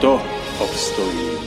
[0.00, 1.45] とップスという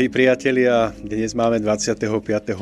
[0.00, 2.08] Drahí priatelia, dnes máme 25.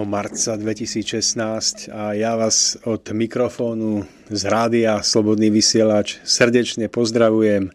[0.03, 7.71] marca 2016 a ja vás od mikrofónu z rádia Slobodný vysielač srdečne pozdravujem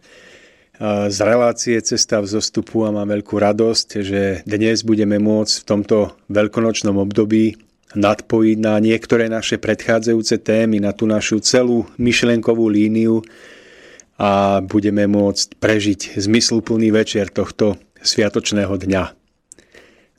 [1.08, 6.12] z relácie Cesta v zostupu a mám veľkú radosť, že dnes budeme môcť v tomto
[6.28, 7.56] veľkonočnom období
[7.96, 13.24] nadpojiť na niektoré naše predchádzajúce témy, na tú našu celú myšlenkovú líniu
[14.20, 19.23] a budeme môcť prežiť zmysluplný večer tohto sviatočného dňa.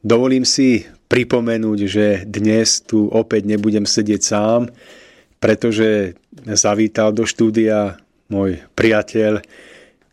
[0.05, 4.69] Dovolím si pripomenúť, že dnes tu opäť nebudem sedieť sám,
[5.41, 6.13] pretože
[6.45, 7.97] zavítal do štúdia
[8.29, 9.41] môj priateľ,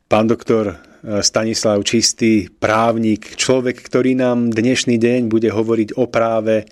[0.08, 6.64] pán doktor eh, Stanislav Čistý, právnik, človek, ktorý nám dnešný deň bude hovoriť o práve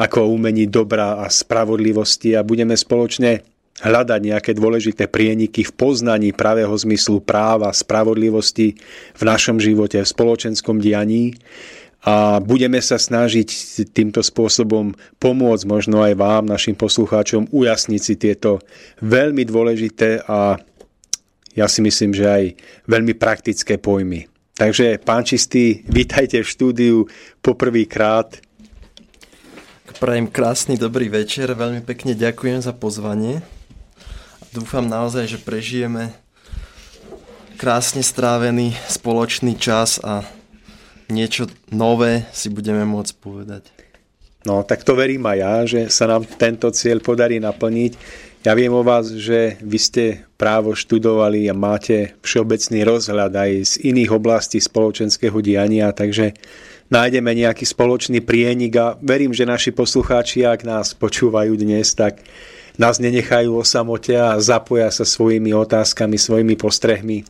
[0.00, 3.44] ako o umení dobra a spravodlivosti a budeme spoločne
[3.84, 8.80] hľadať nejaké dôležité prieniky v poznaní pravého zmyslu práva, spravodlivosti
[9.12, 11.36] v našom živote, v spoločenskom dianí
[12.02, 13.48] a budeme sa snažiť
[13.94, 14.90] týmto spôsobom
[15.22, 18.58] pomôcť možno aj vám, našim poslucháčom, ujasniť si tieto
[18.98, 20.58] veľmi dôležité a
[21.54, 22.44] ja si myslím, že aj
[22.90, 24.26] veľmi praktické pojmy.
[24.58, 26.96] Takže, pán Čistý, vítajte v štúdiu
[27.38, 28.40] poprvýkrát.
[30.02, 33.38] Prajem krásny dobrý večer, veľmi pekne ďakujem za pozvanie.
[34.50, 36.10] Dúfam naozaj, že prežijeme
[37.54, 40.26] krásne strávený spoločný čas a
[41.12, 43.68] niečo nové si budeme môcť povedať.
[44.42, 47.92] No, tak to verím aj ja, že sa nám tento cieľ podarí naplniť.
[48.42, 53.72] Ja viem o vás, že vy ste právo študovali a máte všeobecný rozhľad aj z
[53.94, 56.34] iných oblastí spoločenského diania, takže
[56.90, 62.18] nájdeme nejaký spoločný prienik a verím, že naši poslucháči, ak nás počúvajú dnes, tak
[62.74, 67.22] nás nenechajú o samote a zapoja sa svojimi otázkami, svojimi postrehmi,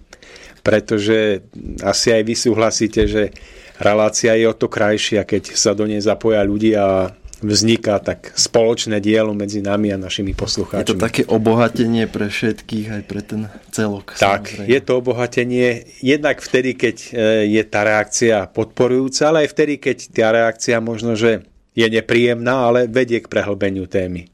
[0.64, 1.44] pretože
[1.84, 3.36] asi aj vy súhlasíte, že
[3.78, 6.98] relácia je o to krajšia, keď sa do nej zapoja ľudia a
[7.42, 10.86] vzniká tak spoločné dielo medzi nami a našimi poslucháčmi.
[10.86, 14.14] Je to také obohatenie pre všetkých, aj pre ten celok.
[14.14, 14.70] Tak, samozrejme.
[14.70, 15.68] je to obohatenie
[16.00, 17.10] jednak vtedy, keď e,
[17.50, 21.42] je tá reakcia podporujúca, ale aj vtedy, keď tá reakcia možno, že
[21.74, 24.30] je nepríjemná, ale vedie k prehlbeniu témy.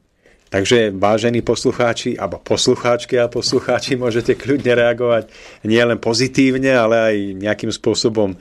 [0.49, 5.33] Takže vážení poslucháči, alebo poslucháčky a poslucháči, môžete kľudne reagovať
[5.65, 8.37] nielen pozitívne, ale aj nejakým spôsobom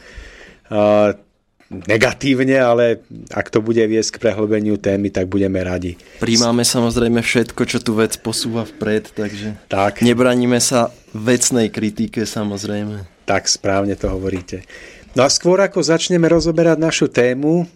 [1.68, 6.00] negatívne, ale ak to bude viesť k prehlbeniu témy, tak budeme radi.
[6.16, 10.00] Príjmame samozrejme všetko, čo tu vec posúva vpred, takže tak.
[10.00, 13.04] nebraníme sa vecnej kritike samozrejme.
[13.28, 14.64] Tak správne to hovoríte.
[15.12, 17.68] No a skôr ako začneme rozoberať našu tému,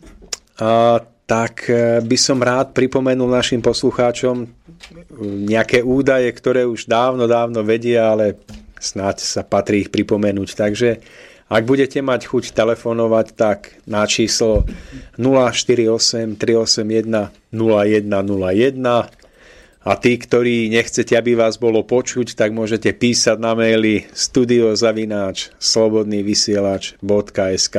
[0.57, 4.49] a, tak e, by som rád pripomenul našim poslucháčom
[5.49, 8.41] nejaké údaje, ktoré už dávno, dávno vedia, ale
[8.81, 10.49] snáď sa patrí ich pripomenúť.
[10.53, 10.89] Takže
[11.53, 14.65] ak budete mať chuť telefonovať, tak na číslo
[15.21, 19.21] 048 381 0101
[19.83, 27.77] a tí, ktorí nechcete, aby vás bolo počuť, tak môžete písať na maily studiozavináč slobodnývysielač.sk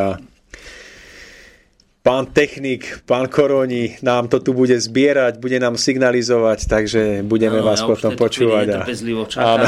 [2.03, 7.71] Pán technik, pán Koroni nám to tu bude zbierať, bude nám signalizovať, takže budeme no,
[7.71, 8.83] vás ja potom počúvať.
[8.83, 9.63] Trpezlivo čakám.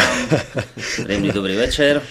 [1.07, 2.03] Príjemný dobrý večer.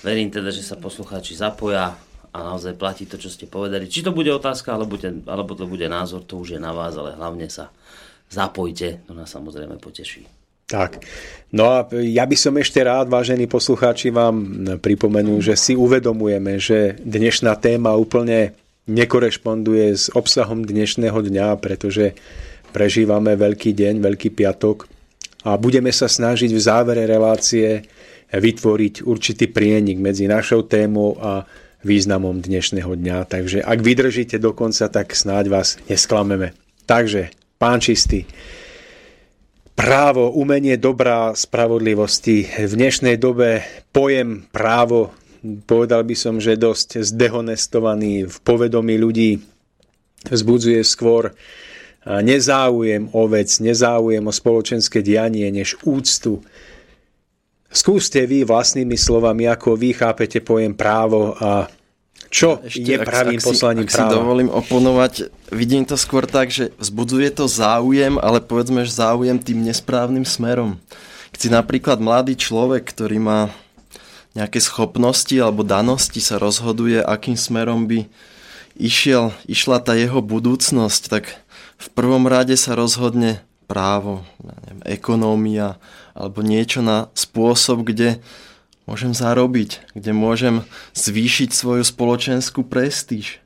[0.00, 1.92] Verím teda, že sa poslucháči zapoja
[2.30, 3.90] a naozaj platí to, čo ste povedali.
[3.90, 6.96] Či to bude otázka, alebo, bude, alebo to bude názor, to už je na vás,
[6.96, 7.68] ale hlavne sa
[8.30, 10.24] zapojte, to nás samozrejme poteší.
[10.70, 11.02] Tak.
[11.50, 14.38] No a ja by som ešte rád, vážení poslucháči, vám
[14.78, 18.54] pripomenul, že si uvedomujeme, že dnešná téma úplne
[18.86, 22.14] nekorešponduje s obsahom dnešného dňa, pretože
[22.70, 24.86] prežívame veľký deň, veľký piatok
[25.42, 27.82] a budeme sa snažiť v závere relácie
[28.30, 31.44] vytvoriť určitý prienik medzi našou témou a
[31.82, 33.26] významom dnešného dňa.
[33.26, 36.54] Takže ak vydržíte do konca, tak snáď vás nesklameme.
[36.84, 38.28] Takže, pán čistý,
[39.74, 42.44] právo, umenie dobrá spravodlivosti.
[42.44, 43.64] V dnešnej dobe
[43.96, 45.16] pojem právo,
[45.64, 49.40] povedal by som, že dosť zdehonestovaný v povedomí ľudí,
[50.28, 51.32] vzbudzuje skôr
[52.04, 56.44] nezáujem o vec, nezáujem o spoločenské dianie, než úctu.
[57.70, 61.70] Skúste vy vlastnými slovami, ako vy chápete pojem právo a
[62.30, 64.06] čo Ešte, je pravým ak, poslaním ak práva?
[64.06, 65.12] Ak si dovolím oponovať,
[65.50, 70.78] vidím to skôr tak, že vzbudzuje to záujem, ale povedzme, že záujem tým nesprávnym smerom.
[71.34, 73.40] Keď si napríklad mladý človek, ktorý má
[74.34, 78.06] nejaké schopnosti alebo danosti, sa rozhoduje, akým smerom by
[78.78, 81.34] išiel, išla tá jeho budúcnosť, tak
[81.82, 85.82] v prvom rade sa rozhodne právo, neviem, ekonómia
[86.20, 88.20] alebo niečo na spôsob, kde
[88.84, 90.56] môžem zarobiť, kde môžem
[90.92, 93.40] zvýšiť svoju spoločenskú prestíž.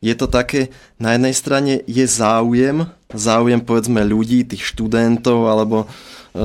[0.00, 5.86] Je to také, na jednej strane je záujem, záujem povedzme ľudí, tých študentov alebo e,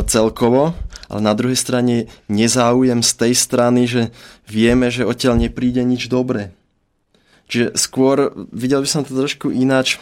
[0.07, 0.75] celkovo,
[1.11, 4.01] ale na druhej strane nezáujem z tej strany, že
[4.47, 6.55] vieme, že odtiaľ nepríde nič dobré.
[7.51, 9.99] Čiže skôr videl by som to trošku ináč,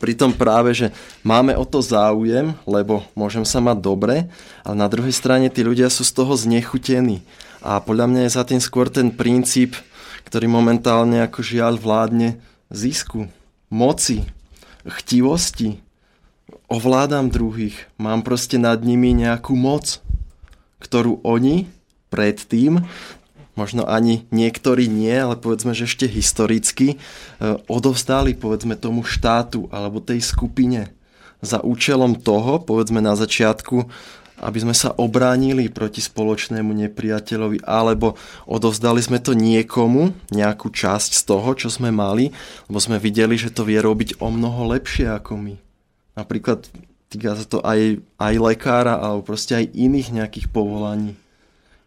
[0.00, 0.86] pri tom práve, že
[1.20, 4.16] máme o to záujem, lebo môžem sa mať dobre,
[4.64, 7.20] ale na druhej strane tí ľudia sú z toho znechutení.
[7.60, 9.76] A podľa mňa je za tým skôr ten princíp,
[10.24, 12.40] ktorý momentálne ako žiaľ vládne
[12.72, 13.28] zisku,
[13.68, 14.24] moci,
[14.88, 15.78] chtivosti.
[16.72, 20.00] Ovládam druhých, mám proste nad nimi nejakú moc,
[20.80, 21.68] ktorú oni
[22.08, 22.80] predtým
[23.62, 26.96] možno ani niektorí nie, ale povedzme, že ešte historicky, e,
[27.70, 30.90] odovzdali povedzme tomu štátu alebo tej skupine
[31.38, 33.86] za účelom toho, povedzme na začiatku,
[34.42, 38.18] aby sme sa obránili proti spoločnému nepriateľovi, alebo
[38.50, 42.34] odovzdali sme to niekomu, nejakú časť z toho, čo sme mali,
[42.66, 45.54] lebo sme videli, že to vie robiť o mnoho lepšie ako my.
[46.18, 46.66] Napríklad
[47.06, 51.21] týka sa to aj, aj lekára, alebo proste aj iných nejakých povolaní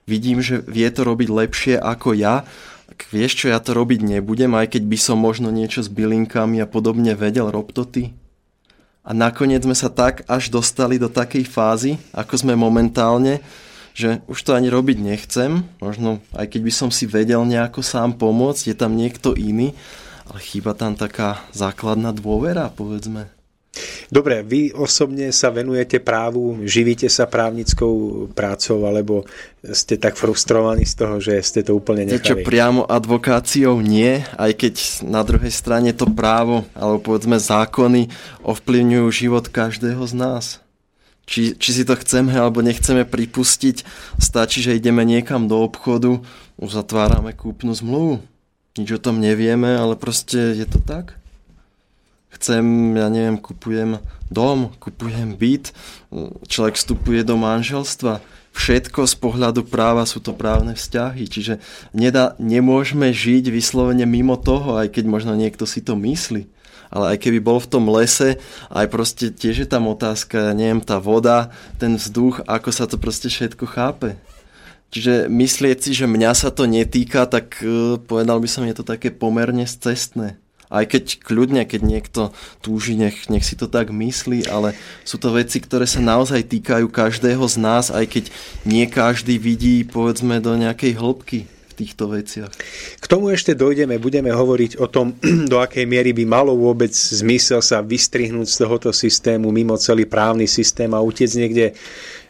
[0.06, 2.46] vidím, že vie to robiť lepšie ako ja,
[2.86, 6.62] tak vieš čo, ja to robiť nebudem, aj keď by som možno niečo s bylinkami
[6.62, 8.14] a podobne vedel, rob to ty.
[9.06, 13.42] A nakoniec sme sa tak až dostali do takej fázy, ako sme momentálne,
[13.94, 18.18] že už to ani robiť nechcem, možno aj keď by som si vedel nejako sám
[18.18, 19.78] pomôcť, je tam niekto iný,
[20.26, 23.35] ale chýba tam taká základná dôvera, povedzme.
[24.08, 29.28] Dobre, vy osobne sa venujete právu, živíte sa právnickou prácou, alebo
[29.76, 32.24] ste tak frustrovaní z toho, že ste to úplne nechali?
[32.24, 38.08] Čo priamo advokáciou nie, aj keď na druhej strane to právo, alebo povedzme zákony
[38.48, 40.46] ovplyvňujú život každého z nás.
[41.26, 43.82] Či, či si to chceme alebo nechceme pripustiť,
[44.22, 46.22] stačí, že ideme niekam do obchodu,
[46.62, 48.22] uzatvárame kúpnu zmluvu.
[48.78, 51.18] Nič o tom nevieme, ale proste je to tak
[52.46, 53.98] chcem, ja neviem, kupujem
[54.30, 55.74] dom, kupujem byt,
[56.46, 58.22] človek vstupuje do manželstva,
[58.54, 61.58] všetko z pohľadu práva sú to právne vzťahy, čiže
[61.90, 66.46] nedá, nemôžeme žiť vyslovene mimo toho, aj keď možno niekto si to myslí.
[66.94, 68.38] Ale aj keby bol v tom lese,
[68.70, 71.50] aj proste tiež je tam otázka, ja neviem, tá voda,
[71.82, 74.22] ten vzduch, ako sa to proste všetko chápe.
[74.94, 78.86] Čiže myslieť si, že mňa sa to netýka, tak uh, povedal by som, je to
[78.86, 80.38] také pomerne cestné.
[80.70, 82.22] Aj keď kľudne, keď niekto
[82.62, 84.74] túži, nech, nech si to tak myslí, ale
[85.06, 88.24] sú to veci, ktoré sa naozaj týkajú každého z nás, aj keď
[88.66, 92.50] nie každý vidí, povedzme, do nejakej hĺbky v týchto veciach.
[92.98, 95.14] K tomu ešte dojdeme, budeme hovoriť o tom,
[95.52, 100.50] do akej miery by malo vôbec zmysel sa vystrihnúť z tohoto systému mimo celý právny
[100.50, 101.76] systém a utiec niekde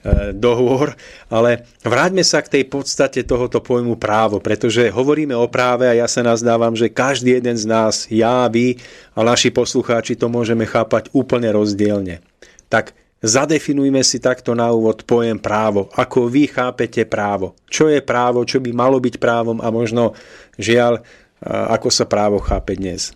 [0.05, 0.93] E, dohovor,
[1.33, 6.05] ale vráťme sa k tej podstate tohoto pojmu právo, pretože hovoríme o práve a ja
[6.05, 8.77] sa nazdávam, že každý jeden z nás, ja, vy
[9.17, 12.21] a naši poslucháči to môžeme chápať úplne rozdielne.
[12.69, 12.93] Tak
[13.25, 15.89] zadefinujme si takto na úvod pojem právo.
[15.97, 17.57] Ako vy chápete právo?
[17.65, 20.13] Čo je právo, čo by malo byť právom a možno
[20.61, 21.01] žiaľ,
[21.41, 23.09] ako sa právo chápe dnes?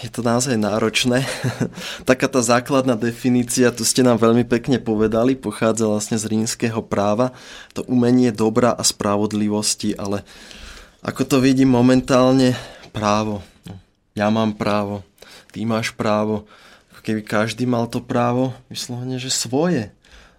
[0.00, 1.28] Je to naozaj náročné.
[2.08, 7.36] Taká tá základná definícia, tu ste nám veľmi pekne povedali, pochádza vlastne z rímskeho práva,
[7.76, 10.24] to umenie dobra a spravodlivosti, ale
[11.04, 12.56] ako to vidím momentálne,
[12.96, 13.44] právo.
[14.12, 15.04] Ja mám právo,
[15.52, 16.48] ty máš právo.
[17.02, 19.90] Keby každý mal to právo vyslovene, že svoje.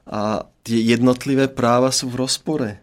[0.07, 2.79] A tie jednotlivé práva sú v rozpore.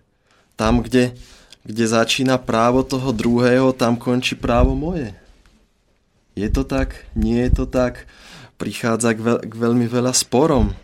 [0.53, 1.17] Tam, kde,
[1.65, 5.17] kde začína právo toho druhého, tam končí právo moje.
[6.39, 7.07] Je to tak?
[7.19, 8.07] Nie je to tak?
[8.61, 10.77] Prichádza k, veľ, k veľmi veľa sporom.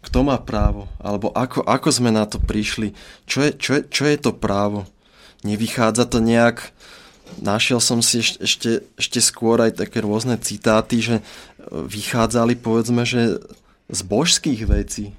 [0.00, 0.88] Kto má právo?
[0.96, 2.96] Alebo ako, ako sme na to prišli?
[3.28, 4.88] Čo je, čo je, čo je to právo?
[5.44, 6.72] Nevychádza to nejak
[7.38, 11.16] našiel som si ešte, ešte, ešte skôr aj také rôzne citáty, že
[11.70, 13.38] vychádzali povedzme, že
[13.86, 15.14] z božských vecí.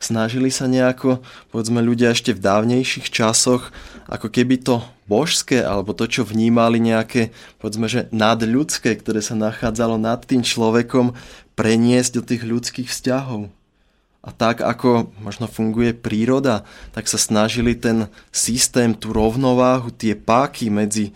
[0.00, 1.20] Snažili sa nejako,
[1.52, 3.68] povedzme ľudia ešte v dávnejších časoch,
[4.08, 10.00] ako keby to božské, alebo to, čo vnímali nejaké, povedzme, že nadľudské, ktoré sa nachádzalo
[10.00, 11.12] nad tým človekom,
[11.52, 13.52] preniesť do tých ľudských vzťahov.
[14.24, 16.64] A tak ako možno funguje príroda,
[16.96, 21.12] tak sa snažili ten systém, tú rovnováhu, tie páky medzi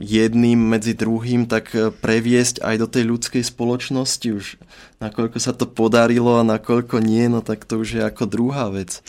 [0.00, 4.46] jedným medzi druhým, tak e, previesť aj do tej ľudskej spoločnosti už.
[5.04, 9.04] Nakoľko sa to podarilo a nakoľko nie, no tak to už je ako druhá vec.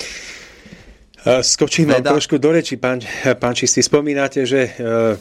[1.22, 2.98] Skočím vám trošku do reči, pán,
[3.38, 3.86] pán Čistý.
[3.86, 4.70] Spomínate, že e,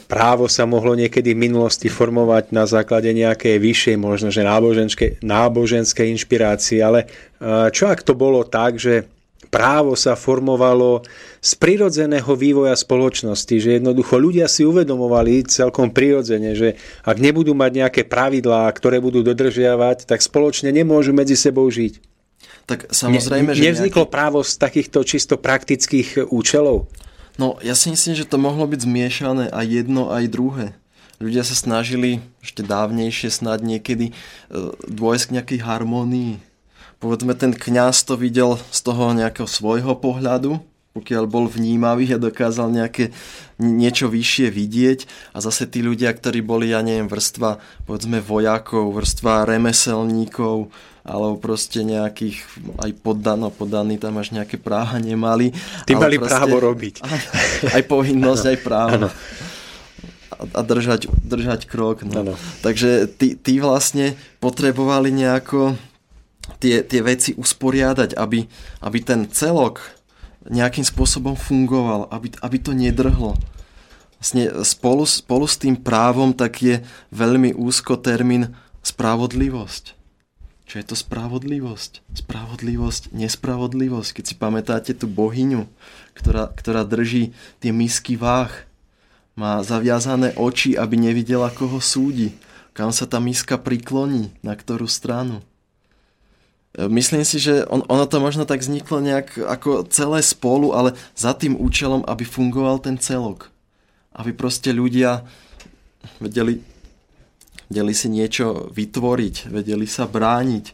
[0.09, 6.09] právo sa mohlo niekedy v minulosti formovať na základe nejakej vyššej, možno že náboženskej, náboženskej
[6.09, 9.05] inšpirácie, ale e, čo ak to bolo tak, že
[9.51, 11.03] právo sa formovalo
[11.43, 17.71] z prirodzeného vývoja spoločnosti, že jednoducho ľudia si uvedomovali celkom prirodzene, že ak nebudú mať
[17.83, 21.99] nejaké pravidlá, ktoré budú dodržiavať, tak spoločne nemôžu medzi sebou žiť.
[22.65, 24.15] Tak samozrejme, ne, že Nevzniklo nejaký...
[24.15, 26.87] právo z takýchto čisto praktických účelov?
[27.35, 30.67] No, ja si myslím, že to mohlo byť zmiešané aj jedno, aj druhé.
[31.21, 34.13] Ľudia sa snažili ešte dávnejšie snad niekedy e,
[34.89, 36.33] dôjsť k nejakej harmonii
[37.01, 40.61] povedzme ten kňaz to videl z toho nejakého svojho pohľadu,
[40.93, 43.09] pokiaľ bol vnímavý a dokázal nejaké
[43.57, 44.99] niečo vyššie vidieť
[45.33, 47.57] a zase tí ľudia, ktorí boli, ja neviem, vrstva
[47.89, 50.69] povedzme vojakov, vrstva remeselníkov
[51.01, 52.45] alebo proste nejakých
[52.77, 55.49] aj poddan, no poddaní tam až nejaké práva nemali.
[55.89, 57.01] Tí mali proste, právo robiť.
[57.09, 57.21] Aj,
[57.81, 59.09] aj povinnosť, aj právo.
[60.29, 62.05] A, a držať, držať krok.
[62.05, 62.37] No.
[62.61, 65.73] Takže tí, tí vlastne potrebovali nejako
[66.61, 68.45] tie, tie veci usporiadať, aby,
[68.85, 69.81] aby ten celok
[70.45, 73.37] nejakým spôsobom fungoval, aby, aby to nedrhlo.
[74.21, 78.53] Vlastne spolu, spolu s tým právom tak je veľmi úzko termín
[78.85, 79.97] spravodlivosť.
[80.71, 82.15] Čo je to spravodlivosť?
[82.15, 84.09] Spravodlivosť, nespravodlivosť.
[84.15, 85.67] Keď si pamätáte tú bohyňu,
[86.15, 88.53] ktorá, ktorá drží tie misky váh,
[89.35, 92.31] má zaviazané oči, aby nevidela, koho súdi,
[92.71, 95.43] kam sa tá miska prikloní, na ktorú stranu.
[96.71, 101.35] Myslím si, že on, ono to možno tak vzniklo nejak ako celé spolu, ale za
[101.35, 103.51] tým účelom, aby fungoval ten celok.
[104.15, 105.27] Aby proste ľudia
[106.23, 106.63] vedeli,
[107.67, 110.65] vedeli si niečo vytvoriť, vedeli sa brániť.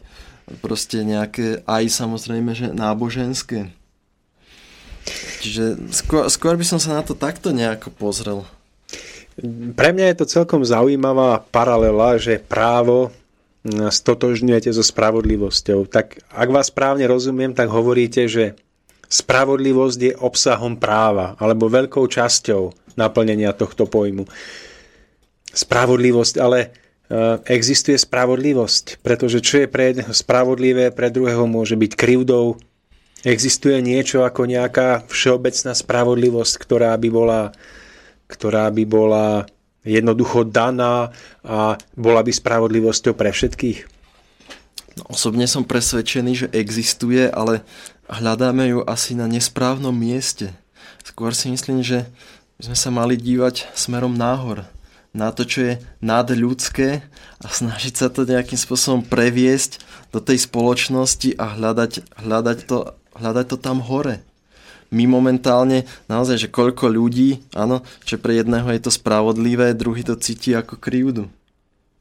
[0.62, 3.74] Proste nejaké aj samozrejme, že náboženské.
[5.42, 8.46] Čiže skôr, skôr by som sa na to takto nejako pozrel.
[9.74, 13.14] Pre mňa je to celkom zaujímavá paralela, že právo
[13.66, 15.90] stotožňujete so spravodlivosťou.
[15.90, 18.54] Tak ak vás správne rozumiem, tak hovoríte, že
[19.08, 24.28] spravodlivosť je obsahom práva alebo veľkou časťou naplnenia tohto pojmu.
[25.48, 26.68] Spravodlivosť, ale e,
[27.48, 32.60] existuje spravodlivosť, pretože čo je pre jedného spravodlivé, pre druhého môže byť krivdou.
[33.26, 37.40] Existuje niečo ako nejaká všeobecná spravodlivosť, ktorá by bola,
[38.28, 39.48] ktorá by bola
[39.88, 43.78] jednoducho daná a bola by spravodlivosťou pre všetkých?
[45.00, 47.64] No, osobne som presvedčený, že existuje, ale
[48.12, 50.52] hľadáme ju asi na nesprávnom mieste.
[51.00, 52.04] Skôr si myslím, že
[52.60, 54.68] sme sa mali dívať smerom náhor.
[55.16, 57.00] Na to, čo je nadľudské
[57.40, 59.80] a snažiť sa to nejakým spôsobom previesť
[60.12, 64.20] do tej spoločnosti a hľadať, hľadať, to, hľadať to tam hore
[64.88, 70.16] my momentálne, naozaj, že koľko ľudí, áno, že pre jedného je to spravodlivé, druhý to
[70.16, 71.28] cíti ako krivdu.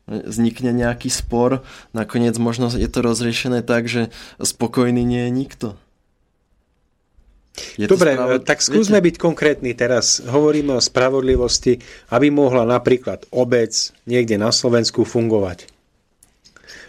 [0.07, 4.07] Vznikne nejaký spor, nakoniec možno je to rozriešené tak, že
[4.39, 5.67] spokojný nie je nikto.
[7.75, 8.45] Je Dobre, spravod...
[8.45, 9.07] tak skúsme Viete?
[9.11, 10.21] byť konkrétni teraz.
[10.23, 11.81] Hovoríme o spravodlivosti,
[12.13, 13.73] aby mohla napríklad obec
[14.05, 15.76] niekde na Slovensku fungovať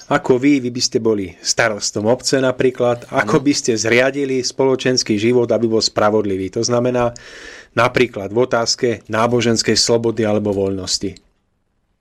[0.09, 5.53] ako vy, vy by ste boli starostom obce napríklad, ako by ste zriadili spoločenský život,
[5.53, 6.49] aby bol spravodlivý.
[6.57, 7.12] To znamená
[7.77, 11.12] napríklad v otázke náboženskej slobody alebo voľnosti.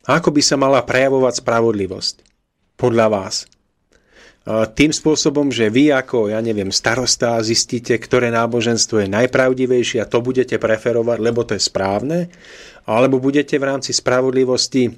[0.07, 2.15] Ako by sa mala prejavovať spravodlivosť?
[2.79, 3.43] Podľa vás.
[4.47, 10.23] Tým spôsobom, že vy ako, ja neviem, starosta zistíte, ktoré náboženstvo je najpravdivejšie a to
[10.23, 12.31] budete preferovať, lebo to je správne,
[12.87, 14.95] alebo budete v rámci spravodlivosti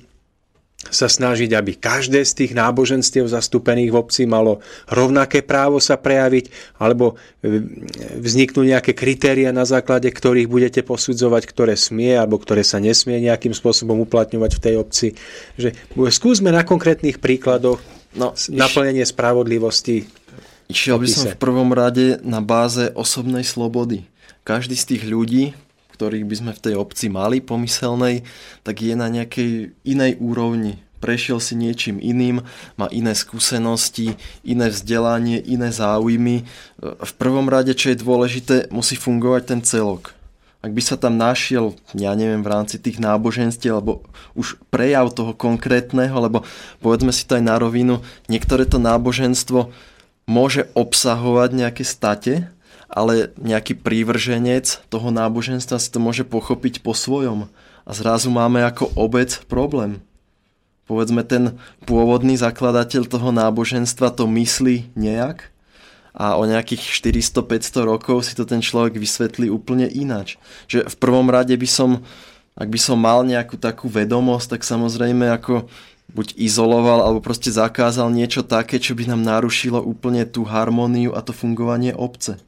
[0.88, 6.48] sa snažiť, aby každé z tých náboženstiev zastúpených v obci malo rovnaké právo sa prejaviť,
[6.79, 7.67] alebo e,
[8.15, 13.51] vzniknú nejaké kritéria, na základe ktorých budete posudzovať, ktoré smie alebo ktoré sa nesmie nejakým
[13.51, 15.07] spôsobom uplatňovať v tej obci.
[15.59, 15.75] Že
[16.15, 17.83] skúsme na konkrétnych príkladoch
[18.15, 19.12] no, naplnenie iš...
[19.12, 20.07] spravodlivosti.
[20.71, 24.07] Išiel by som v prvom rade na báze osobnej slobody.
[24.48, 25.51] Každý z tých ľudí,
[26.00, 28.24] ktorých by sme v tej obci mali pomyselnej,
[28.63, 30.79] tak je na nejakej inej úrovni.
[31.03, 32.39] Prešiel si niečím iným,
[32.79, 34.15] má iné skúsenosti,
[34.48, 36.48] iné vzdelanie, iné záujmy.
[36.79, 40.15] V prvom rade, čo je dôležité, musí fungovať ten celok.
[40.63, 44.03] Ak by sa tam našiel, ja neviem, v rámci tých náboženstiev, alebo
[44.39, 46.48] už prejav toho konkrétneho, lebo
[46.79, 49.72] povedzme si to aj na rovinu, niektoré to náboženstvo
[50.27, 52.51] môže obsahovať nejaké state,
[52.89, 57.46] ale nejaký prívrženec toho náboženstva si to môže pochopiť po svojom.
[57.86, 60.01] A zrazu máme ako obec problém.
[60.89, 65.53] Povedzme, ten pôvodný zakladateľ toho náboženstva to myslí nejak
[66.17, 70.41] a o nejakých 400-500 rokov si to ten človek vysvetlí úplne ináč.
[70.65, 72.01] Že v prvom rade by som,
[72.58, 75.69] ak by som mal nejakú takú vedomosť, tak samozrejme ako
[76.10, 81.22] buď izoloval, alebo proste zakázal niečo také, čo by nám narušilo úplne tú harmóniu a
[81.22, 82.42] to fungovanie obce.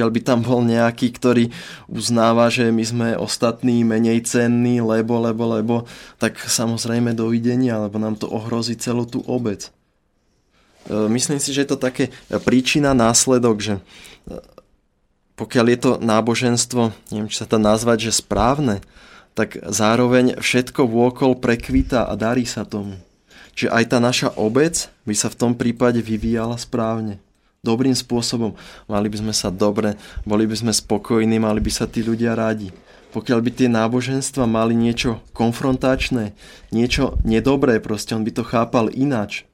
[0.00, 1.52] Keď by tam bol nejaký, ktorý
[1.84, 5.74] uznáva, že my sme ostatní menej cenní, lebo, lebo, lebo,
[6.16, 9.68] tak samozrejme dovidenia, lebo nám to ohrozí celú tú obec.
[10.88, 12.08] E, myslím si, že je to také
[12.48, 13.82] príčina, následok, že e,
[15.36, 18.80] pokiaľ je to náboženstvo, neviem, či sa to nazvať, že správne,
[19.36, 22.96] tak zároveň všetko vôkol prekvita a darí sa tomu.
[23.52, 27.20] Čiže aj tá naša obec by sa v tom prípade vyvíjala správne
[27.60, 28.56] dobrým spôsobom.
[28.88, 32.72] Mali by sme sa dobre, boli by sme spokojní, mali by sa tí ľudia rádi.
[33.10, 36.32] Pokiaľ by tie náboženstva mali niečo konfrontačné,
[36.70, 39.44] niečo nedobré, proste on by to chápal ináč.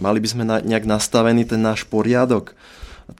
[0.00, 2.56] Mali by sme nejak nastavený ten náš poriadok.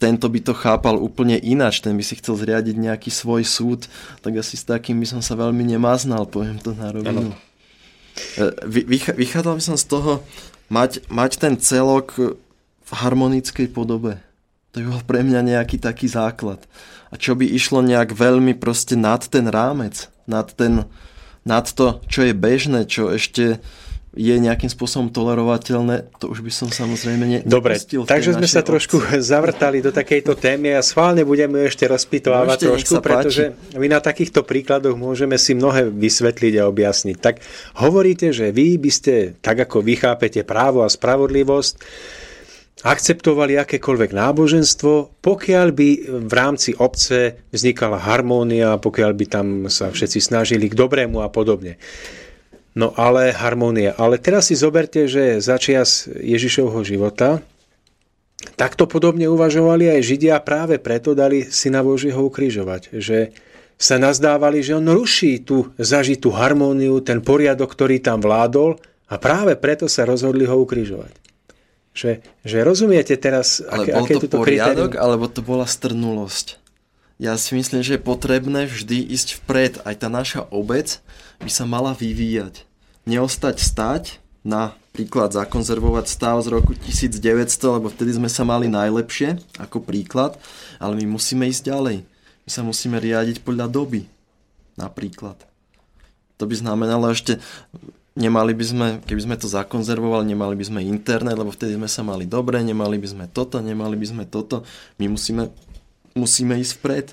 [0.00, 3.84] Tento by to chápal úplne ináč, ten by si chcel zriadiť nejaký svoj súd,
[4.24, 7.36] tak asi s takým by som sa veľmi nemaznal, poviem to na rovinu.
[8.40, 8.48] E,
[9.12, 10.24] vychádzal by som z toho,
[10.72, 12.16] mať, mať ten celok
[12.84, 14.20] v harmonickej podobe.
[14.76, 16.60] To je bol pre mňa nejaký taký základ.
[17.08, 20.84] A čo by išlo nejak veľmi proste nad ten rámec, nad, ten,
[21.46, 23.62] nad to, čo je bežné, čo ešte
[24.14, 28.70] je nejakým spôsobom tolerovateľné, to už by som samozrejme ne, Dobre, takže sme sa obci.
[28.70, 28.96] trošku
[29.34, 34.94] zavrtali do takejto témy a schválne budeme ešte rozpitovať trošku, pretože my na takýchto príkladoch
[34.94, 37.16] môžeme si mnohé vysvetliť a objasniť.
[37.18, 37.42] Tak
[37.82, 41.74] hovoríte, že vy by ste, tak ako vychápete právo a spravodlivosť,
[42.84, 45.88] akceptovali akékoľvek náboženstvo, pokiaľ by
[46.28, 51.80] v rámci obce vznikala harmónia, pokiaľ by tam sa všetci snažili k dobrému a podobne.
[52.76, 53.96] No ale harmónia.
[53.96, 57.40] Ale teraz si zoberte, že začias Ježišovho života
[58.60, 62.92] takto podobne uvažovali aj Židia práve preto dali syna Božieho ukrižovať.
[62.92, 63.32] Že
[63.80, 68.76] sa nazdávali, že on ruší tú zažitú harmóniu, ten poriadok, ktorý tam vládol
[69.08, 71.23] a práve preto sa rozhodli ho ukrižovať.
[71.94, 75.02] Že, že rozumiete teraz, Ale aké, bol aké to poriadok, kritérium?
[75.02, 76.58] alebo to bola strnulosť?
[77.22, 79.78] Ja si myslím, že je potrebné vždy ísť vpred.
[79.86, 80.98] Aj tá naša obec
[81.38, 82.66] by sa mala vyvíjať.
[83.06, 89.40] Neostať stať, na príklad zakonzervovať stav z roku 1900, lebo vtedy sme sa mali najlepšie,
[89.56, 90.36] ako príklad,
[90.76, 91.96] ale my musíme ísť ďalej.
[92.44, 94.04] My sa musíme riadiť podľa doby,
[94.76, 95.40] napríklad.
[96.36, 97.40] To by znamenalo ešte
[98.14, 102.06] Nemali by sme, keby sme to zakonzervovali, nemali by sme internet, lebo vtedy sme sa
[102.06, 104.62] mali dobre, nemali by sme toto, nemali by sme toto.
[105.02, 105.50] My musíme,
[106.14, 107.06] musíme ísť vpred.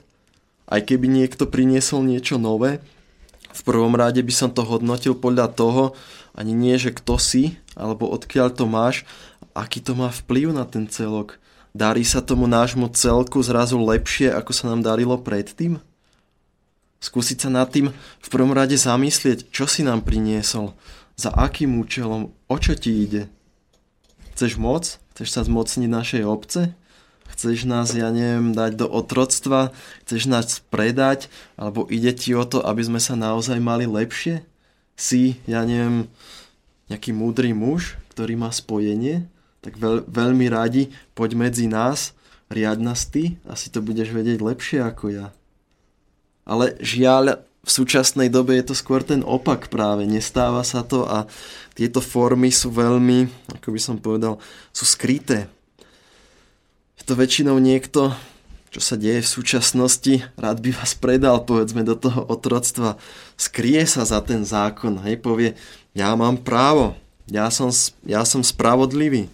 [0.69, 2.85] Aj keby niekto priniesol niečo nové,
[3.51, 5.83] v prvom rade by som to hodnotil podľa toho,
[6.31, 9.03] ani nie, že kto si, alebo odkiaľ to máš,
[9.51, 11.35] aký to má vplyv na ten celok.
[11.75, 15.79] Darí sa tomu nášmu celku zrazu lepšie, ako sa nám darilo predtým?
[17.01, 20.77] Skúsiť sa nad tým v prvom rade zamyslieť, čo si nám priniesol,
[21.17, 23.27] za akým účelom, o čo ti ide.
[24.37, 25.01] Chceš moc?
[25.11, 26.71] Chceš sa zmocniť našej obce?
[27.31, 29.73] Chceš nás, ja neviem, dať do otroctva?
[30.05, 31.27] Chceš nás predať?
[31.57, 34.45] Alebo ide ti o to, aby sme sa naozaj mali lepšie?
[34.95, 36.05] Si, ja neviem,
[36.91, 39.25] nejaký múdry muž, ktorý má spojenie?
[39.65, 42.13] Tak veľ, veľmi radi, poď medzi nás,
[42.51, 45.27] riad nás ty, asi to budeš vedieť lepšie ako ja.
[46.51, 50.03] Ale žiaľ, v súčasnej dobe je to skôr ten opak práve.
[50.03, 51.29] Nestáva sa to a
[51.77, 54.41] tieto formy sú veľmi, ako by som povedal,
[54.75, 55.47] sú skryté.
[56.99, 58.11] Je to väčšinou niekto,
[58.73, 62.99] čo sa deje v súčasnosti, rád by vás predal, povedzme, do toho otroctva.
[63.37, 65.55] Skrie sa za ten zákon, hej, povie,
[65.95, 66.97] ja mám právo,
[67.29, 67.71] ja som,
[68.03, 69.29] ja som spravodlivý.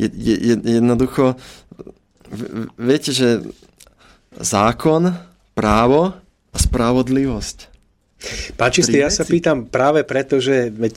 [0.00, 1.36] Je, je, jednoducho,
[2.80, 3.44] viete, že
[4.38, 5.10] zákon,
[5.54, 6.14] právo
[6.50, 7.70] a spravodlivosť
[8.52, 10.94] Páči ja sa pýtam práve preto, že veď,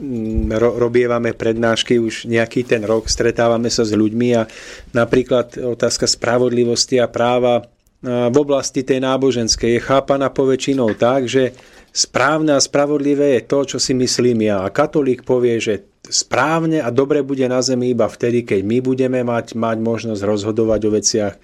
[0.00, 4.48] hm, ro, robievame prednášky už nejaký ten rok, stretávame sa s ľuďmi a
[4.96, 7.68] napríklad otázka spravodlivosti a práva
[8.02, 11.54] v oblasti tej náboženskej je chápaná poväčšinou tak, že
[11.94, 14.66] správne a spravodlivé je to, čo si myslím ja.
[14.66, 19.20] A katolík povie, že správne a dobre bude na zemi iba vtedy, keď my budeme
[19.22, 21.34] mať, mať možnosť rozhodovať o veciach.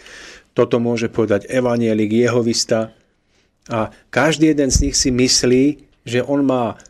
[0.59, 2.99] Toto môže povedať evanielik, jehovista,
[3.69, 5.65] a každý jeden z nich si myslí,
[6.09, 6.81] že on má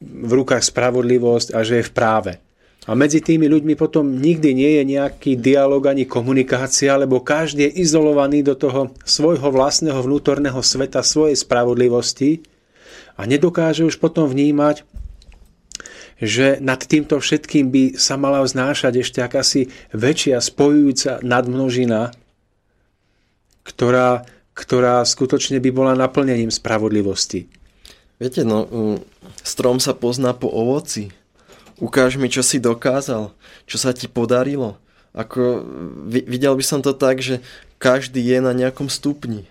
[0.00, 2.32] v rukách spravodlivosť a že je v práve.
[2.88, 7.86] A medzi tými ľuďmi potom nikdy nie je nejaký dialog ani komunikácia, lebo každý je
[7.86, 12.42] izolovaný do toho svojho vlastného vnútorného sveta, svojej spravodlivosti
[13.14, 14.82] a nedokáže už potom vnímať,
[16.18, 22.10] že nad týmto všetkým by sa mala vznášať ešte akási väčšia spojujúca nadmnožina,
[23.62, 27.48] ktorá ktorá skutočne by bola naplnením spravodlivosti.
[28.20, 28.98] Viete, no, mm,
[29.42, 31.10] strom sa pozná po ovoci.
[31.80, 33.32] Ukáž mi, čo si dokázal,
[33.66, 34.78] čo sa ti podarilo.
[35.12, 35.66] Ako,
[36.08, 37.42] videl by som to tak, že
[37.82, 39.48] každý je na nejakom stupni.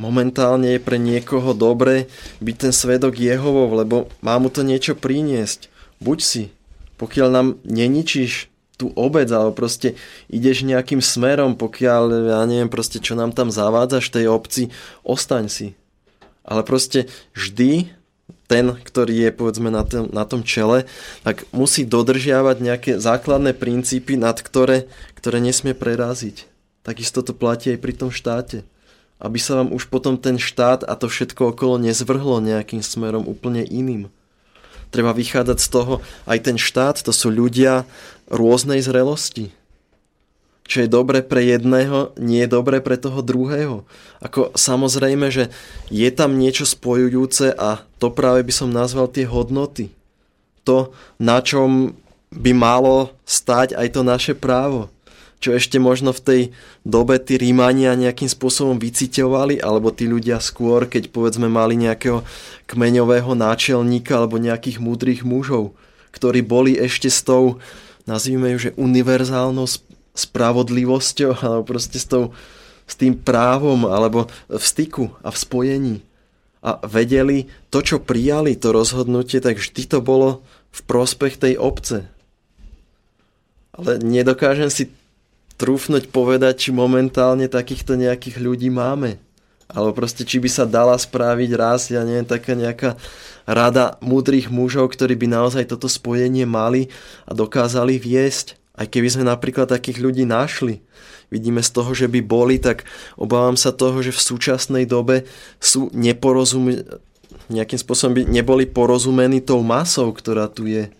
[0.00, 2.08] Momentálne je pre niekoho dobre
[2.40, 5.68] byť ten svedok Jehovov, lebo má mu to niečo priniesť.
[6.00, 6.42] Buď si,
[6.96, 8.48] pokiaľ nám neničíš
[8.80, 10.00] tú obec, alebo proste
[10.32, 14.62] ideš nejakým smerom, pokiaľ, ja neviem, proste čo nám tam zavádzaš v tej obci,
[15.04, 15.68] ostaň si.
[16.40, 17.92] Ale proste vždy
[18.50, 20.90] ten, ktorý je povedzme na tom, na tom čele,
[21.22, 26.50] tak musí dodržiavať nejaké základné princípy, nad ktoré, ktoré nesmie preraziť.
[26.82, 28.66] Takisto to platí aj pri tom štáte.
[29.22, 33.62] Aby sa vám už potom ten štát a to všetko okolo nezvrhlo nejakým smerom úplne
[33.62, 34.10] iným.
[34.90, 35.94] Treba vychádzať z toho,
[36.26, 37.86] aj ten štát, to sú ľudia
[38.30, 39.54] rôznej zrelosti.
[40.70, 43.82] Čo je dobre pre jedného, nie je dobre pre toho druhého.
[44.22, 45.50] Ako samozrejme, že
[45.90, 49.90] je tam niečo spojujúce a to práve by som nazval tie hodnoty.
[50.62, 51.98] To, na čom
[52.30, 54.86] by malo stať aj to naše právo
[55.40, 56.42] čo ešte možno v tej
[56.84, 62.20] dobe tí Rímania nejakým spôsobom vyciťovali, alebo tí ľudia skôr, keď povedzme mali nejakého
[62.68, 65.72] kmeňového náčelníka alebo nejakých múdrych mužov,
[66.12, 67.56] ktorí boli ešte s tou,
[68.04, 69.64] nazvime ju, že univerzálnou
[70.12, 72.36] spravodlivosťou, alebo proste s, tou,
[72.84, 75.96] s tým právom, alebo v styku a v spojení.
[76.60, 82.04] A vedeli to, čo prijali, to rozhodnutie, tak vždy to bolo v prospech tej obce.
[83.72, 84.92] Ale nedokážem si
[85.60, 89.20] trúfnuť povedať, či momentálne takýchto nejakých ľudí máme.
[89.70, 92.96] Alebo proste, či by sa dala spraviť raz, ja neviem, taká nejaká
[93.44, 96.90] rada múdrych mužov, ktorí by naozaj toto spojenie mali
[97.28, 98.58] a dokázali viesť.
[98.74, 100.80] Aj keby sme napríklad takých ľudí našli.
[101.30, 105.28] Vidíme z toho, že by boli, tak obávam sa toho, že v súčasnej dobe
[105.62, 106.82] sú neporozumení,
[107.46, 110.90] nejakým spôsobom by neboli porozumení tou masou, ktorá tu je.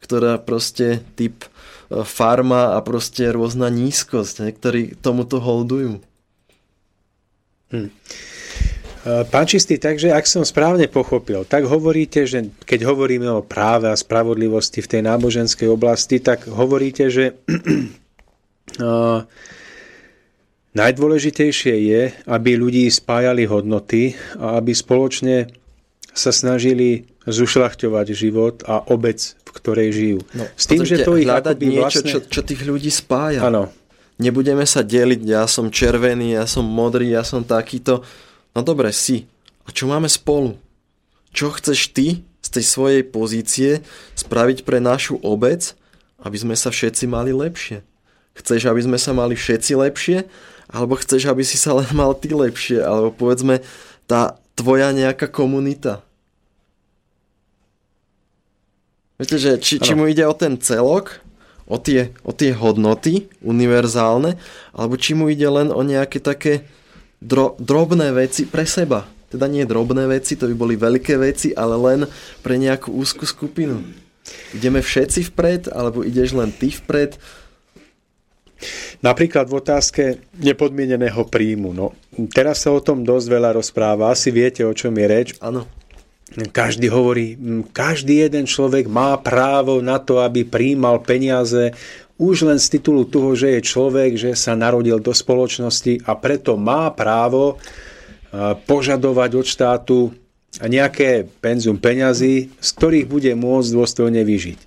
[0.00, 1.48] Ktorá proste typ
[1.90, 6.00] farma a proste rôzna nízkosť, ne, ktorí tomuto holdujú.
[7.74, 7.90] Hm.
[9.04, 14.00] Pán Čistý, takže ak som správne pochopil, tak hovoríte, že keď hovoríme o práve a
[14.00, 17.36] spravodlivosti v tej náboženskej oblasti, tak hovoríte, že
[18.80, 19.20] uh,
[20.80, 25.52] najdôležitejšie je, aby ľudí spájali hodnoty a aby spoločne
[26.16, 30.18] sa snažili zušľachťovať život a obec, ktorej žijú.
[30.34, 32.10] No, S tým, že to ich akoby niečo, vlastne...
[32.10, 33.46] čo, čo tých ľudí spája.
[33.46, 33.70] Áno.
[34.18, 38.02] Nebudeme sa deliť, ja som červený, ja som modrý, ja som takýto.
[38.54, 39.26] No dobre, si.
[39.66, 40.58] A čo máme spolu?
[41.34, 43.82] Čo chceš ty z tej svojej pozície
[44.14, 45.74] spraviť pre našu obec,
[46.22, 47.82] aby sme sa všetci mali lepšie?
[48.34, 50.18] Chceš, aby sme sa mali všetci lepšie?
[50.70, 52.82] Alebo chceš, aby si sa len mal ty lepšie?
[52.82, 53.62] Alebo povedzme,
[54.06, 56.06] tá tvoja nejaká komunita.
[59.24, 61.16] Viete, že či, či mu ide o ten celok,
[61.64, 64.36] o tie, o tie hodnoty univerzálne,
[64.76, 66.68] alebo či mu ide len o nejaké také
[67.24, 69.08] dro, drobné veci pre seba.
[69.32, 72.00] Teda nie drobné veci, to by boli veľké veci, ale len
[72.44, 73.80] pre nejakú úzku skupinu.
[74.52, 77.16] Ideme všetci vpred, alebo ideš len ty vpred.
[79.00, 80.02] Napríklad v otázke
[80.36, 81.72] nepodmieneného príjmu.
[81.72, 81.96] No,
[82.28, 84.12] teraz sa o tom dosť veľa rozpráva.
[84.12, 85.28] Asi viete, o čom je reč.
[85.40, 85.64] Áno.
[86.34, 87.38] Každý hovorí,
[87.70, 91.70] každý jeden človek má právo na to, aby príjmal peniaze
[92.18, 96.58] už len z titulu toho, že je človek, že sa narodil do spoločnosti a preto
[96.58, 97.58] má právo
[98.66, 99.98] požadovať od štátu
[100.58, 104.58] nejaké penzum peňazí, z ktorých bude môcť dôstojne vyžiť.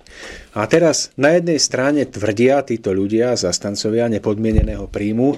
[0.56, 5.36] A teraz na jednej strane tvrdia títo ľudia, zastancovia nepodmieneného príjmu,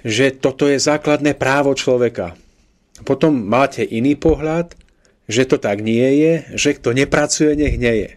[0.00, 2.32] že toto je základné právo človeka.
[3.04, 4.76] Potom máte iný pohľad,
[5.30, 8.10] že to tak nie je, že kto nepracuje, nech nie je.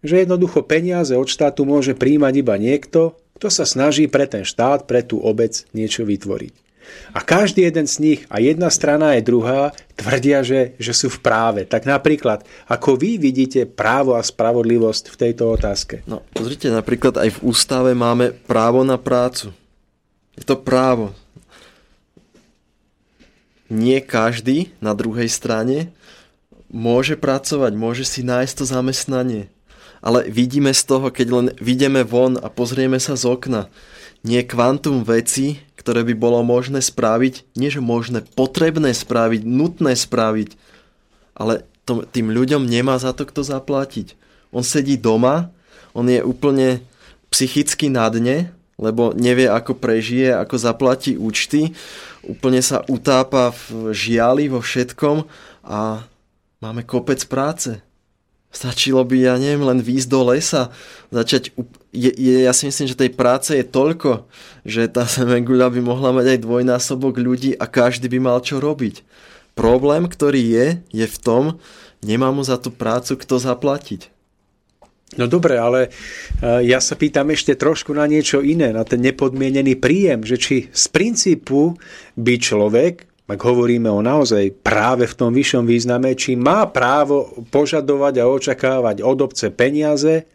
[0.00, 4.88] Že jednoducho peniaze od štátu môže príjmať iba niekto, kto sa snaží pre ten štát,
[4.88, 6.64] pre tú obec niečo vytvoriť.
[7.12, 11.18] A každý jeden z nich, a jedna strana aj druhá, tvrdia, že, že sú v
[11.18, 11.60] práve.
[11.66, 16.06] Tak napríklad, ako vy vidíte právo a spravodlivosť v tejto otázke?
[16.06, 19.50] No, pozrite, napríklad aj v ústave máme právo na prácu.
[20.38, 21.10] Je to právo.
[23.66, 25.90] Nie každý na druhej strane
[26.76, 29.48] môže pracovať, môže si nájsť to zamestnanie.
[30.04, 33.72] Ale vidíme z toho, keď len vidíme von a pozrieme sa z okna,
[34.20, 40.58] nie kvantum veci, ktoré by bolo možné spraviť, nie že možné, potrebné spraviť, nutné spraviť,
[41.32, 44.18] ale to, tým ľuďom nemá za to kto zaplatiť.
[44.50, 45.54] On sedí doma,
[45.96, 46.82] on je úplne
[47.30, 51.72] psychicky na dne, lebo nevie, ako prežije, ako zaplatí účty,
[52.26, 55.24] úplne sa utápa v žiali vo všetkom
[55.64, 56.04] a
[56.60, 57.80] máme kopec práce.
[58.46, 60.72] Stačilo by, ja neviem, len výjsť do lesa,
[61.12, 61.52] začať...
[61.92, 64.24] Je, je, ja si myslím, že tej práce je toľko,
[64.64, 69.04] že tá semenguľa by mohla mať aj dvojnásobok ľudí a každý by mal čo robiť.
[69.56, 71.44] Problém, ktorý je, je v tom,
[72.04, 74.12] nemá mu za tú prácu kto zaplatiť.
[75.16, 75.90] No dobre, ale e,
[76.66, 80.84] ja sa pýtam ešte trošku na niečo iné, na ten nepodmienený príjem, že či z
[80.90, 81.78] princípu
[82.18, 88.22] by človek, ak hovoríme o naozaj práve v tom vyššom význame, či má právo požadovať
[88.22, 90.30] a očakávať od obce peniaze,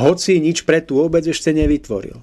[0.00, 2.16] hoci nič pre tú obec ešte nevytvoril.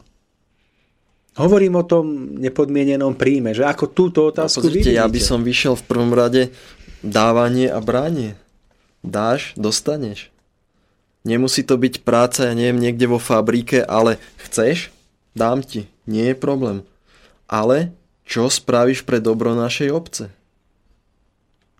[1.38, 5.78] Hovorím o tom nepodmienenom príjme, že ako túto otázku no, pozrite, ja by som vyšiel
[5.78, 6.50] v prvom rade
[7.06, 8.34] dávanie a bránie.
[9.06, 10.34] Dáš, dostaneš.
[11.22, 14.90] Nemusí to byť práca, ja neviem, niekde vo fabrike, ale chceš?
[15.38, 15.86] Dám ti.
[16.10, 16.82] Nie je problém.
[17.46, 17.94] Ale
[18.28, 20.26] čo spravíš pre dobro našej obce?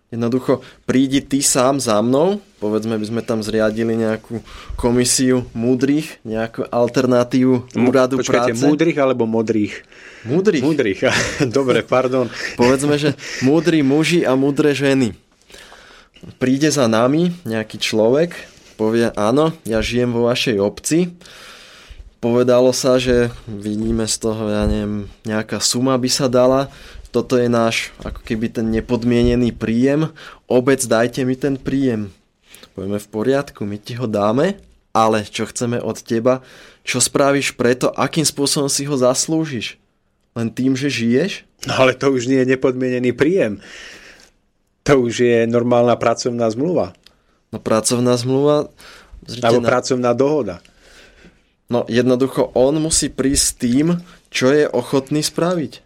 [0.08, 4.40] Jednoducho, prídi ty sám za mnou, povedzme by sme tam zriadili nejakú
[4.80, 8.64] komisiu múdrych, nejakú alternatívu úradu Počkajte, práce.
[8.64, 9.84] múdrych alebo modrých?
[10.24, 10.64] Múdrych.
[10.64, 11.04] Múdrych,
[11.60, 12.32] dobre, pardon.
[12.56, 15.12] povedzme, že múdri muži a múdre ženy.
[16.40, 18.32] Príde za nami nejaký človek,
[18.80, 21.12] povie, áno, ja žijem vo vašej obci,
[22.18, 26.70] povedalo sa, že vidíme z toho, ja neviem, nejaká suma by sa dala,
[27.08, 30.12] toto je náš ako keby ten nepodmienený príjem,
[30.50, 32.12] obec dajte mi ten príjem.
[32.74, 34.58] Povieme v poriadku, my ti ho dáme,
[34.92, 36.42] ale čo chceme od teba,
[36.82, 39.78] čo spravíš preto, akým spôsobom si ho zaslúžiš?
[40.34, 41.48] Len tým, že žiješ?
[41.66, 43.58] No ale to už nie je nepodmienený príjem.
[44.86, 46.94] To už je normálna pracovná zmluva.
[47.50, 48.70] No pracovná zmluva...
[49.42, 49.68] Alebo na...
[49.68, 50.64] pracovná dohoda.
[51.68, 53.86] No jednoducho on musí prísť s tým,
[54.32, 55.84] čo je ochotný spraviť.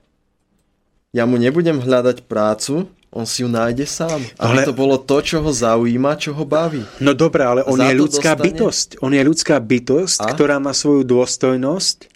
[1.12, 4.24] Ja mu nebudem hľadať prácu, on si ju nájde sám.
[4.40, 6.80] Ale to bolo to, čo ho zaujíma, čo ho baví.
[6.96, 8.46] No dobré, ale on je ľudská dostane...
[8.48, 8.88] bytosť.
[9.04, 10.32] On je ľudská bytosť, a?
[10.32, 12.08] ktorá má svoju dôstojnosť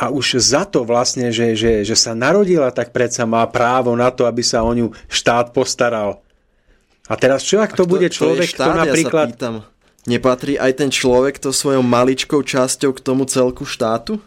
[0.00, 4.08] a už za to vlastne, že, že, že sa narodila, tak predsa má právo na
[4.08, 6.24] to, aby sa o ňu štát postaral.
[7.08, 9.28] A teraz čo, ak to, to bude človek, to štát, kto napríklad...
[9.36, 9.75] Ja
[10.06, 14.18] nepatrí aj ten človek to svojou maličkou časťou k tomu celku štátu?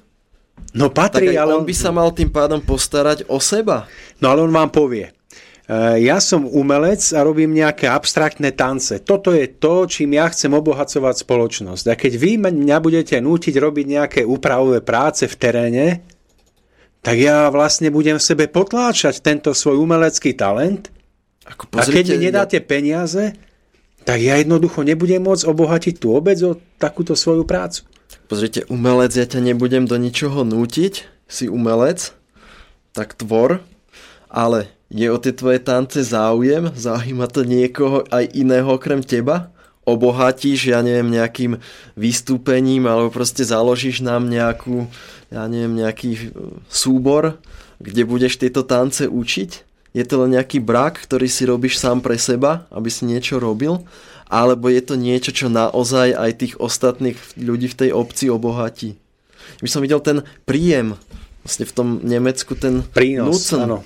[0.76, 1.56] No patrí, tak ale...
[1.56, 3.88] on by sa mal tým pádom postarať o seba.
[4.20, 5.13] No ale on vám povie, e,
[6.04, 9.00] ja som umelec a robím nejaké abstraktné tance.
[9.02, 11.86] Toto je to, čím ja chcem obohacovať spoločnosť.
[11.89, 15.88] A keď vy mňa budete nútiť robiť nejaké úpravové práce v teréne,
[17.00, 20.92] tak ja vlastne budem v sebe potláčať tento svoj umelecký talent
[21.50, 22.65] ako pozrite, a keď mi nedáte ja...
[22.65, 23.24] peniaze,
[24.03, 27.85] tak ja jednoducho nebudem môcť obohatiť tú obec o takúto svoju prácu.
[28.29, 32.13] Pozrite, umelec, ja ťa nebudem do ničoho nútiť, si umelec,
[32.93, 33.62] tak tvor,
[34.29, 36.73] ale je o tie tvoje tance záujem?
[36.73, 39.53] Zaujíma to niekoho aj iného okrem teba?
[39.85, 41.57] Obohatíš, ja neviem, nejakým
[41.97, 44.89] vystúpením alebo proste založíš nám nejakú,
[45.33, 46.33] ja neviem, nejaký
[46.69, 47.41] súbor,
[47.81, 49.68] kde budeš tieto tance učiť?
[49.93, 53.82] Je to len nejaký brak, ktorý si robíš sám pre seba, aby si niečo robil?
[54.30, 59.02] Alebo je to niečo, čo naozaj aj tých ostatných ľudí v tej obci obohatí?
[59.65, 60.93] My som videl ten príjem,
[61.41, 63.80] vlastne v tom Nemecku ten prínos, nucen, áno.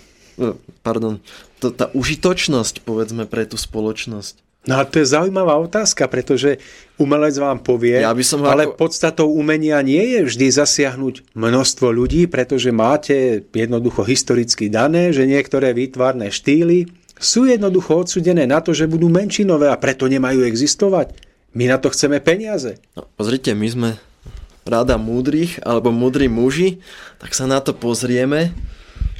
[0.83, 1.23] Pardon,
[1.63, 4.43] to, tá užitočnosť, povedzme, pre tú spoločnosť.
[4.63, 6.55] No a to je zaujímavá otázka, pretože
[6.95, 8.79] umelec vám povie, ja by som ale ako...
[8.79, 15.75] podstatou umenia nie je vždy zasiahnuť množstvo ľudí, pretože máte jednoducho historicky dané, že niektoré
[15.75, 16.87] výtvarné štýly
[17.19, 21.11] sú jednoducho odsudené na to, že budú menšinové a preto nemajú existovať.
[21.51, 22.79] My na to chceme peniaze.
[22.95, 23.89] No, pozrite, my sme
[24.63, 26.79] rada múdrych alebo múdri muži,
[27.19, 28.55] tak sa na to pozrieme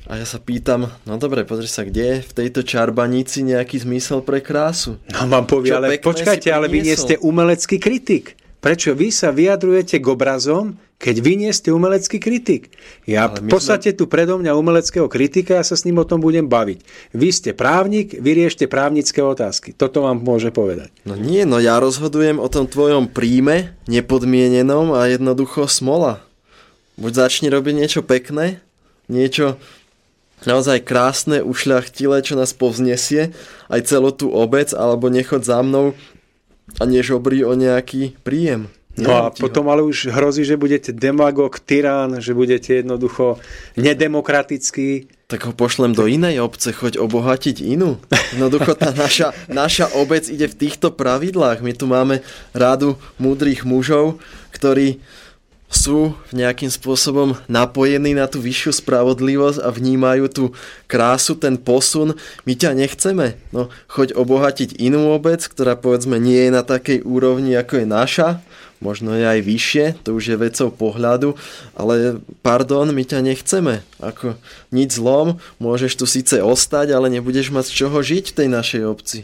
[0.04, 4.20] a ja sa pýtam, no dobre, pozri sa, kde je v tejto čarbanici nejaký zmysel
[4.20, 5.00] pre krásu?
[5.08, 8.36] No vám povie, Čo ale počkajte, ale vy nie ste umelecký kritik.
[8.63, 12.72] Prečo vy sa vyjadrujete k obrazom, keď vy nie ste umelecký kritik?
[13.04, 14.00] Ja v podstate sme...
[14.00, 16.80] tu predo mňa umeleckého kritika, ja sa s ním o tom budem baviť.
[17.12, 19.76] Vy ste právnik, vy riešte právnické otázky.
[19.76, 20.96] Toto vám môže povedať.
[21.04, 26.24] No nie, no ja rozhodujem o tom tvojom príjme, nepodmienenom a jednoducho smola.
[26.96, 28.63] Buď začni robiť niečo pekné,
[29.12, 29.60] niečo
[30.45, 33.32] naozaj krásne, ušľachtilé, čo nás povznesie,
[33.71, 35.97] aj celú tú obec, alebo nechod za mnou
[36.79, 38.71] a nežobrí o nejaký príjem.
[38.93, 39.71] No a potom ho.
[39.73, 43.41] ale už hrozí, že budete demagog, tyrán, že budete jednoducho
[43.73, 45.10] nedemokratický.
[45.25, 47.97] Tak ho pošlem do inej obce, choď obohatiť inú.
[48.38, 51.65] Jednoducho tá naša, naša obec ide v týchto pravidlách.
[51.65, 52.21] My tu máme
[52.53, 54.21] rádu múdrych mužov,
[54.53, 55.01] ktorí
[55.74, 60.44] sú nejakým spôsobom napojení na tú vyššiu spravodlivosť a vnímajú tú
[60.86, 62.16] krásu, ten posun.
[62.46, 63.36] My ťa nechceme.
[63.50, 68.30] No, choď obohatiť inú obec, ktorá povedzme nie je na takej úrovni, ako je naša.
[68.84, 71.40] Možno je aj vyššie, to už je vecou pohľadu,
[71.72, 73.80] ale pardon, my ťa nechceme.
[74.04, 74.36] Ako
[74.76, 78.84] nič zlom, môžeš tu síce ostať, ale nebudeš mať z čoho žiť v tej našej
[78.84, 79.20] obci.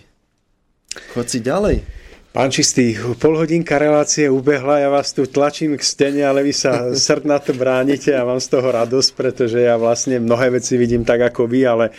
[1.11, 1.98] Choď si ďalej.
[2.29, 6.93] Pán Čistý, polhodinka relácie ubehla, ja vás tu tlačím k stene, ale vy sa
[7.45, 11.49] to bránite a mám z toho radosť, pretože ja vlastne mnohé veci vidím tak ako
[11.49, 11.89] vy, ale,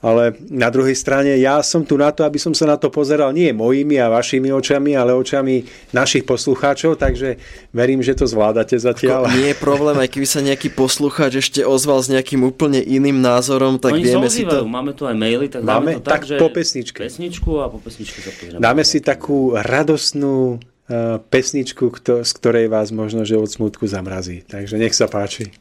[0.00, 3.36] ale na druhej strane ja som tu na to, aby som sa na to pozeral
[3.36, 7.36] nie mojimi a vašimi očami, ale očami našich poslucháčov, takže
[7.70, 9.28] verím, že to zvládate zatiaľ.
[9.28, 13.20] Ako nie je problém, aj keby sa nejaký poslucháč ešte ozval s nejakým úplne iným
[13.20, 14.64] názorom, tak Oni vieme si to...
[14.64, 16.98] Máme tu aj maily, tak máme to tak, tak že po pesničke.
[17.04, 22.88] Pesničku a po pesničke sa Dáme si takú radostnú uh, pesničku, kto, z ktorej vás
[22.88, 24.48] možno, že od smutku zamrazí.
[24.48, 25.52] Takže nech sa páči.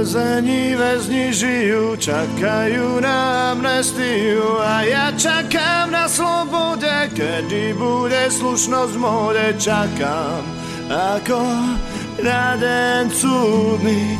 [0.00, 9.00] Väzení väzni žijú, čakajú na amnestiu a ja čakám na slobode, kedy bude slušnosť v
[9.00, 10.40] móde, čakám
[10.88, 11.40] ako
[12.24, 14.16] na den súdny,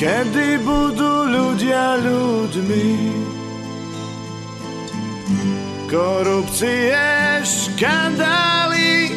[0.00, 2.88] kedy budú ľudia ľuďmi.
[5.92, 6.96] Korupcie,
[7.44, 9.12] škandály,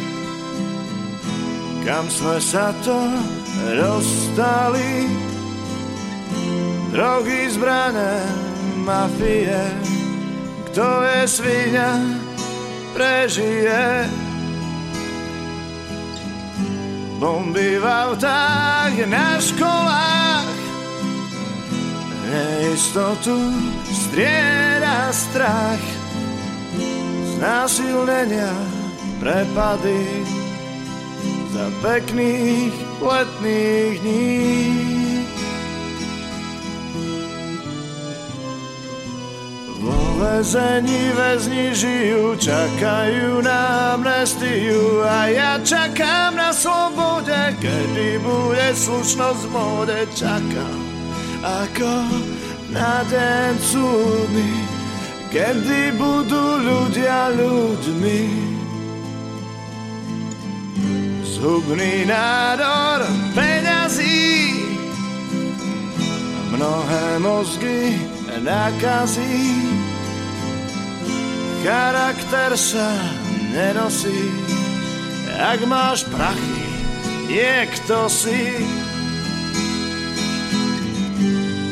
[1.87, 2.99] kam sme sa to
[3.71, 5.31] dostali.
[6.93, 8.21] Drogy, zbrané,
[8.85, 9.61] mafie,
[10.69, 11.97] kto je svinia,
[12.93, 14.05] prežije.
[17.17, 20.53] Bomby v autách, na školách,
[22.29, 23.37] neistotu
[23.89, 25.83] strieda strach
[27.43, 28.53] znásilnenia
[29.19, 30.23] prepady
[31.51, 35.02] za pekných letných dní.
[40.23, 49.51] Väzení väzni žijú, čakajú na amnestiu a ja čakám na slobode, kedy bude slušnosť v
[49.51, 50.79] móde, čakám
[51.43, 51.91] ako
[52.71, 54.51] na den súdny,
[55.27, 58.21] kedy budú ľudia ľuďmi.
[61.27, 63.03] Zhubný nádor
[63.35, 64.55] peňazí,
[66.55, 67.99] mnohé mozgy
[68.43, 69.67] nakazí,
[71.63, 72.91] charakter sa
[73.55, 74.27] nenosí,
[75.31, 76.67] ak máš prachy,
[77.31, 78.51] niekto si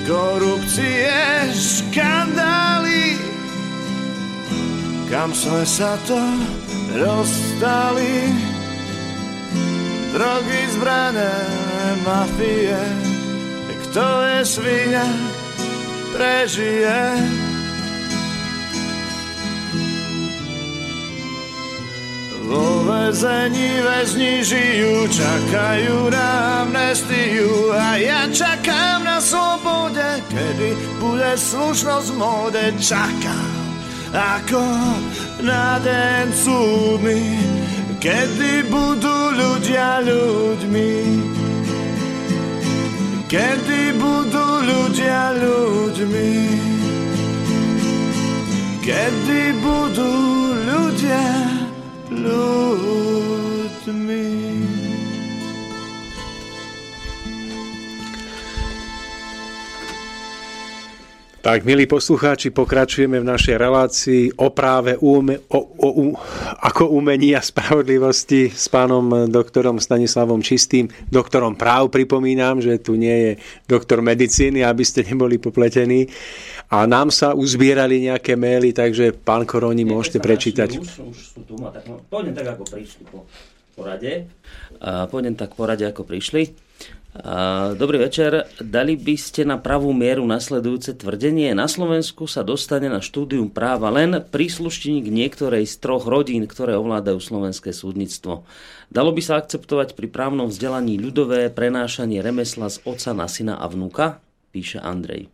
[0.07, 1.11] korupcie,
[1.51, 3.19] škandály.
[5.11, 6.19] Kam sme sa to
[6.95, 8.31] dostali?
[10.15, 11.35] Drogy, zbrané,
[12.07, 12.79] mafie.
[13.91, 15.07] Kto je svinia,
[16.15, 17.50] prežije.
[22.51, 32.11] Vo väzení väzni žijú, čakajú na amnestiu a ja čakám na slobode, kedy bude slušnosť
[32.11, 32.63] v móde.
[32.75, 33.55] Čakám
[34.11, 34.67] ako
[35.47, 37.39] na den súdny,
[38.03, 40.91] kedy budú ľudia ľuďmi.
[43.31, 46.31] Kedy budú ľudia ľuďmi
[48.83, 50.11] Kedy budú
[50.67, 51.50] ľudia
[61.41, 66.03] Tak, milí poslucháči, pokračujeme v našej relácii o práve ume, o, o, o,
[66.61, 71.89] ako umení a spravodlivosti s pánom doktorom Stanislavom Čistým, doktorom práv.
[71.89, 73.31] Pripomínam, že tu nie je
[73.65, 76.05] doktor medicíny, aby ste neboli popletení.
[76.71, 80.79] A nám sa uzbierali nejaké maily, takže pán Koroni, môžete prečítať.
[80.79, 83.27] Už, už sú tu, tak, no, pôjdem tak, ako prišli po
[83.75, 84.31] porade.
[84.79, 86.55] Uh, pôjdem tak po rade, ako prišli.
[87.75, 88.47] Dobrý večer.
[88.63, 91.51] Dali by ste na pravú mieru nasledujúce tvrdenie.
[91.51, 97.19] Na Slovensku sa dostane na štúdium práva len príslušník niektorej z troch rodín, ktoré ovládajú
[97.19, 98.47] slovenské súdnictvo.
[98.87, 103.67] Dalo by sa akceptovať pri právnom vzdelaní ľudové prenášanie remesla z oca na syna a
[103.67, 104.23] vnúka?
[104.55, 105.27] Píše Andrej.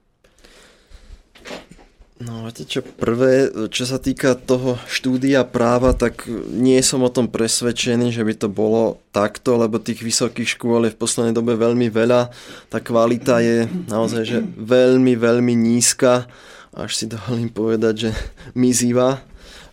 [2.17, 7.29] No, viete čo, prvé, čo sa týka toho štúdia práva, tak nie som o tom
[7.29, 11.93] presvedčený, že by to bolo takto, lebo tých vysokých škôl je v poslednej dobe veľmi
[11.93, 12.33] veľa.
[12.73, 16.25] Tá kvalita je naozaj že veľmi, veľmi nízka.
[16.73, 18.11] Až si dovolím povedať, že
[18.57, 19.21] mizivá.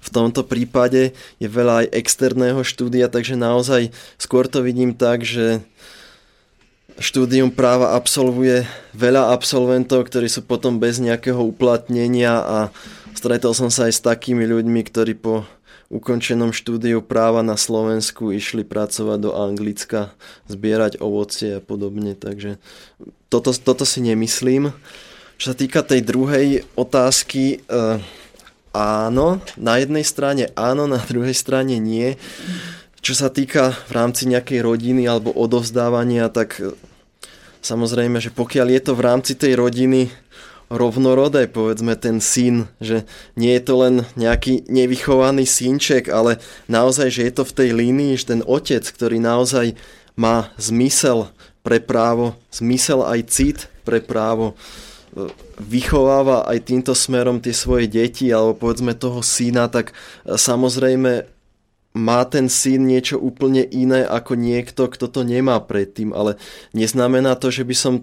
[0.05, 3.89] V tomto prípade je veľa aj externého štúdia, takže naozaj
[4.21, 5.65] skôr to vidím tak, že
[6.99, 12.59] štúdium práva absolvuje veľa absolventov, ktorí sú potom bez nejakého uplatnenia a
[13.17, 15.49] stretol som sa aj s takými ľuďmi, ktorí po
[15.93, 20.11] ukončenom štúdiu práva na Slovensku išli pracovať do Anglicka,
[20.51, 22.59] zbierať ovocie a podobne, takže
[23.29, 24.75] toto, toto si nemyslím.
[25.39, 27.99] Čo sa týka tej druhej otázky, eh,
[28.75, 32.19] áno, na jednej strane áno, na druhej strane nie.
[33.05, 36.73] Čo sa týka v rámci nejakej rodiny alebo odovzdávania, tak e,
[37.61, 40.09] samozrejme, že pokiaľ je to v rámci tej rodiny
[40.73, 43.05] rovnorodé, povedzme ten syn, že
[43.37, 48.17] nie je to len nejaký nevychovaný synček, ale naozaj, že je to v tej línii,
[48.17, 49.77] že ten otec, ktorý naozaj
[50.17, 51.29] má zmysel
[51.61, 54.57] pre právo, zmysel aj cit pre právo,
[55.13, 55.29] e,
[55.61, 61.34] vychováva aj týmto smerom tie svoje deti alebo povedzme toho syna, tak e, samozrejme
[61.95, 66.37] má ten syn niečo úplne iné ako niekto, kto to nemá predtým, ale
[66.75, 67.95] neznamená to, že by som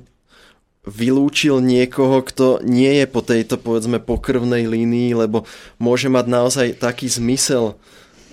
[0.82, 5.46] vylúčil niekoho, kto nie je po tejto, povedzme, pokrvnej línii, lebo
[5.78, 7.78] môže mať naozaj taký zmysel,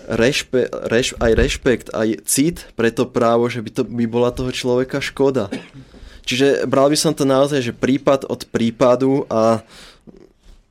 [0.08, 4.48] rešpe, reš, aj rešpekt, aj cit pre to právo, že by to by bola toho
[4.48, 5.52] človeka škoda.
[6.24, 9.60] Čiže bral by som to naozaj, že prípad od prípadu a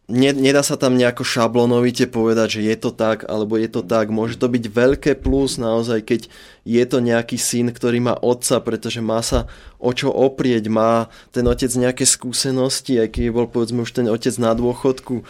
[0.07, 4.07] nedá sa tam nejako šablonovite povedať, že je to tak, alebo je to tak.
[4.07, 6.21] Môže to byť veľké plus naozaj, keď
[6.63, 9.51] je to nejaký syn, ktorý má otca, pretože má sa
[9.83, 14.31] o čo oprieť, má ten otec nejaké skúsenosti, aj keď bol povedzme už ten otec
[14.39, 15.23] na dôchodku, e,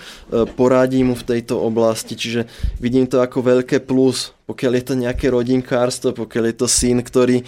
[0.45, 2.45] poradí mu v tejto oblasti, čiže
[2.77, 7.41] vidím to ako veľké plus, pokiaľ je to nejaké rodinkárstvo, pokiaľ je to syn, ktorý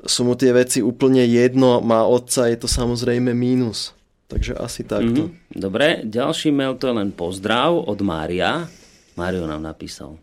[0.00, 3.92] sú mu tie veci úplne jedno, má otca, je to samozrejme mínus.
[4.30, 5.26] Takže asi takto.
[5.26, 5.58] Mm-hmm.
[5.58, 8.70] Dobre, ďalší mail to je len pozdrav od Mária.
[9.18, 10.14] Mário nám napísal.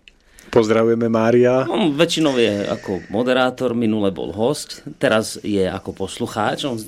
[0.48, 1.68] Pozdravujeme Mária.
[1.68, 6.80] On väčšinou je ako moderátor, minule bol host, teraz je ako poslucháč, on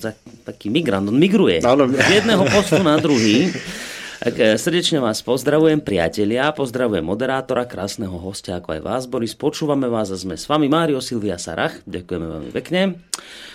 [0.48, 1.92] taký migrant, on migruje Áno.
[1.92, 3.52] z jedného postu na druhý.
[4.20, 9.32] Tak e, srdečne vás pozdravujem, priatelia, pozdravujem moderátora, krásneho hostia, ako aj vás, Boris.
[9.32, 11.80] Počúvame vás a sme s vami, Mário Silvia Sarach.
[11.88, 13.00] Ďakujeme veľmi pekne.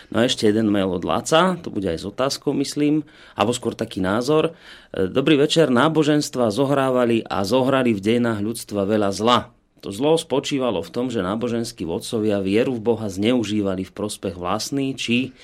[0.09, 3.05] No a ešte jeden mail od Láca, to bude aj s otázkou, myslím,
[3.37, 4.57] alebo skôr taký názor.
[4.97, 9.53] E, dobrý večer, náboženstva zohrávali a zohrali v dejinách ľudstva veľa zla.
[9.85, 14.97] To zlo spočívalo v tom, že náboženskí vodcovia vieru v Boha zneužívali v prospech vlastný
[14.97, 15.37] či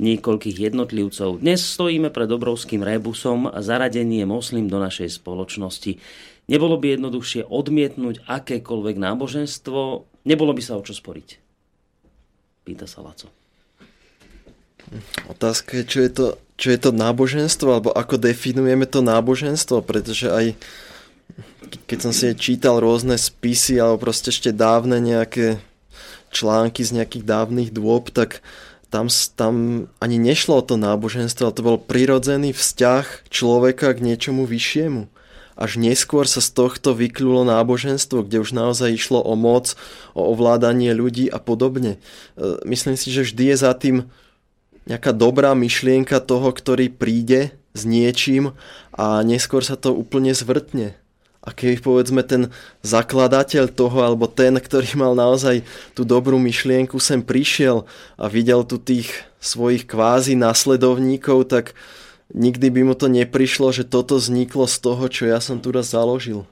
[0.00, 1.44] niekoľkých jednotlivcov.
[1.44, 6.00] Dnes stojíme pred obrovským rebusom a zaradenie moslim do našej spoločnosti.
[6.48, 11.28] Nebolo by jednoduchšie odmietnúť akékoľvek náboženstvo, nebolo by sa o čo sporiť.
[12.64, 13.28] Pýta sa Laco.
[15.30, 16.26] Otázka je, čo je to,
[16.58, 20.58] čo je to náboženstvo, alebo ako definujeme to náboženstvo, pretože aj
[21.86, 25.62] keď som si čítal rôzne spisy, alebo proste ešte dávne nejaké
[26.34, 28.42] články z nejakých dávnych dôb, tak
[28.90, 29.06] tam,
[29.38, 35.06] tam ani nešlo o to náboženstvo, ale to bol prirodzený vzťah človeka k niečomu vyššiemu.
[35.54, 39.76] Až neskôr sa z tohto vykľulo náboženstvo, kde už naozaj išlo o moc,
[40.16, 42.00] o ovládanie ľudí a podobne.
[42.34, 43.96] E, myslím si, že vždy je za tým
[44.88, 48.56] nejaká dobrá myšlienka toho, ktorý príde s niečím
[48.96, 50.96] a neskôr sa to úplne zvrtne.
[51.40, 52.52] A keď povedzme ten
[52.84, 55.64] zakladateľ toho, alebo ten, ktorý mal naozaj
[55.96, 57.88] tú dobrú myšlienku, sem prišiel
[58.20, 59.08] a videl tu tých
[59.40, 61.72] svojich kvázi nasledovníkov, tak
[62.36, 65.96] nikdy by mu to neprišlo, že toto vzniklo z toho, čo ja som tu raz
[65.96, 66.44] založil.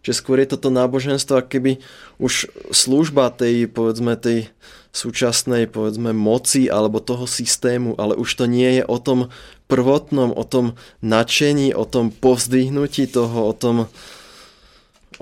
[0.00, 1.84] Že skôr je toto náboženstvo, keby
[2.16, 4.48] už služba tej, povedzme, tej
[4.90, 9.28] súčasnej, povedzme, moci alebo toho systému, ale už to nie je o tom
[9.70, 10.74] prvotnom, o tom
[11.06, 13.86] nadšení, o tom povzdvihnutí toho, o tom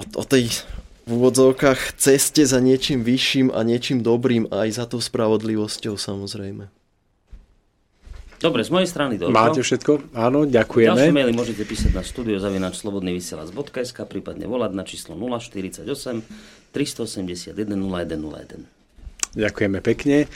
[0.01, 0.49] o, o tej
[1.09, 6.69] v úvodzovkách ceste za niečím vyšším a niečím dobrým aj za tou spravodlivosťou samozrejme.
[8.39, 9.35] Dobre, z mojej strany toľko.
[9.35, 10.15] Máte všetko?
[10.15, 10.95] Áno, ďakujeme.
[10.95, 15.83] Ďalšie maily môžete písať na studiozavinačslobodnyvysielac.sk prípadne volať na číslo 048
[16.71, 18.79] 381 0101.
[19.35, 20.31] Ďakujeme pekne.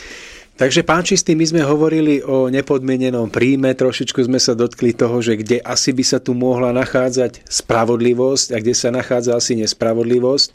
[0.62, 5.34] Takže pán Čistý, my sme hovorili o nepodmienenom príjme, trošičku sme sa dotkli toho, že
[5.34, 10.54] kde asi by sa tu mohla nachádzať spravodlivosť a kde sa nachádza asi nespravodlivosť.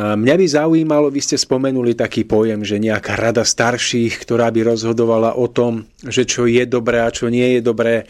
[0.00, 5.36] Mňa by zaujímalo, vy ste spomenuli taký pojem, že nejaká rada starších, ktorá by rozhodovala
[5.36, 8.08] o tom, že čo je dobré a čo nie je dobré.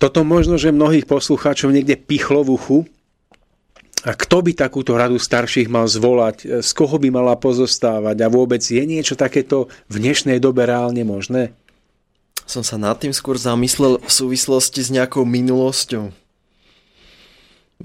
[0.00, 2.78] Toto možno, že mnohých poslucháčov niekde pichlo v uchu,
[4.02, 6.66] a kto by takúto radu starších mal zvolať?
[6.66, 8.18] Z koho by mala pozostávať?
[8.18, 11.54] A vôbec je niečo takéto v dnešnej dobe reálne možné?
[12.42, 16.10] Som sa nad tým skôr zamyslel v súvislosti s nejakou minulosťou.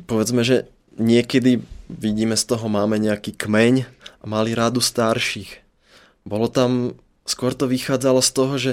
[0.10, 0.66] Povedzme, že
[0.98, 3.86] niekedy vidíme z toho máme nejaký kmeň
[4.18, 5.62] a mali radu starších.
[6.26, 6.98] Bolo tam,
[7.30, 8.72] skôr to vychádzalo z toho, že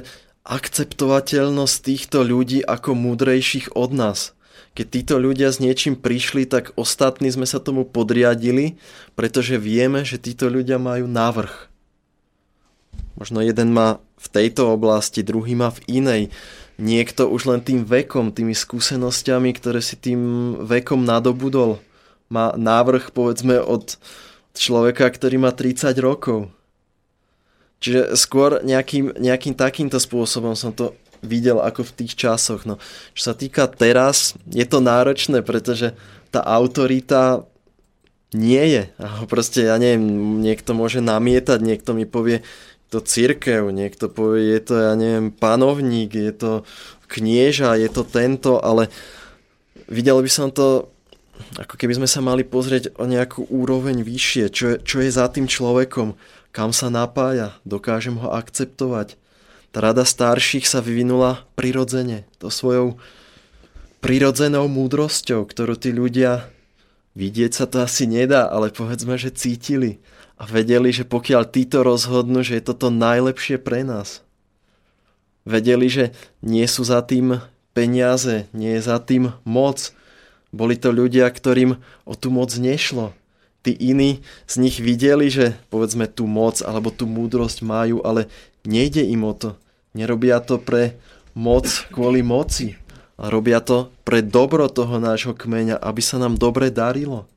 [0.49, 4.21] akceptovateľnosť týchto ľudí ako múdrejších od nás–
[4.75, 8.75] keď títo ľudia s niečím prišli, tak ostatní sme sa tomu podriadili,
[9.15, 11.71] pretože vieme, že títo ľudia majú návrh.
[13.15, 16.23] Možno jeden má v tejto oblasti, druhý má v inej.
[16.83, 21.79] Niekto už len tým vekom, tými skúsenosťami, ktoré si tým vekom nadobudol,
[22.27, 23.95] má návrh povedzme od
[24.59, 26.51] človeka, ktorý má 30 rokov.
[27.79, 32.69] Čiže skôr nejakým, nejakým takýmto spôsobom som to videl ako v tých časoch.
[32.69, 32.77] No,
[33.17, 35.97] čo sa týka teraz, je to náročné, pretože
[36.29, 37.49] tá autorita
[38.35, 38.83] nie je.
[39.31, 40.05] Proste, ja neviem,
[40.43, 42.43] niekto môže namietať, niekto mi povie,
[42.91, 46.53] to církev, niekto povie, je to, ja neviem, panovník, je to
[47.11, 48.87] knieža, je to tento, ale
[49.91, 50.91] videl by som to,
[51.59, 55.27] ako keby sme sa mali pozrieť o nejakú úroveň vyššie, čo je, čo je za
[55.27, 56.15] tým človekom,
[56.55, 59.19] kam sa napája, dokážem ho akceptovať,
[59.75, 62.95] tá rada starších sa vyvinula prirodzene, to svojou
[63.99, 66.47] prirodzenou múdrosťou, ktorú tí ľudia
[67.19, 69.99] vidieť sa to asi nedá, ale povedzme, že cítili
[70.39, 74.23] a vedeli, že pokiaľ títo rozhodnú, že je toto najlepšie pre nás.
[75.43, 77.43] Vedeli, že nie sú za tým
[77.75, 79.91] peniaze, nie je za tým moc.
[80.55, 83.11] Boli to ľudia, ktorým o tú moc nešlo.
[83.67, 88.31] Tí iní z nich videli, že povedzme tú moc alebo tú múdrosť majú, ale
[88.65, 89.57] nejde im o to.
[89.95, 90.99] Nerobia to pre
[91.37, 92.75] moc kvôli moci,
[93.15, 97.31] ale robia to pre dobro toho nášho kmeňa, aby sa nám dobre darilo.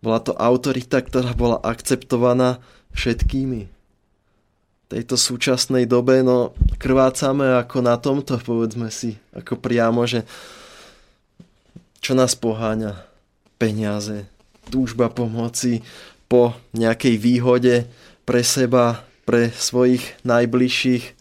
[0.00, 2.62] Bola to autorita, ktorá bola akceptovaná
[2.96, 3.60] všetkými.
[3.66, 10.22] V tejto súčasnej dobe no, krvácame ako na tomto, povedzme si, ako priamo, že
[11.98, 12.94] čo nás poháňa?
[13.56, 14.28] Peniaze,
[14.68, 15.82] túžba pomoci
[16.30, 17.74] po nejakej výhode
[18.28, 21.16] pre seba, pre svojich najbližších,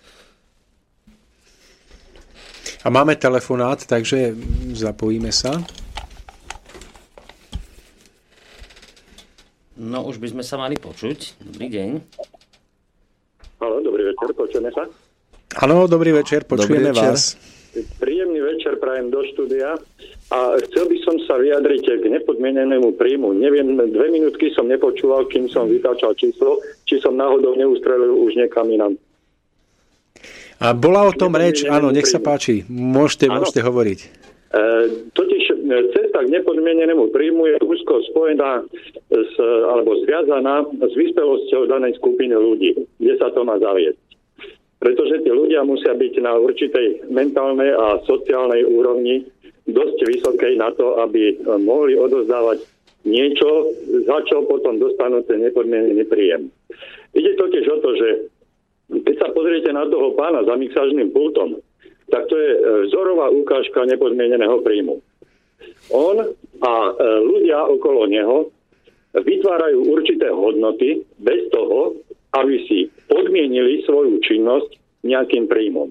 [2.86, 4.38] a máme telefonát, takže
[4.78, 5.58] zapojíme sa.
[9.74, 11.42] No už by sme sa mali počuť.
[11.42, 11.90] Dobrý deň.
[13.58, 14.86] Halo, dobrý večer, počujeme sa?
[15.66, 17.10] Áno, dobrý večer, počujeme dobrý večer.
[17.10, 17.22] vás.
[17.98, 19.82] Príjemný večer prajem do štúdia
[20.34, 23.38] a chcel by som sa vyjadriť k nepodmienenému príjmu.
[23.38, 26.58] Neviem, dve minútky som nepočúval, kým som vytáčal číslo,
[26.90, 28.98] či som náhodou neustrelil už niekam inám.
[30.58, 34.00] A bola o tom reč, áno, nech sa páči, môžete, môžete hovoriť.
[34.02, 34.08] E,
[35.12, 35.56] totiž e,
[35.94, 38.64] cesta k nepodmienenému príjmu je úzko spojená
[39.12, 39.34] s,
[39.68, 44.00] alebo zviazaná s vyspelosťou danej skupiny ľudí, kde sa to má zaviesť.
[44.80, 49.28] Pretože tí ľudia musia byť na určitej mentálnej a sociálnej úrovni
[49.66, 52.62] dosť vysokej na to, aby mohli odozdávať
[53.06, 53.74] niečo,
[54.06, 56.50] za čo potom dostanú ten nepodmienený príjem.
[57.14, 58.10] Ide totiž o to, že
[58.90, 61.62] keď sa pozriete na toho pána za mixážnym pultom,
[62.14, 62.60] tak to je e,
[62.90, 65.02] vzorová ukážka nepodmieneného príjmu.
[65.90, 66.18] On
[66.62, 66.92] a e,
[67.26, 68.54] ľudia okolo neho
[69.18, 71.98] vytvárajú určité hodnoty bez toho,
[72.36, 75.90] aby si podmienili svoju činnosť nejakým príjmom.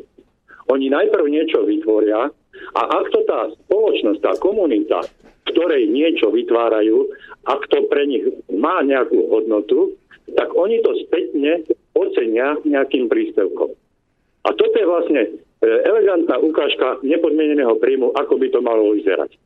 [0.70, 2.30] Oni najprv niečo vytvoria
[2.74, 5.02] a ak to tá spoločnosť, tá komunita
[5.44, 7.06] ktorej niečo vytvárajú
[7.44, 9.92] a kto pre nich má nejakú hodnotu,
[10.32, 13.70] tak oni to spätne ocenia nejakým príspevkom.
[14.44, 15.30] A toto je vlastne e,
[15.84, 19.36] elegantná ukážka nepodmieneného príjmu, ako by to malo vyzerať.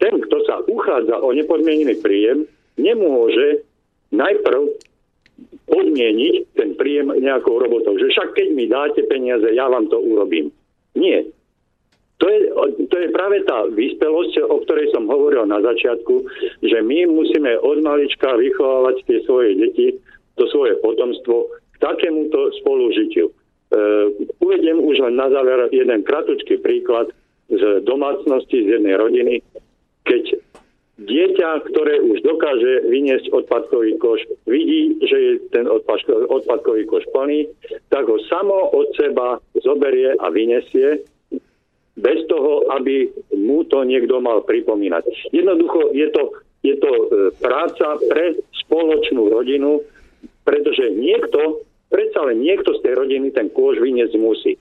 [0.00, 2.48] Ten, kto sa uchádza o nepodmienený príjem,
[2.80, 3.64] nemôže
[4.12, 4.76] najprv
[5.68, 7.96] podmieniť ten príjem nejakou robotou.
[7.96, 10.52] Že však keď mi dáte peniaze, ja vám to urobím.
[10.96, 11.28] Nie.
[12.20, 12.52] To je,
[12.92, 16.20] to je práve tá vyspelosť, o ktorej som hovoril na začiatku,
[16.60, 19.96] že my musíme od malička vychovávať tie svoje deti,
[20.36, 23.28] to svoje potomstvo k takémuto spolužitiu.
[23.28, 23.34] E,
[24.36, 27.08] uvediem už len na záver jeden kratučký príklad
[27.48, 29.40] z domácnosti, z jednej rodiny,
[30.04, 30.36] keď
[31.00, 35.64] dieťa, ktoré už dokáže vyniesť odpadkový koš, vidí, že je ten
[36.28, 37.48] odpadkový koš plný,
[37.88, 41.00] tak ho samo od seba zoberie a vyniesie
[42.00, 45.32] bez toho, aby mu to niekto mal pripomínať.
[45.32, 46.22] Jednoducho je to,
[46.64, 47.04] je to e,
[47.38, 49.84] práca pre spoločnú rodinu,
[50.42, 54.56] pretože niekto, predsa len niekto z tej rodiny ten kôž vyniesť musí.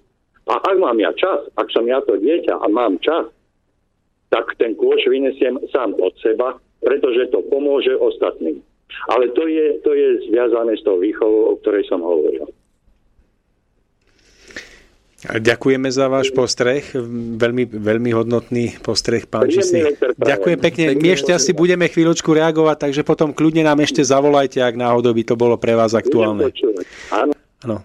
[0.50, 3.30] A ak mám ja čas, ak som ja to dieťa a mám čas,
[4.30, 8.62] tak ten kôž vynesiem sám od seba, pretože to pomôže ostatným.
[9.10, 12.50] Ale to je, to je zviazané s tou výchovou, o ktorej som hovoril.
[15.20, 16.80] Ďakujeme za váš postreh,
[17.36, 19.92] veľmi, veľmi hodnotný postreh, pán Čistý.
[20.16, 20.96] Ďakujem pekne.
[20.96, 25.24] My ešte asi budeme chvíľočku reagovať, takže potom kľudne nám ešte zavolajte, ak náhodou by
[25.28, 26.56] to bolo pre vás aktuálne.
[27.60, 27.84] Áno.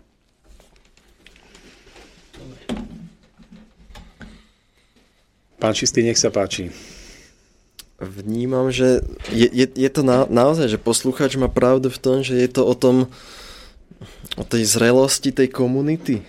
[5.59, 6.71] Pán Čistý, nech sa páči.
[7.99, 9.03] Vnímam, že
[9.35, 12.63] je, je, je to na, naozaj, že posluchač má pravdu v tom, že je to
[12.63, 13.11] o tom,
[14.39, 16.23] o tej zrelosti tej komunity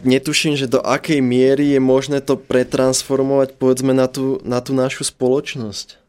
[0.00, 5.04] netuším, že do akej miery je možné to pretransformovať povedzme na tú, na tú našu
[5.04, 6.00] spoločnosť.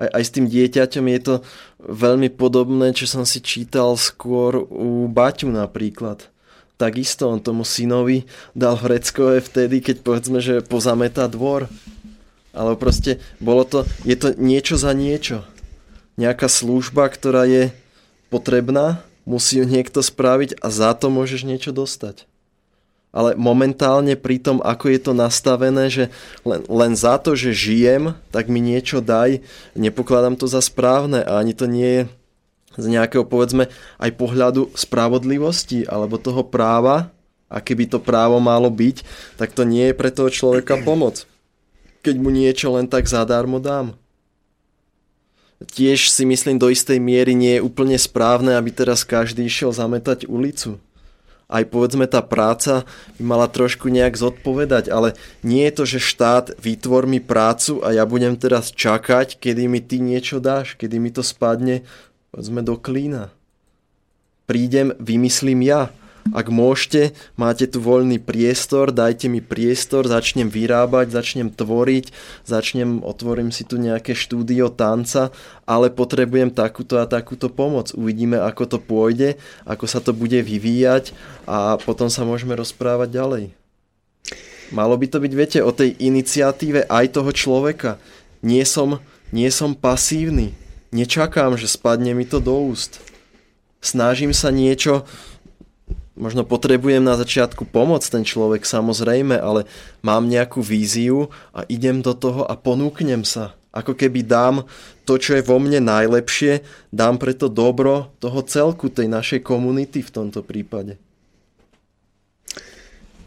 [0.00, 1.34] Aj, aj s tým dieťaťom je to
[1.84, 6.32] veľmi podobné, čo som si čítal skôr u Baťu napríklad.
[6.78, 11.66] Takisto on tomu synovi dal vreckové vtedy, keď povedzme, že pozametá dvor.
[12.54, 15.42] Ale proste bolo to, je to niečo za niečo.
[16.16, 17.74] Nejaká služba, ktorá je
[18.30, 22.24] potrebná musí ju niekto spraviť a za to môžeš niečo dostať.
[23.12, 26.08] Ale momentálne pri tom, ako je to nastavené, že
[26.48, 29.44] len, len za to, že žijem, tak mi niečo daj,
[29.76, 32.02] nepokladám to za správne a ani to nie je
[32.78, 33.68] z nejakého, povedzme,
[34.00, 37.12] aj pohľadu spravodlivosti alebo toho práva,
[37.48, 38.96] a keby to právo malo byť,
[39.40, 41.24] tak to nie je pre toho človeka pomoc.
[42.04, 43.96] Keď mu niečo len tak zadarmo dám
[45.66, 50.30] tiež si myslím do istej miery nie je úplne správne, aby teraz každý išiel zametať
[50.30, 50.78] ulicu.
[51.48, 52.84] Aj povedzme tá práca
[53.16, 57.96] by mala trošku nejak zodpovedať, ale nie je to, že štát vytvor mi prácu a
[57.96, 61.88] ja budem teraz čakať, kedy mi ty niečo dáš, kedy mi to spadne
[62.30, 63.32] povedzme do klína.
[64.44, 65.88] Prídem, vymyslím ja.
[66.34, 72.12] Ak môžete, máte tu voľný priestor, dajte mi priestor, začnem vyrábať, začnem tvoriť,
[72.44, 75.32] začnem, otvorím si tu nejaké štúdio tanca,
[75.64, 77.92] ale potrebujem takúto a takúto pomoc.
[77.96, 81.16] Uvidíme, ako to pôjde, ako sa to bude vyvíjať
[81.48, 83.44] a potom sa môžeme rozprávať ďalej.
[84.68, 87.96] Malo by to byť, viete, o tej iniciatíve aj toho človeka.
[88.44, 89.00] Nie som,
[89.32, 90.52] nie som pasívny.
[90.92, 93.00] Nečakám, že spadne mi to do úst.
[93.80, 95.08] Snažím sa niečo
[96.18, 99.64] možno potrebujem na začiatku pomoc ten človek samozrejme, ale
[100.02, 103.54] mám nejakú víziu a idem do toho a ponúknem sa.
[103.70, 104.66] Ako keby dám
[105.06, 110.10] to, čo je vo mne najlepšie, dám preto dobro toho celku, tej našej komunity v
[110.10, 110.98] tomto prípade.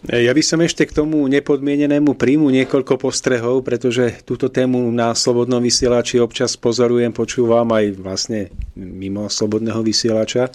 [0.02, 5.62] Ja by som ešte k tomu nepodmienenému príjmu niekoľko postrehov, pretože túto tému na Slobodnom
[5.62, 10.50] vysielači občas pozorujem, počúvam aj vlastne mimo Slobodného vysielača.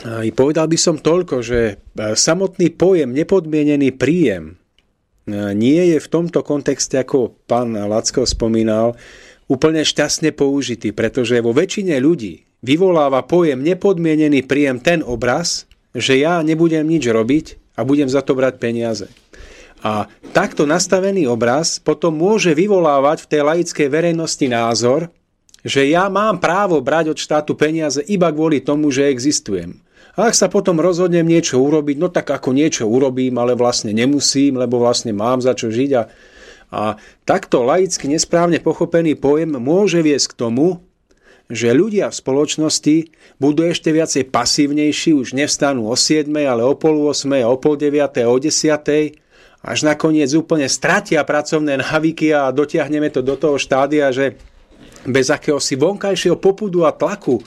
[0.00, 1.74] I povedal by som toľko, že e,
[2.16, 4.56] samotný pojem nepodmienený príjem
[5.28, 8.96] e, nie je v tomto kontexte, ako pán Lacko spomínal,
[9.52, 16.40] úplne šťastne použitý, pretože vo väčšine ľudí vyvoláva pojem nepodmienený príjem ten obraz, že ja
[16.40, 19.06] nebudem nič robiť a budem za to brať peniaze.
[19.82, 25.10] A takto nastavený obraz potom môže vyvolávať v tej laickej verejnosti názor,
[25.62, 29.78] že ja mám právo brať od štátu peniaze iba kvôli tomu, že existujem.
[30.12, 34.60] A ak sa potom rozhodnem niečo urobiť, no tak ako niečo urobím, ale vlastne nemusím,
[34.60, 35.90] lebo vlastne mám za čo žiť.
[35.96, 36.02] A,
[36.68, 36.82] a
[37.24, 40.84] takto laicky nesprávne pochopený pojem môže viesť k tomu,
[41.48, 42.96] že ľudia v spoločnosti
[43.40, 48.24] budú ešte viacej pasívnejší, už nevstanú o 7, ale o pol 8, o pol 9,
[48.28, 49.22] o 10
[49.62, 54.34] až nakoniec úplne stratia pracovné návyky a dotiahneme to do toho štádia, že
[55.06, 57.42] bez akéhosi vonkajšieho popudu a tlaku,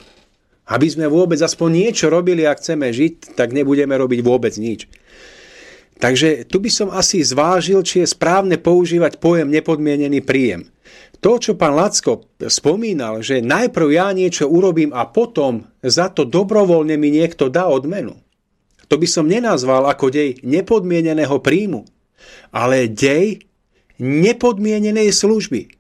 [0.66, 4.90] aby sme vôbec aspoň niečo robili a chceme žiť, tak nebudeme robiť vôbec nič.
[5.96, 10.68] Takže tu by som asi zvážil, či je správne používať pojem nepodmienený príjem.
[11.24, 17.00] To, čo pán Lacko spomínal, že najprv ja niečo urobím a potom za to dobrovoľne
[17.00, 18.20] mi niekto dá odmenu,
[18.86, 21.88] to by som nenazval ako dej nepodmieneného príjmu,
[22.54, 23.42] ale dej
[23.98, 25.75] nepodmienenej služby.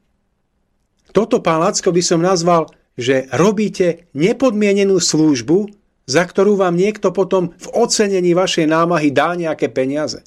[1.15, 2.67] Toto, pán Lacko, by som nazval,
[2.99, 5.71] že robíte nepodmienenú službu,
[6.03, 10.19] za ktorú vám niekto potom v ocenení vašej námahy dá nejaké peniaze.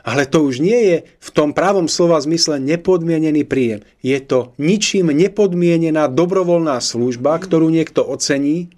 [0.00, 3.84] Ale to už nie je v tom pravom slova zmysle nepodmienený príjem.
[4.00, 8.72] Je to ničím nepodmienená dobrovoľná služba, ktorú niekto ocení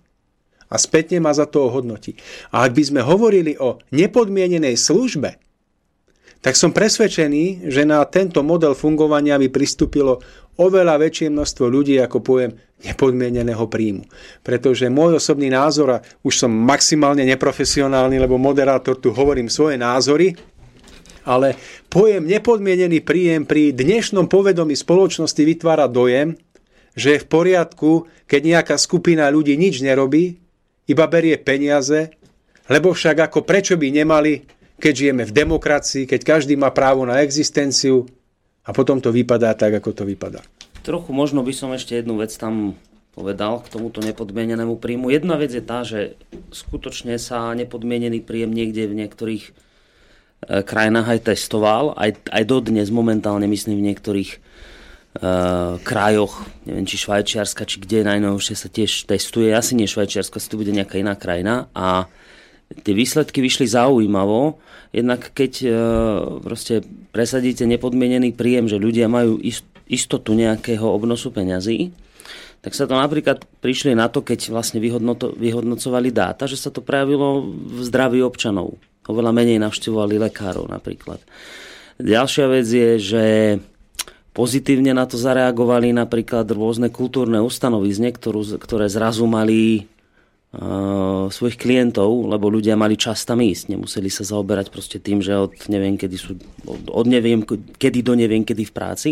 [0.66, 2.18] a spätne ma za to ohodnotí.
[2.50, 5.38] A ak by sme hovorili o nepodmienenej službe,
[6.42, 10.18] tak som presvedčený, že na tento model fungovania by pristúpilo
[10.60, 14.04] oveľa väčšie množstvo ľudí, ako poviem, nepodmieneného príjmu.
[14.42, 20.34] Pretože môj osobný názor, a už som maximálne neprofesionálny, lebo moderátor tu hovorím svoje názory,
[21.22, 21.54] ale
[21.86, 26.34] pojem nepodmienený príjem pri dnešnom povedomí spoločnosti vytvára dojem,
[26.98, 30.42] že je v poriadku, keď nejaká skupina ľudí nič nerobí,
[30.90, 32.10] iba berie peniaze,
[32.66, 34.42] lebo však ako prečo by nemali,
[34.82, 38.10] keď žijeme v demokracii, keď každý má právo na existenciu
[38.62, 40.42] a potom to vypadá tak, ako to vypadá.
[40.82, 42.74] Trochu možno by som ešte jednu vec tam
[43.12, 45.12] povedal k tomuto nepodmienenému príjmu.
[45.12, 46.16] Jedna vec je tá, že
[46.48, 49.52] skutočne sa nepodmienený príjem niekde v niektorých e,
[50.64, 54.30] krajinách aj testoval, aj, aj dodnes momentálne myslím v niektorých
[55.20, 60.48] uh, krajoch, neviem či Švajčiarska, či kde najnovšie sa tiež testuje, asi nie Švajčiarska, asi
[60.48, 62.08] to bude nejaká iná krajina a
[62.80, 64.56] tie výsledky vyšli zaujímavo.
[64.92, 65.72] Jednak keď uh,
[66.40, 71.92] proste presadíte nepodmienený príjem, že ľudia majú ist, istotu nejakého obnosu peňazí,
[72.62, 77.42] tak sa to napríklad prišli na to, keď vlastne vyhodnocovali dáta, že sa to prejavilo
[77.50, 78.78] v zdraví občanov.
[79.10, 81.18] Oveľa menej navštevovali lekárov napríklad.
[81.98, 83.24] Ďalšia vec je, že
[84.30, 89.90] pozitívne na to zareagovali napríklad rôzne kultúrne ustanovizne, ktoré zrazu mali
[91.32, 93.72] svojich klientov, lebo ľudia mali čas tam ísť.
[93.72, 96.36] Nemuseli sa zaoberať proste tým, že od neviem kedy sú,
[96.68, 97.40] od, neviem
[97.80, 99.10] kedy do neviem kedy v práci.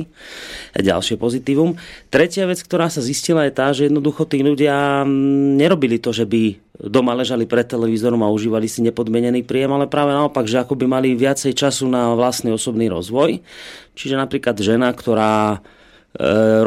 [0.77, 1.81] A ďalšie pozitívum.
[2.13, 6.29] Tretia vec, ktorá sa zistila je tá, že jednoducho tí ľudia mm, nerobili to, že
[6.29, 10.77] by doma ležali pred televízorom a užívali si nepodmenený príjem, ale práve naopak, že ako
[10.77, 13.41] by mali viacej času na vlastný osobný rozvoj.
[13.97, 15.59] Čiže napríklad žena, ktorá e,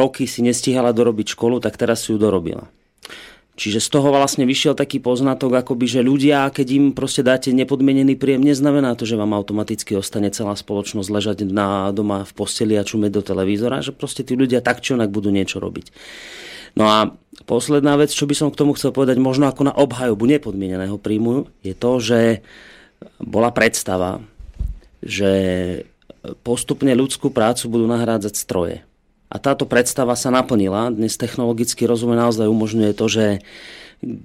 [0.01, 2.73] roky si nestihala dorobiť školu, tak teraz si ju dorobila.
[3.53, 8.17] Čiže z toho vlastne vyšiel taký poznatok, akoby, že ľudia, keď im proste dáte nepodmienený
[8.17, 12.87] príjem, neznamená to, že vám automaticky ostane celá spoločnosť ležať na doma v posteli a
[12.87, 15.93] čumeť do televízora, že proste tí ľudia tak či onak budú niečo robiť.
[16.73, 17.13] No a
[17.45, 21.45] posledná vec, čo by som k tomu chcel povedať, možno ako na obhajobu nepodmieneného príjmu,
[21.61, 22.41] je to, že
[23.21, 24.17] bola predstava,
[25.05, 25.29] že
[26.41, 28.81] postupne ľudskú prácu budú nahrádzať stroje.
[29.33, 30.93] A táto predstava sa naplnila.
[30.93, 33.25] Dnes technologický rozum naozaj umožňuje to, že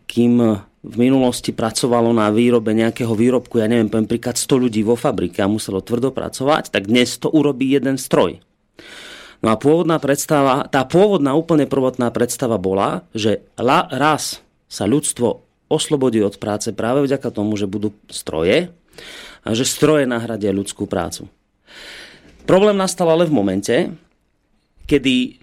[0.05, 5.01] kým v minulosti pracovalo na výrobe nejakého výrobku, ja neviem, poviem príklad 100 ľudí vo
[5.01, 8.45] fabrike a muselo tvrdo pracovať, tak dnes to urobí jeden stroj.
[9.41, 15.41] No a pôvodná predstava, tá pôvodná úplne prvotná predstava bola, že la, raz sa ľudstvo
[15.71, 18.75] oslobodí od práce práve vďaka tomu, že budú stroje
[19.47, 21.31] a že stroje nahradia ľudskú prácu.
[22.49, 23.77] Problém nastal ale v momente,
[24.89, 25.39] kedy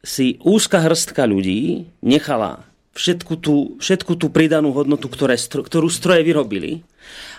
[0.00, 2.64] si úzka hrstka ľudí nechala
[2.96, 6.80] všetku tú, všetku tú pridanú hodnotu, ktoré, ktorú stroje vyrobili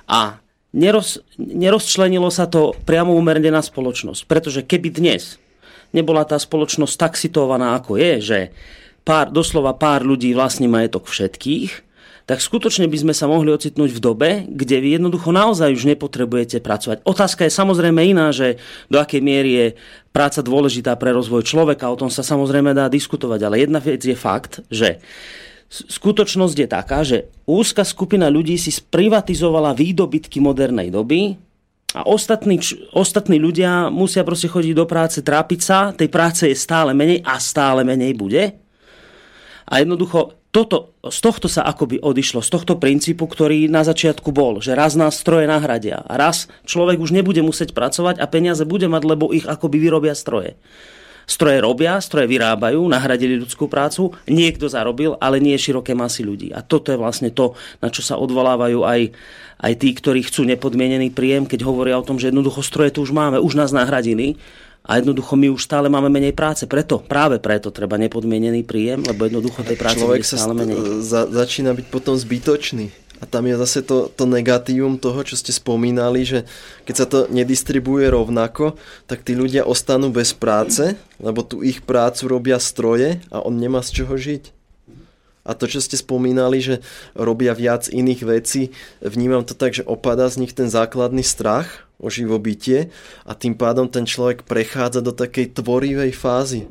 [0.05, 0.37] a
[0.75, 4.29] neroz, nerozčlenilo sa to priamo umerne na spoločnosť.
[4.29, 5.41] Pretože keby dnes
[5.91, 8.39] nebola tá spoločnosť tak situovaná, ako je, že
[9.01, 11.86] pár, doslova pár ľudí vlastní majetok všetkých,
[12.27, 16.59] tak skutočne by sme sa mohli ocitnúť v dobe, kde vy jednoducho naozaj už nepotrebujete
[16.59, 17.07] pracovať.
[17.07, 18.59] Otázka je samozrejme iná, že
[18.91, 19.67] do akej miery je
[20.11, 24.11] práca dôležitá pre rozvoj človeka, o tom sa samozrejme dá diskutovať, ale jedna vec je
[24.11, 24.99] fakt, že
[25.71, 31.39] skutočnosť je taká, že úzka skupina ľudí si sprivatizovala výdobytky modernej doby
[31.95, 32.59] a ostatní,
[32.91, 37.39] ostatní ľudia musia proste chodiť do práce, trápiť sa, tej práce je stále menej a
[37.39, 38.51] stále menej bude.
[39.67, 44.57] A jednoducho toto, z tohto sa akoby odišlo, z tohto princípu, ktorý na začiatku bol,
[44.57, 49.03] že raz nás stroje nahradia raz človek už nebude musieť pracovať a peniaze bude mať,
[49.05, 50.57] lebo ich akoby vyrobia stroje.
[51.27, 56.55] Stroje robia, stroje vyrábajú, nahradili ľudskú prácu, niekto zarobil, ale nie široké masy ľudí.
[56.55, 57.51] A toto je vlastne to,
[57.83, 59.11] na čo sa odvolávajú aj,
[59.59, 63.11] aj tí, ktorí chcú nepodmienený príjem, keď hovoria o tom, že jednoducho stroje tu už
[63.11, 64.39] máme, už nás nahradili
[64.87, 66.63] a jednoducho my už stále máme menej práce.
[66.63, 70.77] Preto, práve preto treba nepodmienený príjem, lebo jednoducho tej práce Človek bude stále menej.
[71.03, 72.87] Za, začína byť potom zbytočný.
[73.17, 76.45] A tam je zase to, to negatívum toho, čo ste spomínali, že
[76.85, 78.77] keď sa to nedistribuje rovnako,
[79.09, 83.81] tak tí ľudia ostanú bez práce, lebo tu ich prácu robia stroje a on nemá
[83.81, 84.53] z čoho žiť.
[85.47, 86.83] A to, čo ste spomínali, že
[87.17, 92.07] robia viac iných vecí, vnímam to tak, že opada z nich ten základný strach o
[92.13, 92.93] živobytie
[93.25, 96.69] a tým pádom ten človek prechádza do takej tvorivej fázy.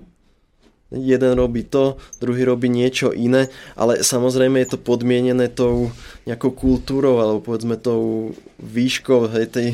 [0.87, 5.91] Jeden robí to, druhý robí niečo iné, ale samozrejme je to podmienené tou
[6.31, 8.31] nejakou kultúrou alebo povedzme tou
[8.63, 9.69] výškou hej, tej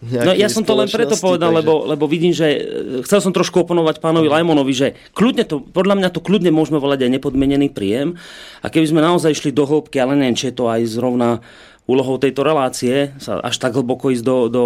[0.00, 1.60] No ja som to len preto povedal, takže...
[1.60, 2.60] lebo, lebo vidím, že e,
[3.04, 7.04] chcel som trošku oponovať pánovi Lajmonovi, že kľudne to, podľa mňa to kľudne môžeme volať
[7.04, 8.16] aj nepodmienený príjem.
[8.64, 11.44] A keby sme naozaj išli do hĺbky, ale neviem, či je to aj zrovna
[11.84, 14.64] úlohou tejto relácie sa až tak hlboko ísť do, do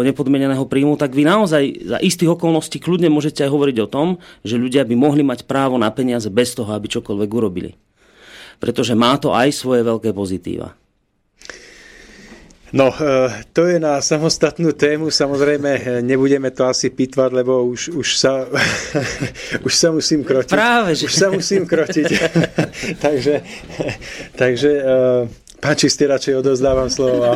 [0.00, 4.08] nepodmieneného príjmu, tak vy naozaj za istých okolností kľudne môžete aj hovoriť o tom,
[4.40, 7.76] že ľudia by mohli mať právo na peniaze bez toho, aby čokoľvek urobili.
[8.56, 10.72] Pretože má to aj svoje veľké pozitíva.
[12.74, 17.94] No, e, to je na samostatnú tému, samozrejme e, nebudeme to asi pitvať, lebo už,
[17.94, 18.50] už, sa,
[19.66, 20.50] už sa musím krotiť.
[20.50, 21.06] Práve, že...
[21.06, 22.06] Už sa musím krotiť.
[23.04, 23.46] takže
[24.34, 27.34] takže e, Pán Čistý, radšej odozdávam slovo.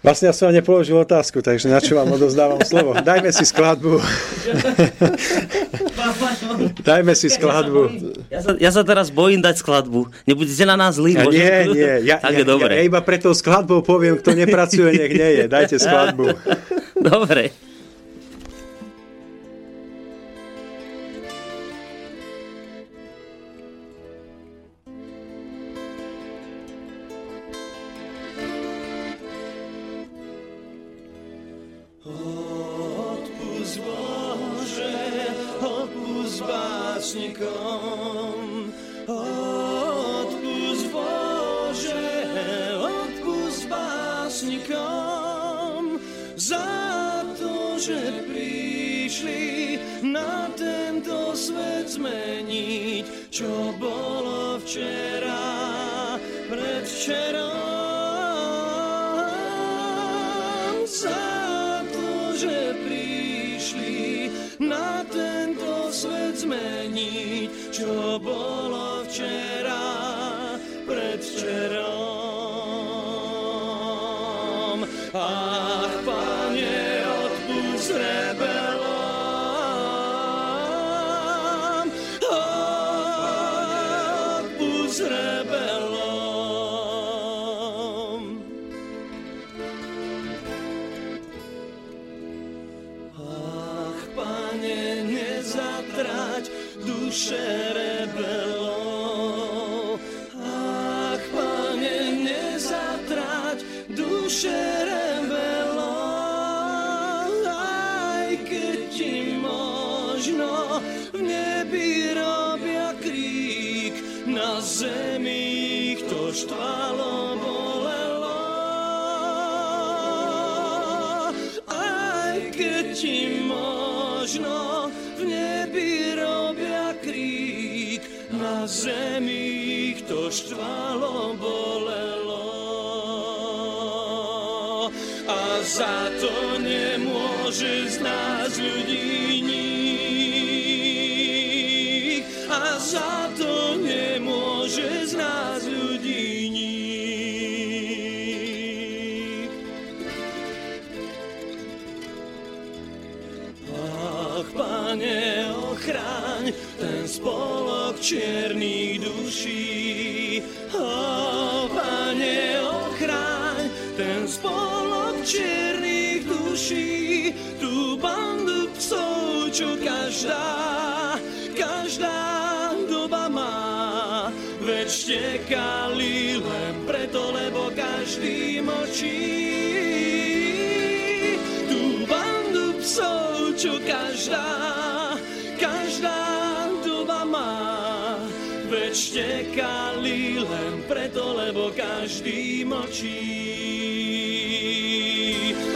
[0.00, 2.96] Vlastne ja som vám nepoložil otázku, takže na čo vám odozdávam slovo?
[3.04, 4.00] Dajme si skladbu.
[6.80, 8.00] Dajme si skladbu.
[8.32, 10.08] Ja sa, ja sa teraz bojím dať skladbu.
[10.24, 11.20] Nebudete na nás zlí?
[11.20, 11.94] Ja, nie, nie.
[12.08, 12.80] Ja, tak ja, dobre.
[12.80, 15.44] Ja, iba pre tou skladbou poviem, kto nepracuje, nech nie je.
[15.52, 16.32] Dajte skladbu.
[16.96, 17.52] Dobre.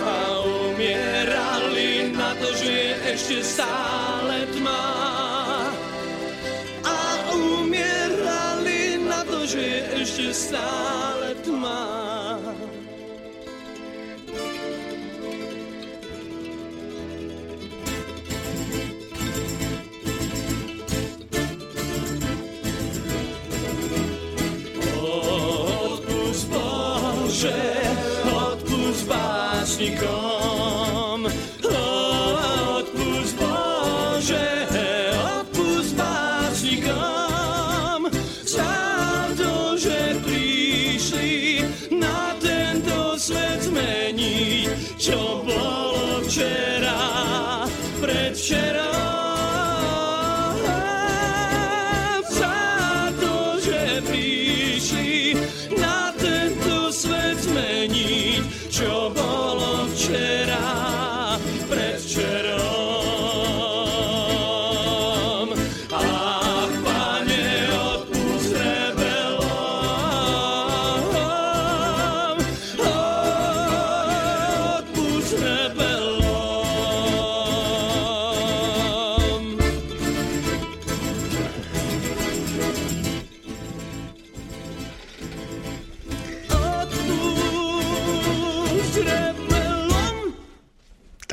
[0.04, 4.84] A umierali na to, že je ešte stále tma.
[6.84, 6.98] A
[7.32, 12.03] umierali na to, že je ešte stále tma.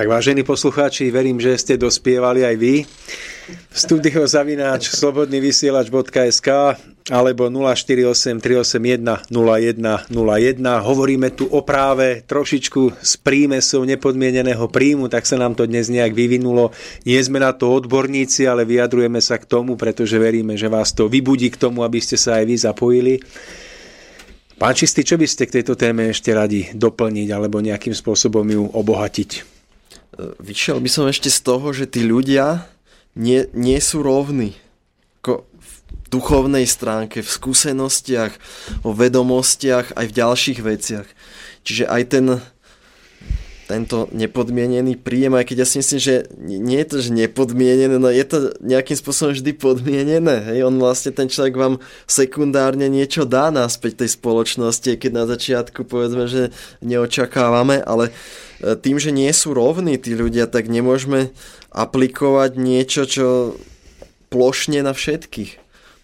[0.02, 2.90] Tak vážení poslucháči, verím, že ste dospievali aj vy.
[3.70, 6.50] Studio zavináč slobodnyvysielač.sk
[7.14, 10.58] alebo 048 381 0101.
[10.82, 16.18] Hovoríme tu o práve trošičku s prímesou nepodmieneného príjmu, tak sa nám to dnes nejak
[16.18, 16.74] vyvinulo.
[17.06, 21.06] Nie sme na to odborníci, ale vyjadrujeme sa k tomu, pretože veríme, že vás to
[21.06, 23.14] vybudí k tomu, aby ste sa aj vy zapojili.
[24.58, 28.66] Pán Čistý, čo by ste k tejto téme ešte radi doplniť alebo nejakým spôsobom ju
[28.66, 29.51] obohatiť?
[30.40, 32.68] Vyšiel by som ešte z toho, že tí ľudia
[33.18, 34.56] nie, nie sú rovní.
[35.22, 35.72] Ko v
[36.12, 38.34] duchovnej stránke, v skúsenostiach,
[38.84, 41.08] o vedomostiach, aj v ďalších veciach.
[41.62, 42.26] Čiže aj ten,
[43.72, 48.12] tento nepodmienený príjem, aj keď ja si myslím, že nie je to, že nepodmienené, no
[48.12, 50.36] je to nejakým spôsobom vždy podmienené.
[50.52, 50.68] Hej?
[50.68, 56.28] On vlastne, ten človek vám sekundárne niečo dá naspäť tej spoločnosti, keď na začiatku povedzme,
[56.28, 56.52] že
[56.84, 58.14] neočakávame, ale e,
[58.62, 61.34] tým, že nie sú rovní tí ľudia, tak nemôžeme
[61.74, 63.28] aplikovať niečo, čo
[64.30, 65.62] plošne na všetkých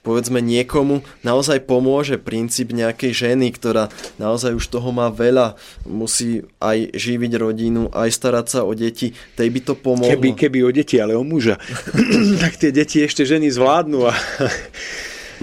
[0.08, 6.96] povedzme niekomu naozaj pomôže princíp nejakej ženy, ktorá naozaj už toho má veľa, musí aj
[6.96, 10.08] živiť rodinu, aj starať sa o deti, tej by to pomohlo.
[10.08, 11.60] Keby, keby o deti, ale o muža.
[12.44, 14.08] tak tie deti ešte ženy zvládnu.
[14.08, 14.16] A...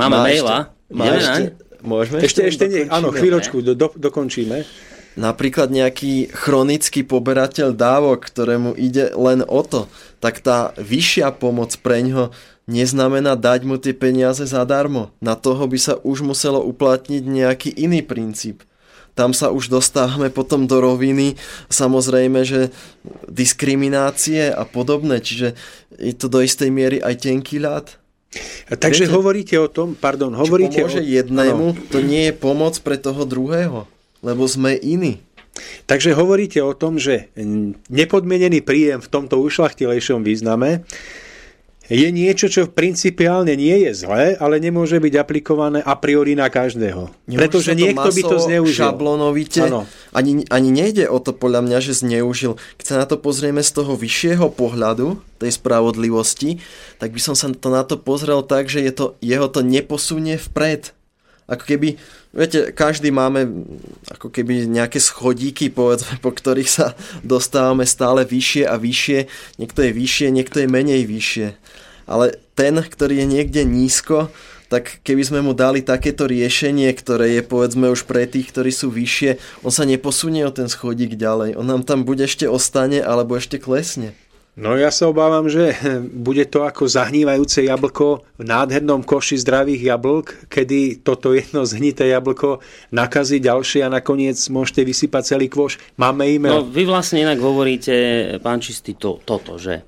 [0.01, 0.57] Máme Má maila.
[0.65, 1.43] ešte- má ešte,
[1.85, 2.95] môžeme Ešte, ešte nie, dokončíme?
[2.95, 4.65] áno, chvíľočku, do, do, dokončíme.
[5.15, 9.87] Napríklad nejaký chronický poberateľ dávok, ktorému ide len o to,
[10.19, 12.35] tak tá vyššia pomoc pre ňo
[12.67, 15.13] neznamená dať mu tie peniaze zadarmo.
[15.21, 18.65] Na toho by sa už muselo uplatniť nejaký iný princíp.
[19.15, 21.39] Tam sa už dostávame potom do roviny,
[21.71, 22.75] samozrejme, že
[23.31, 25.55] diskriminácie a podobné, čiže
[25.95, 27.95] je to do istej miery aj tenký ľad.
[28.67, 31.07] Takže Viete- hovoríte o tom, pardon, hovoríte Čo pomôže o...
[31.07, 33.87] jednému, to nie je pomoc pre toho druhého,
[34.25, 35.21] lebo sme iní.
[35.87, 37.31] Takže hovoríte o tom, že
[37.87, 40.83] nepodmienený príjem v tomto ušlachtilejšom význame
[41.93, 47.13] je niečo, čo principiálne nie je zlé, ale nemôže byť aplikované a priori na každého.
[47.29, 48.89] Nemôže Pretože niekto by to zneužil.
[48.89, 49.61] Šablonovite.
[50.17, 52.57] Ani, ani nejde o to podľa mňa, že zneužil.
[52.81, 56.65] Keď sa na to pozrieme z toho vyššieho pohľadu, tej spravodlivosti,
[56.97, 60.41] tak by som sa to na to pozrel tak, že je to, jeho to neposunie
[60.41, 60.97] vpred.
[61.45, 62.01] Ako keby,
[62.35, 63.65] viete, každý máme
[64.11, 66.87] ako keby nejaké schodíky, povedzme, po ktorých sa
[67.23, 69.19] dostávame stále vyššie a vyššie.
[69.63, 71.49] Niekto je vyššie, niekto je menej vyššie.
[72.05, 74.29] Ale ten, ktorý je niekde nízko,
[74.69, 78.91] tak keby sme mu dali takéto riešenie, ktoré je povedzme už pre tých, ktorí sú
[78.91, 81.55] vyššie, on sa neposunie o ten schodík ďalej.
[81.55, 84.19] On nám tam buď ešte ostane, alebo ešte klesne.
[84.55, 85.75] No ja sa obávam, že
[86.27, 92.63] bude to ako zahnívajúce jablko v nádhernom koši zdravých jablk, kedy toto jedno zhnité jablko
[92.95, 95.83] nakazí ďalšie a nakoniec môžete vysypať celý kôš.
[95.99, 96.63] Máme No, e-mail.
[96.71, 97.95] vy vlastne inak hovoríte,
[98.39, 99.83] pán Čistý, to, toto, že,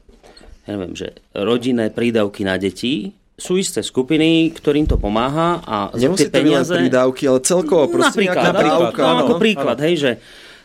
[0.66, 6.26] ja neviem, že rodinné prídavky na deti sú isté skupiny, ktorým to pomáha a Nemusí
[6.26, 6.72] tie to peniaze...
[6.72, 9.02] prídavky, ale celkovo proste napríklad, nejaká napríklad, dávka.
[9.04, 9.20] no, no.
[9.20, 10.10] ako príklad, hej, že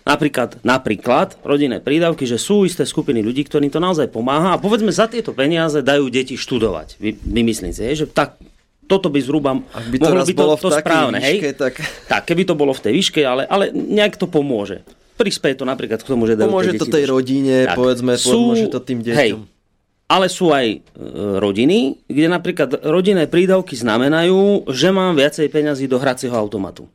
[0.04, 4.90] napríklad, napríklad rodinné prídavky, že sú isté skupiny ľudí, ktorým to naozaj pomáha a povedzme
[4.90, 6.98] za tieto peniaze dajú deti študovať.
[6.98, 8.38] Vy, vymyslím si, hej, že tak
[8.86, 11.18] toto by zhruba by to mohlo byť to, to správne.
[11.24, 11.56] výške, hej?
[11.56, 11.80] tak-
[12.12, 14.84] tak, keby to bolo v tej výške, ale, ale nejak to pomôže.
[15.16, 19.06] Prispieje to napríklad k tomu, že dajú Pomôže to tej rodine, povedzme, pomôže to tým
[19.06, 19.16] deťom.
[19.16, 19.32] Hej,
[20.12, 20.78] ale sú aj e,
[21.40, 26.92] rodiny, kde napríklad rodinné prídavky znamenajú, že mám viacej peňazí do hracieho automatu.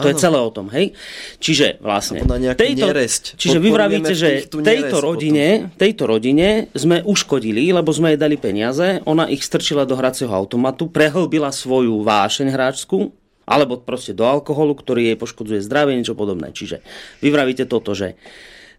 [0.00, 0.12] To ano.
[0.16, 0.96] je celé o tom, hej?
[1.38, 2.24] Čiže vlastne...
[2.56, 3.36] Tejto, neresť.
[3.36, 9.04] Čiže vy vravíte, že tejto rodine, tejto rodine sme uškodili, lebo sme jej dali peniaze,
[9.04, 13.12] ona ich strčila do hracieho automatu, prehlbila svoju vášeň hráčskú,
[13.50, 16.54] alebo proste do alkoholu, ktorý jej poškodzuje zdravie, niečo podobné.
[16.54, 16.86] Čiže
[17.18, 18.14] vy vravíte toto, že,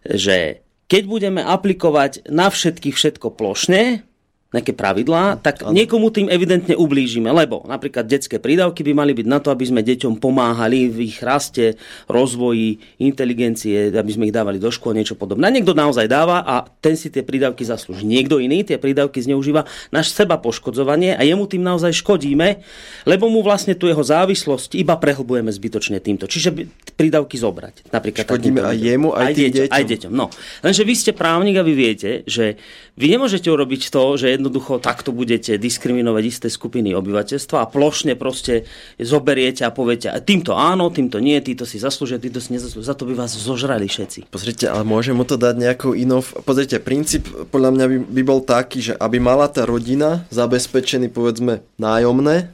[0.02, 4.04] že keď budeme aplikovať na všetkých všetko plošne,
[4.52, 5.72] nejaké pravidlá, tak ano.
[5.72, 9.80] niekomu tým evidentne ublížime, lebo napríklad detské prídavky by mali byť na to, aby sme
[9.80, 15.48] deťom pomáhali v ich raste, rozvoji, inteligencie, aby sme ich dávali do škôl, niečo podobné.
[15.48, 18.04] A niekto naozaj dáva a ten si tie prídavky zaslúži.
[18.04, 22.60] Niekto iný tie prídavky zneužíva náš seba poškodzovanie a jemu tým naozaj škodíme,
[23.08, 26.28] lebo mu vlastne tu jeho závislosť iba prehlbujeme zbytočne týmto.
[26.28, 26.52] Čiže
[26.92, 27.88] prídavky zobrať.
[27.88, 29.72] Napríklad Škodíme aj jemu, aj, aj, deťom.
[29.72, 30.12] aj deťom.
[30.12, 30.26] No.
[30.60, 32.60] Lenže vy ste právnik a vy viete, že
[32.92, 38.68] vy nemôžete urobiť to, že jednoducho takto budete diskriminovať isté skupiny obyvateľstva a plošne proste
[39.00, 42.92] zoberiete a poviete týmto áno, týmto nie, títo si zaslúžia, títo si nezaslúžia.
[42.92, 44.28] Za to by vás zožrali všetci.
[44.28, 46.20] Pozrite, ale môžem mu to dať nejakou inou...
[46.20, 51.64] Pozrite, princíp podľa mňa by, by bol taký, že aby mala tá rodina zabezpečený povedzme
[51.80, 52.52] nájomné,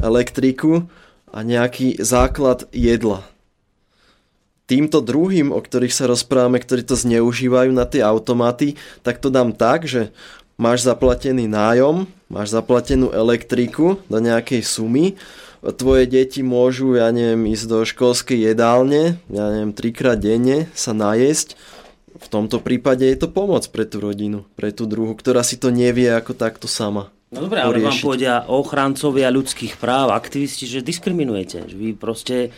[0.00, 0.88] elektriku
[1.28, 3.33] a nejaký základ jedla
[4.64, 9.52] týmto druhým, o ktorých sa rozprávame, ktorí to zneužívajú na tie automaty, tak to dám
[9.52, 10.12] tak, že
[10.56, 15.18] máš zaplatený nájom, máš zaplatenú elektriku do nejakej sumy,
[15.72, 21.56] tvoje deti môžu, ja neviem, ísť do školskej jedálne, ja neviem, trikrát denne sa najesť.
[22.14, 25.72] V tomto prípade je to pomoc pre tú rodinu, pre tú druhu, ktorá si to
[25.72, 27.08] nevie ako takto sama.
[27.34, 31.66] No dobré, ale vám povedia ochrancovia ľudských práv, aktivisti, že diskriminujete.
[31.66, 32.54] Že vy proste,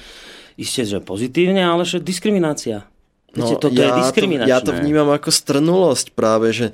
[0.57, 2.89] isté, že pozitívne, ale že diskriminácia.
[3.37, 4.49] Viete, no, toto ja je diskriminačné.
[4.49, 6.67] To, ja to vnímam ako strnulosť práve, že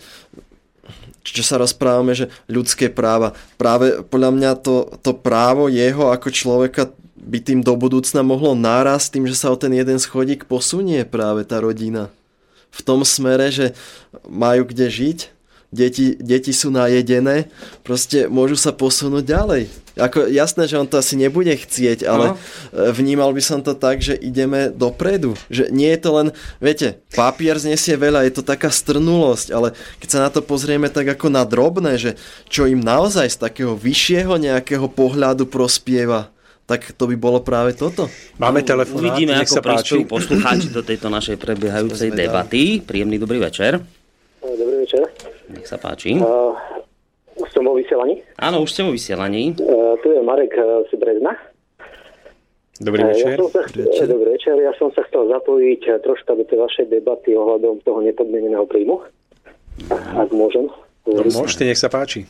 [1.22, 3.34] čo sa rozprávame, že ľudské práva.
[3.54, 6.90] Práve podľa mňa to, to právo jeho ako človeka
[7.22, 11.46] by tým do budúcna mohlo nárast tým, že sa o ten jeden schodík posunie práve
[11.46, 12.10] tá rodina.
[12.74, 13.78] V tom smere, že
[14.26, 15.18] majú kde žiť,
[15.72, 17.48] deti, deti sú najedené,
[17.80, 19.62] proste môžu sa posunúť ďalej.
[19.92, 22.36] Ako, jasné, že on to asi nebude chcieť, ale no.
[22.96, 25.36] vnímal by som to tak, že ideme dopredu.
[25.52, 26.28] Že nie je to len,
[26.60, 31.08] viete, papier znesie veľa, je to taká strnulosť, ale keď sa na to pozrieme tak
[31.12, 32.16] ako na drobné, že
[32.48, 36.32] čo im naozaj z takého vyššieho nejakého pohľadu prospieva,
[36.64, 38.08] tak to by bolo práve toto.
[38.40, 39.04] Máme telefón.
[39.04, 42.80] Uvidíme, ako príspejú poslucháči do tejto našej prebiehajúcej debaty.
[42.80, 43.76] Príjemný dobrý večer.
[44.40, 45.31] Dobrý večer.
[45.52, 46.16] Nech sa páči.
[46.16, 46.56] Uh,
[47.36, 48.24] už som vo vysielaní?
[48.40, 49.52] Áno, už ste vo vysielaní.
[49.60, 51.36] Uh, tu je Marek uh, z Brezna.
[52.80, 53.36] Dobrý večer.
[53.36, 54.06] Ja sa, dobrý, večer.
[54.08, 54.56] dobrý večer.
[54.58, 59.04] Ja som sa chcel zapojiť troška do tej vašej debaty ohľadom toho nepodmieneného príjmu.
[59.92, 60.72] Ak môžem.
[61.06, 62.26] No, môžete, nech sa páči.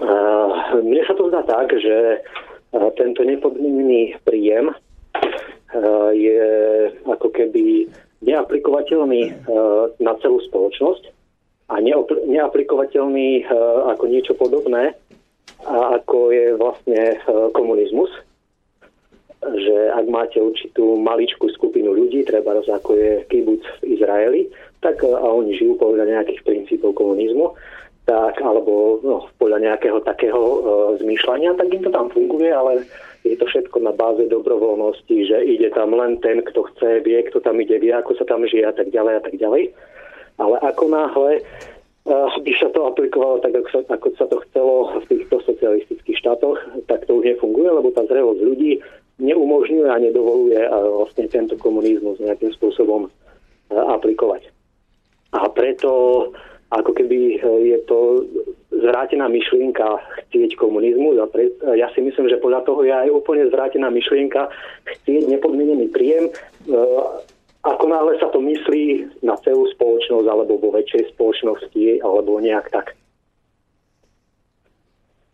[0.00, 6.42] Uh, mne sa to zdá tak, že uh, tento nepodmienený príjem uh, je
[7.06, 7.86] ako keby
[8.24, 11.21] neaplikovateľný uh, na celú spoločnosť
[11.70, 11.74] a
[12.26, 13.54] neaplikovateľný e,
[13.92, 14.96] ako niečo podobné,
[15.66, 17.16] ako je vlastne e,
[17.54, 18.10] komunizmus.
[19.42, 24.42] Že ak máte určitú maličkú skupinu ľudí, treba ako je kibuc v Izraeli,
[24.82, 27.54] tak e, a oni žijú podľa nejakých princípov komunizmu,
[28.02, 30.58] tak, alebo no, podľa nejakého takého e,
[31.06, 32.82] zmýšľania, tak im to tam funguje, ale
[33.22, 37.38] je to všetko na báze dobrovoľnosti, že ide tam len ten, kto chce, vie, kto
[37.38, 39.70] tam ide, vie, ako sa tam žije a tak ďalej a tak ďalej.
[40.38, 44.74] Ale ako náhle uh, by sa to aplikovalo tak, ako sa, ako sa to chcelo
[45.00, 48.80] v týchto socialistických štátoch, tak to už nefunguje, lebo tá zrelosť ľudí
[49.20, 50.72] neumožňuje a nedovoluje uh,
[51.04, 54.48] vlastne tento komunizmus nejakým spôsobom uh, aplikovať.
[55.32, 55.90] A preto
[56.72, 57.36] ako keby
[57.68, 58.24] je to
[58.72, 61.12] zvrátená myšlienka chcieť komunizmu.
[61.76, 64.48] Ja si myslím, že podľa toho je aj úplne zvrátená myšlienka
[64.88, 66.32] chcieť nepodmienený príjem
[67.62, 72.98] ako náhle sa to myslí na celú spoločnosť alebo vo väčšej spoločnosti alebo nejak tak.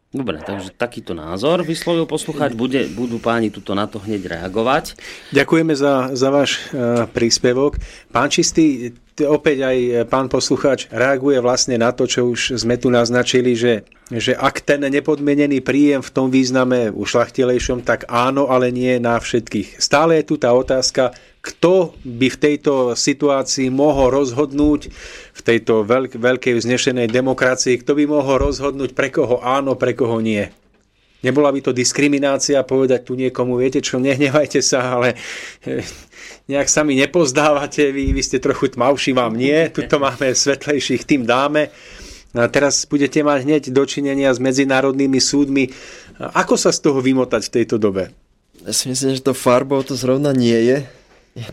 [0.09, 2.56] Dobre, takže takýto názor vyslovil poslucháč.
[2.56, 4.96] Bude, budú páni tuto na to hneď reagovať.
[5.36, 7.76] Ďakujeme za, za váš uh, príspevok.
[8.09, 8.96] Pán Čistý,
[9.27, 14.36] opäť aj pán poslucháč reaguje vlastne na to, čo už sme tu naznačili, že, že
[14.36, 19.82] ak ten nepodmenený príjem v tom význame ušlachtilejšom, tak áno, ale nie na všetkých.
[19.82, 24.93] Stále je tu tá otázka, kto by v tejto situácii mohol rozhodnúť
[25.32, 30.20] v tejto veľk, veľkej vznešenej demokracii, kto by mohol rozhodnúť pre koho áno, pre koho
[30.20, 30.45] nie.
[31.19, 35.19] Nebola by to diskriminácia povedať tu niekomu, viete čo, nehnevajte sa, ale
[35.66, 35.82] eh,
[36.48, 41.28] nejak sa mi nepozdávate, vy, vy ste trochu tmavší, vám nie, tuto máme svetlejších, tým
[41.28, 41.68] dáme.
[42.36, 45.72] A teraz budete mať hneď dočinenia s medzinárodnými súdmi.
[46.20, 48.12] Ako sa z toho vymotať v tejto dobe?
[48.64, 50.78] Ja si myslím, že to farbou to zrovna nie je.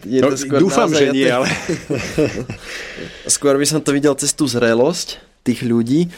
[0.03, 1.47] je no, to skôr dúfam, že nie, ale...
[3.35, 6.09] skôr by som to videl cez tú zrelosť tých ľudí,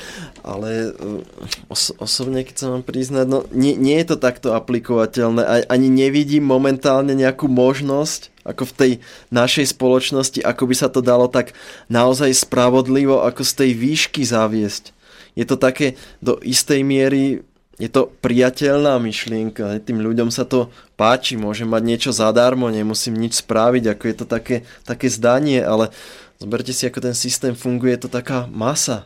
[0.42, 5.68] ale eh, os- osobne, keď sa mám priznať, no nie, nie je to takto aplikovateľné.
[5.68, 8.92] Ani nevidím momentálne nejakú možnosť, ako v tej
[9.28, 11.52] našej spoločnosti, ako by sa to dalo tak
[11.92, 14.96] naozaj spravodlivo, ako z tej výšky zaviesť.
[15.36, 17.44] Je to také do istej miery
[17.78, 23.46] je to priateľná myšlienka, tým ľuďom sa to páči, môžem mať niečo zadarmo, nemusím nič
[23.46, 25.94] spraviť, ako je to také, také zdanie, ale
[26.42, 29.06] zoberte si, ako ten systém funguje, je to taká masa,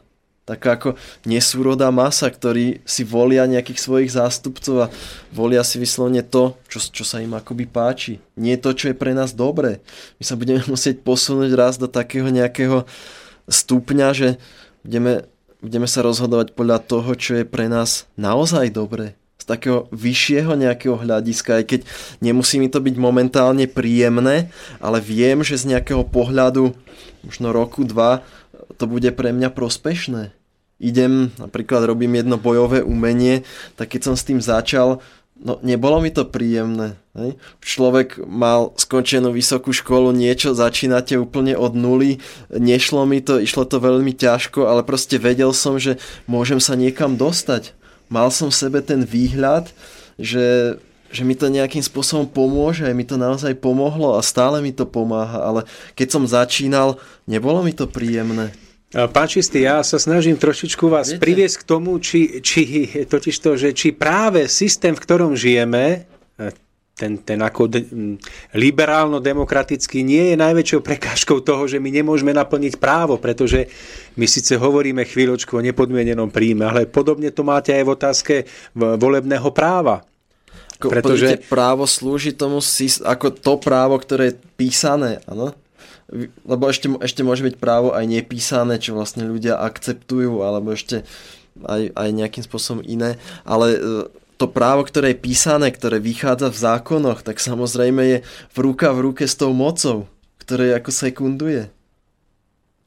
[0.52, 0.90] taká ako
[1.24, 4.92] nesúrodá masa, ktorí si volia nejakých svojich zástupcov a
[5.32, 8.20] volia si vyslovne to, čo, čo sa im akoby páči.
[8.36, 9.80] Nie to, čo je pre nás dobré.
[10.20, 12.84] My sa budeme musieť posunúť raz do takého nejakého
[13.48, 14.28] stupňa, že
[14.84, 19.14] budeme budeme sa rozhodovať podľa toho, čo je pre nás naozaj dobré.
[19.38, 21.82] Z takého vyššieho nejakého hľadiska, aj keď
[22.22, 24.50] nemusí mi to byť momentálne príjemné,
[24.82, 26.74] ale viem, že z nejakého pohľadu
[27.26, 28.26] možno roku, dva,
[28.78, 30.34] to bude pre mňa prospešné.
[30.82, 33.46] Idem, napríklad robím jedno bojové umenie,
[33.78, 34.98] tak keď som s tým začal,
[35.38, 36.98] no nebolo mi to príjemné.
[37.14, 37.38] Hej?
[37.62, 42.18] Človek mal skončenú vysokú školu, niečo začínate úplne od nuly,
[42.50, 47.14] nešlo mi to, išlo to veľmi ťažko, ale proste vedel som, že môžem sa niekam
[47.14, 47.78] dostať.
[48.10, 49.70] Mal som v sebe ten výhľad,
[50.18, 50.82] že,
[51.14, 55.46] že mi to nejakým spôsobom pomôže, mi to naozaj pomohlo a stále mi to pomáha,
[55.46, 55.62] ale
[55.94, 56.98] keď som začínal,
[57.30, 58.50] nebolo mi to príjemné.
[58.92, 61.24] Pán Čistý, ja sa snažím trošičku vás Viete?
[61.24, 66.04] priviesť k tomu, či, či, totiž to, že či práve systém, v ktorom žijeme,
[66.92, 67.82] ten, ten ako de,
[68.52, 73.72] liberálno-demokratický nie je najväčšou prekážkou toho, že my nemôžeme naplniť právo, pretože
[74.20, 78.34] my síce hovoríme chvíľočku o nepodmienenom príjme, ale podobne to máte aj v otázke
[78.76, 80.04] volebného práva.
[80.78, 82.60] Pretože právo slúži tomu
[83.06, 85.54] ako to právo, ktoré je písané, áno?
[86.44, 91.08] Lebo ešte, ešte môže byť právo aj nepísané, čo vlastne ľudia akceptujú, alebo ešte
[91.64, 93.16] aj, aj nejakým spôsobom iné,
[93.48, 93.80] ale e,
[94.36, 99.12] to právo, ktoré je písané, ktoré vychádza v zákonoch, tak samozrejme je v ruka v
[99.12, 100.10] ruke s tou mocou,
[100.42, 101.70] ktoré ako sekunduje.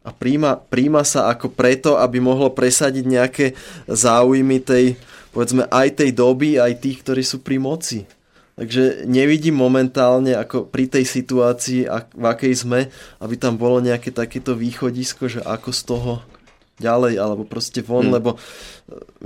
[0.05, 3.47] A príjma, príjma sa ako preto, aby mohlo presadiť nejaké
[3.89, 5.01] záujmy tej,
[5.33, 8.05] povedzme, aj tej doby, aj tých, ktorí sú pri moci.
[8.55, 12.87] Takže nevidím momentálne ako pri tej situácii, v akej sme,
[13.19, 16.13] aby tam bolo nejaké takéto východisko, že ako z toho
[16.79, 18.15] ďalej, alebo proste von, hmm.
[18.15, 18.39] lebo e,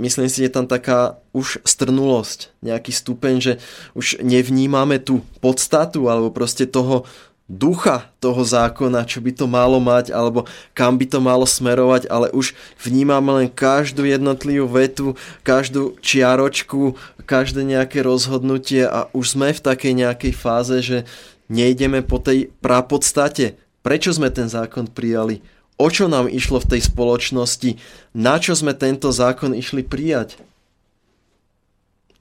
[0.05, 3.53] myslím si, je tam taká už strnulosť, nejaký stupeň, že
[3.97, 7.09] už nevnímame tú podstatu, alebo proste toho,
[7.49, 10.45] ducha toho zákona, čo by to malo mať, alebo
[10.77, 16.93] kam by to malo smerovať, ale už vnímame len každú jednotlivú vetu, každú čiaročku,
[17.25, 21.09] každé nejaké rozhodnutie a už sme v takej nejakej fáze, že
[21.49, 23.57] nejdeme po tej prapodstate.
[23.81, 25.41] Prečo sme ten zákon prijali?
[25.81, 27.81] O čo nám išlo v tej spoločnosti?
[28.13, 30.37] Na čo sme tento zákon išli prijať?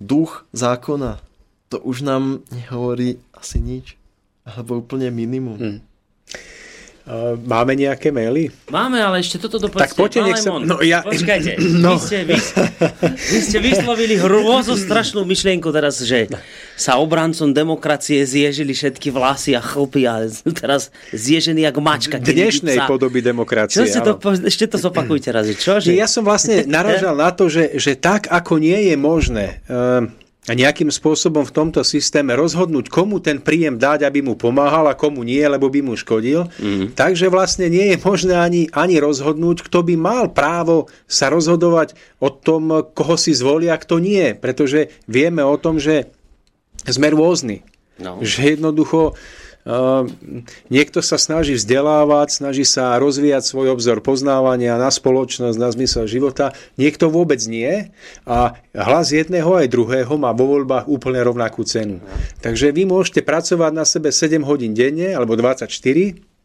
[0.01, 1.21] Duch zákona.
[1.69, 3.98] To už nám nehovorí asi nič.
[4.49, 5.59] Alebo úplne minimum.
[5.59, 5.79] Hmm.
[7.49, 8.53] Máme nejaké maily?
[8.69, 9.81] Máme, ale ešte toto dopočte.
[9.81, 10.53] Tak poďte, nech sa...
[10.61, 11.01] No, ja...
[11.01, 11.97] Počkajte, no.
[11.97, 12.37] vy, ste, vy,
[13.16, 16.29] vy ste vyslovili hrôzo strašnú myšlienku teraz, že
[16.77, 22.20] sa obrancom demokracie zježili všetky vlasy a chlpy a teraz zježený jak mačka.
[22.20, 22.85] Dnešnej sa...
[22.85, 23.81] podoby demokracie.
[23.81, 24.12] Čo si to,
[24.45, 25.49] ešte to zopakujte raz.
[25.57, 25.97] Čo, že...
[25.97, 29.65] Ja som vlastne naražal na to, že, že tak, ako nie je možné...
[29.65, 30.12] Um,
[30.57, 35.20] nejakým spôsobom v tomto systéme rozhodnúť, komu ten príjem dať, aby mu pomáhal a komu
[35.27, 36.49] nie, lebo by mu škodil.
[36.57, 36.97] Mm.
[36.97, 42.33] Takže vlastne nie je možné ani, ani rozhodnúť, kto by mal právo sa rozhodovať o
[42.33, 44.33] tom, koho si zvolia, kto nie.
[44.33, 46.09] Pretože vieme o tom, že
[46.87, 47.66] sme rôzni.
[47.99, 48.23] No.
[48.23, 49.19] Že jednoducho
[50.73, 56.57] niekto sa snaží vzdelávať, snaží sa rozvíjať svoj obzor poznávania na spoločnosť, na zmysel života.
[56.81, 57.93] Niekto vôbec nie
[58.24, 62.01] a hlas jedného aj druhého má vo voľbách úplne rovnakú cenu.
[62.40, 65.69] Takže vy môžete pracovať na sebe 7 hodín denne alebo 24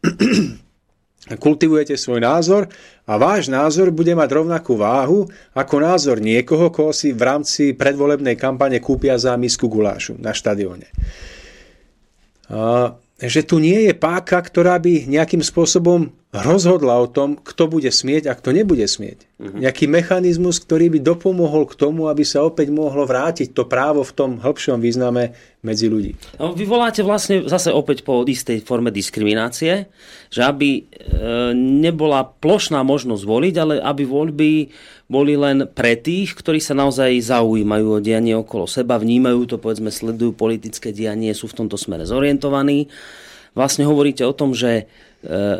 [1.40, 2.68] kultivujete svoj názor
[3.08, 5.24] a váš názor bude mať rovnakú váhu
[5.56, 10.92] ako názor niekoho, koho si v rámci predvolebnej kampane kúpia za misku gulášu na štadióne
[13.28, 18.26] že tu nie je páka, ktorá by nejakým spôsobom rozhodla o tom, kto bude smieť
[18.26, 19.22] a kto nebude smieť.
[19.38, 19.54] Uh-huh.
[19.54, 24.12] Nejaký mechanizmus, ktorý by dopomohol k tomu, aby sa opäť mohlo vrátiť to právo v
[24.18, 26.18] tom hĺbšom význame medzi ľudí.
[26.42, 29.86] No, vy voláte vlastne zase opäť po istej forme diskriminácie,
[30.26, 30.82] že aby e,
[31.54, 34.50] nebola plošná možnosť voliť, ale aby voľby
[35.06, 39.94] boli len pre tých, ktorí sa naozaj zaujímajú o dianie okolo seba, vnímajú to, povedzme,
[39.94, 42.90] sledujú politické dianie, sú v tomto smere zorientovaní.
[43.54, 44.90] Vlastne hovoríte o tom, že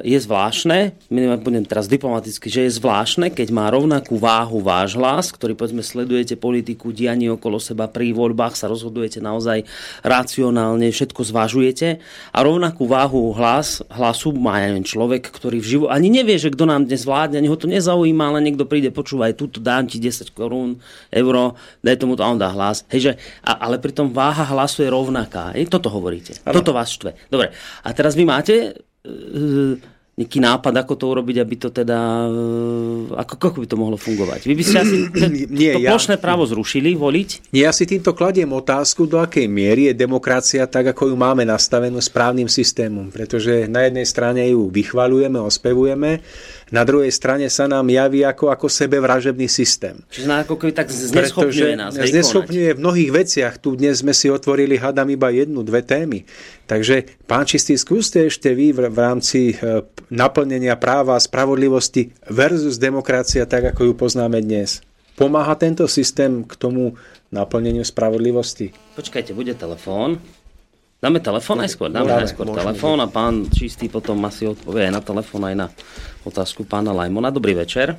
[0.05, 5.33] je zvláštne, minimálne budem teraz diplomaticky, že je zvláštne, keď má rovnakú váhu váš hlas,
[5.33, 9.65] ktorý povedzme sledujete politiku, dianie okolo seba pri voľbách, sa rozhodujete naozaj
[10.05, 11.99] racionálne, všetko zvažujete
[12.31, 16.69] a rovnakú váhu hlas, hlasu má neviem, človek, ktorý v život ani nevie, že kto
[16.69, 20.37] nám dnes vládne, ani ho to nezaujíma, ale niekto príde, počúvaj, tuto dám ti 10
[20.37, 20.77] korún,
[21.09, 22.85] euro, daj tomu to a on dá hlas.
[22.93, 25.57] Hej, že, a, ale pritom váha hlasu je rovnaká.
[25.57, 26.37] Hej, toto hovoríte.
[26.45, 26.61] Ano.
[26.61, 27.17] Toto vás štve.
[27.33, 27.51] Dobre.
[27.81, 28.94] A teraz vy máte E,
[30.15, 31.99] nejaký nápad, ako to urobiť, aby to teda,
[32.31, 34.47] e, ako, ako by to mohlo fungovať?
[34.47, 34.97] Vy by ste asi
[35.51, 37.51] Nie, to plošné ja, právo zrušili, voliť?
[37.51, 41.99] Ja si týmto kladiem otázku, do akej miery je demokracia tak, ako ju máme nastavenú
[41.99, 46.23] správnym systémom, pretože na jednej strane ju vychvalujeme, ospevujeme,
[46.71, 50.01] na druhej strane sa nám javí ako, ako sebevražebný systém.
[50.11, 51.93] Čiže nás ako keby tak zneschopňuje nás.
[51.95, 53.55] Zneschopňuje v mnohých veciach.
[53.63, 56.27] Tu dnes sme si otvorili, hadam, iba jednu, dve témy.
[56.65, 63.45] Takže, pán Čistý, skúste ešte vy v, rámci e, naplnenia práva a spravodlivosti versus demokracia,
[63.45, 64.81] tak ako ju poznáme dnes.
[65.15, 66.97] Pomáha tento systém k tomu
[67.29, 68.73] naplneniu spravodlivosti?
[68.97, 70.17] Počkajte, bude telefón.
[71.05, 74.93] Dáme telefón aj skôr, dáme aj skôr telefón a pán Čistý potom asi odpovie aj
[74.97, 75.67] na telefón, aj na
[76.25, 77.29] otázku pána Lajmona.
[77.29, 77.93] Dobrý večer.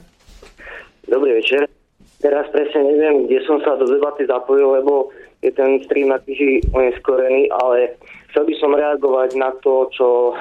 [1.06, 1.70] Dobrý večer.
[2.18, 5.14] Teraz presne neviem, kde som sa do debaty zapojil, lebo
[5.46, 7.94] je ten stream na kniži oneskorený, ale
[8.36, 10.36] chcel by som reagovať na to, čo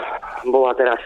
[0.51, 0.99] bola teraz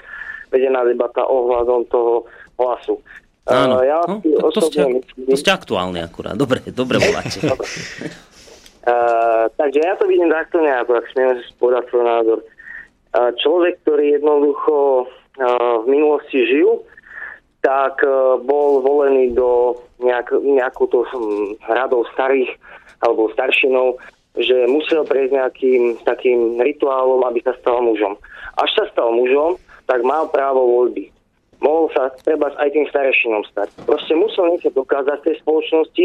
[0.49, 2.25] vedená debata ohľadom toho
[2.57, 2.97] hlasu.
[3.45, 6.33] Áno, ja no, to, ste, to ste aktuálne akurát.
[6.33, 7.45] Dobre, dobre voláte.
[7.45, 12.41] Uh, takže ja to vidím takto nejako, ak smiem povedať svoj názor.
[13.13, 16.85] Uh, človek, ktorý jednoducho uh, v minulosti žil,
[17.61, 22.49] tak uh, bol volený do nejak, nejakú to um, radou starých
[23.05, 23.97] alebo staršinou,
[24.39, 28.15] že musel prejsť nejakým takým rituálom, aby sa stal mužom.
[28.59, 29.59] Až sa stal mužom,
[29.91, 31.11] tak mal právo voľby
[31.59, 33.75] mohol sa treba aj tým starešinom stať.
[33.83, 36.05] Proste musel niečo dokázať tej spoločnosti,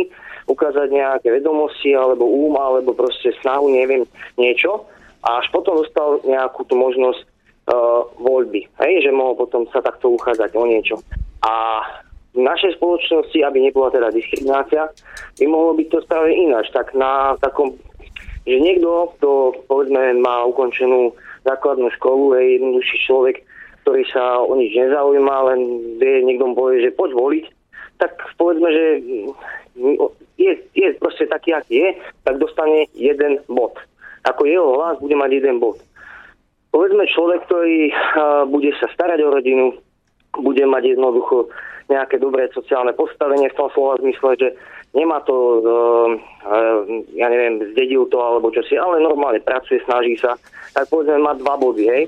[0.49, 4.03] ukázať nejaké vedomosti, alebo úm, alebo proste snahu, neviem,
[4.37, 4.85] niečo.
[5.23, 8.67] A až potom dostal nejakú tú možnosť uh, voľby.
[8.81, 10.95] Hej, že mohol potom sa takto uchádzať o niečo.
[11.45, 11.85] A
[12.33, 14.89] v našej spoločnosti, aby nebola teda diskriminácia,
[15.37, 16.65] by mohlo byť to práve ináč.
[16.73, 17.77] Tak na takom,
[18.43, 21.15] že niekto, kto povedzme má ukončenú
[21.47, 23.35] základnú školu, je jednoduchší človek,
[23.83, 25.59] ktorý sa o nič nezaujíma, len
[25.99, 27.45] vie, niekto mu povie, že poď voliť,
[27.99, 28.85] tak povedzme, že
[30.39, 31.89] je, je proste taký, aký je,
[32.23, 33.75] tak dostane jeden bod.
[34.23, 35.79] Ako jeho hlas bude mať jeden bod.
[36.71, 39.65] Povedzme človek, ktorý uh, bude sa starať o rodinu,
[40.33, 41.53] bude mať jednoducho
[41.91, 44.49] nejaké dobré sociálne postavenie v tom slova zmysle, že
[44.93, 45.35] nemá to,
[45.65, 46.09] uh,
[46.45, 46.79] uh,
[47.17, 50.37] ja neviem, zdedil to alebo čo si, ale normálne pracuje, snaží sa,
[50.77, 52.03] tak povedzme má dva body, hej.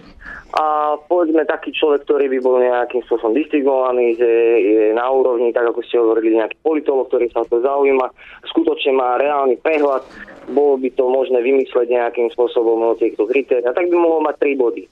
[0.55, 4.29] A povedzme taký človek, ktorý by bol nejakým spôsobom distingovaný, že
[4.61, 8.07] je na úrovni, tak ako ste hovorili, nejaký politolog, ktorý sa to zaujíma,
[8.53, 10.05] skutočne má reálny prehľad,
[10.53, 14.53] bolo by to možné vymysleť nejakým spôsobom o týchto kritéria, tak by mohol mať tri
[14.55, 14.85] body.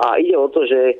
[0.00, 0.96] A ide o to, že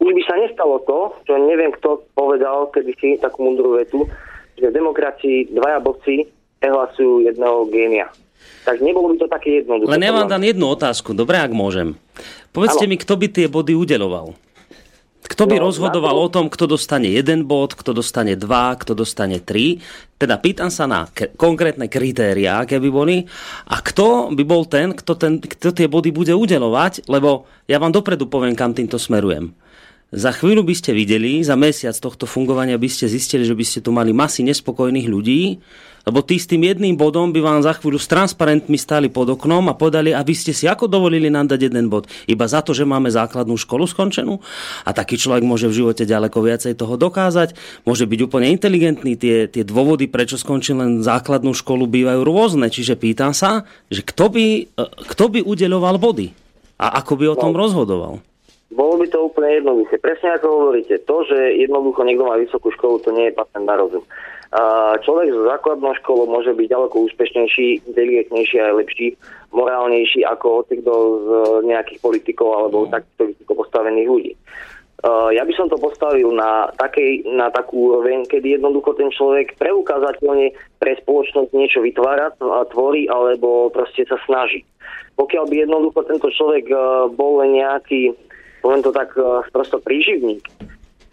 [0.00, 4.08] už by sa nestalo to, čo neviem, kto povedal kedy si takú mudrú vetu,
[4.56, 6.24] že v demokracii dvaja bodci
[6.60, 8.08] prehlasujú jedného génia.
[8.64, 9.92] Tak nebolo by to také jednoduché.
[9.92, 11.96] Len ja vám dám jednu otázku, dobre, ak môžem.
[12.52, 12.92] Povedzte ano.
[12.92, 14.36] mi, kto by tie body udeloval?
[15.20, 16.22] Kto by no, rozhodoval to...
[16.26, 19.78] o tom, kto dostane jeden bod, kto dostane dva, kto dostane tri?
[20.16, 23.24] Teda pýtam sa na k- konkrétne kritériá, aké by boli.
[23.68, 27.06] A kto by bol ten kto, ten, kto tie body bude udelovať?
[27.06, 29.54] Lebo ja vám dopredu poviem, kam týmto smerujem.
[30.10, 33.78] Za chvíľu by ste videli, za mesiac tohto fungovania by ste zistili, že by ste
[33.78, 35.62] tu mali masy nespokojných ľudí,
[36.02, 39.70] lebo tí s tým jedným bodom by vám za chvíľu s transparentmi stali pod oknom
[39.70, 42.10] a podali, aby ste si ako dovolili nám dať jeden bod.
[42.26, 44.42] Iba za to, že máme základnú školu skončenú
[44.82, 47.54] a taký človek môže v živote ďaleko viacej toho dokázať,
[47.86, 49.14] môže byť úplne inteligentný.
[49.14, 52.66] Tie, tie dôvody, prečo skončil len základnú školu, bývajú rôzne.
[52.66, 53.62] Čiže pýtam sa,
[53.92, 54.84] že kto by, e,
[55.14, 56.34] kto by udeľoval body
[56.82, 58.24] a ako by o tom rozhodoval.
[58.70, 59.98] Bolo by to úplne jednoduché.
[59.98, 63.74] Presne ako hovoríte, to, že jednoducho niekto má vysokú školu, to nie je patent na
[63.74, 64.06] rozum.
[65.06, 69.14] Človek so základnou školou môže byť ďaleko úspešnejší, inteligentnejší a lepší,
[69.50, 70.92] morálnejší ako od týchto
[71.22, 71.28] z
[71.66, 74.32] nejakých politikov alebo takýchto vysoko postavených ľudí.
[75.00, 79.56] Uh, ja by som to postavil na, takej, na takú úroveň, kedy jednoducho ten človek
[79.56, 82.36] preukázateľne pre spoločnosť niečo vytvára,
[82.68, 84.60] tvorí alebo proste sa snaží.
[85.16, 88.12] Pokiaľ by jednoducho tento človek uh, bol nejaký,
[88.60, 90.44] poviem to tak, uh, prosto príživník,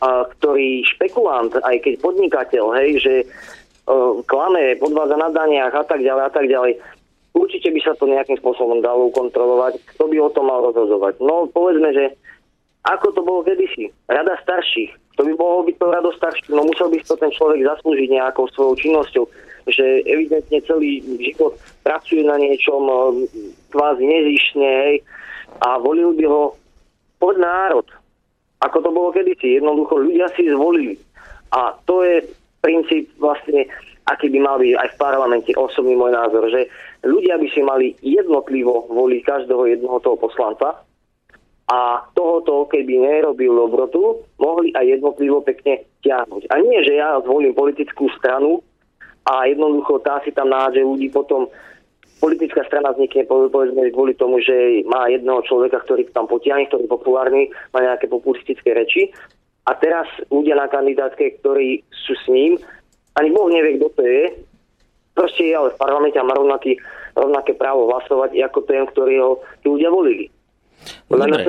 [0.04, 6.04] uh, ktorý špekulant, aj keď podnikateľ, hej, že uh, klame, podvádza na daniach a tak
[6.04, 6.80] ďalej a tak ďalej,
[7.34, 9.78] určite by sa to nejakým spôsobom dalo kontrolovať.
[9.96, 11.22] Kto by o tom mal rozhodovať?
[11.22, 12.18] No povedzme, že
[12.88, 13.92] ako to bolo kedysi.
[14.08, 14.96] Rada starších.
[15.18, 18.46] To by mohol byť to rado starších, no musel by to ten človek zaslúžiť nejakou
[18.54, 19.26] svojou činnosťou,
[19.66, 22.86] že evidentne celý život pracuje na niečom
[23.74, 24.96] kvázi nezišne, hej,
[25.66, 26.44] a volil by ho
[27.18, 27.88] pod národ.
[28.62, 29.62] Ako to bolo kedysi.
[29.62, 30.98] Jednoducho ľudia si zvolili.
[31.54, 32.26] A to je
[32.62, 33.70] princíp vlastne,
[34.10, 36.68] aký by mal byť aj v parlamente osobný môj názor, že
[37.06, 40.88] ľudia by si mali jednotlivo voliť každého jednoho toho poslanca,
[41.68, 46.48] a tohoto, keby nerobil dobrotu, mohli aj jednotlivo pekne ťahnuť.
[46.48, 48.64] A nie, že ja zvolím politickú stranu
[49.28, 51.52] a jednoducho tá si tam nájde ľudí potom
[52.18, 56.96] politická strana vznikne povedzme kvôli tomu, že má jedného človeka, ktorý tam potiahne, ktorý je
[56.96, 59.14] populárny, má nejaké populistické reči.
[59.68, 62.56] A teraz ľudia na kandidátke, ktorí sú s ním,
[63.20, 64.24] ani Boh nevie, kto to je,
[65.18, 66.78] proste je ale v parlamente a má rovnaký,
[67.18, 70.30] rovnaké právo hlasovať ako ten, ktorý ho tí ľudia volili.
[71.10, 71.44] Dobre,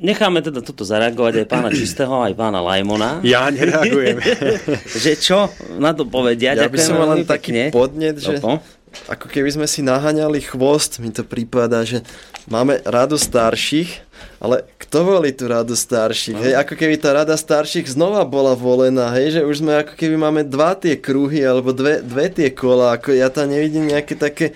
[0.00, 3.20] necháme teda toto zareagovať aj pána Čistého, aj pána Lajmona.
[3.20, 4.18] Ja nereagujem.
[5.04, 6.56] že čo na to povedia?
[6.56, 8.58] Ja by som mal len taký podnet, že Opo.
[9.08, 12.04] Ako keby sme si naháňali chvost, mi to prípada, že
[12.46, 14.02] máme radu starších,
[14.38, 16.36] ale kto volí tú radu starších?
[16.36, 16.42] No.
[16.42, 20.16] Hej, ako keby tá rada starších znova bola volená, hej, že už sme ako keby
[20.18, 24.54] máme dva tie kruhy alebo dve, dve tie kola, ako ja tam nevidím nejaké také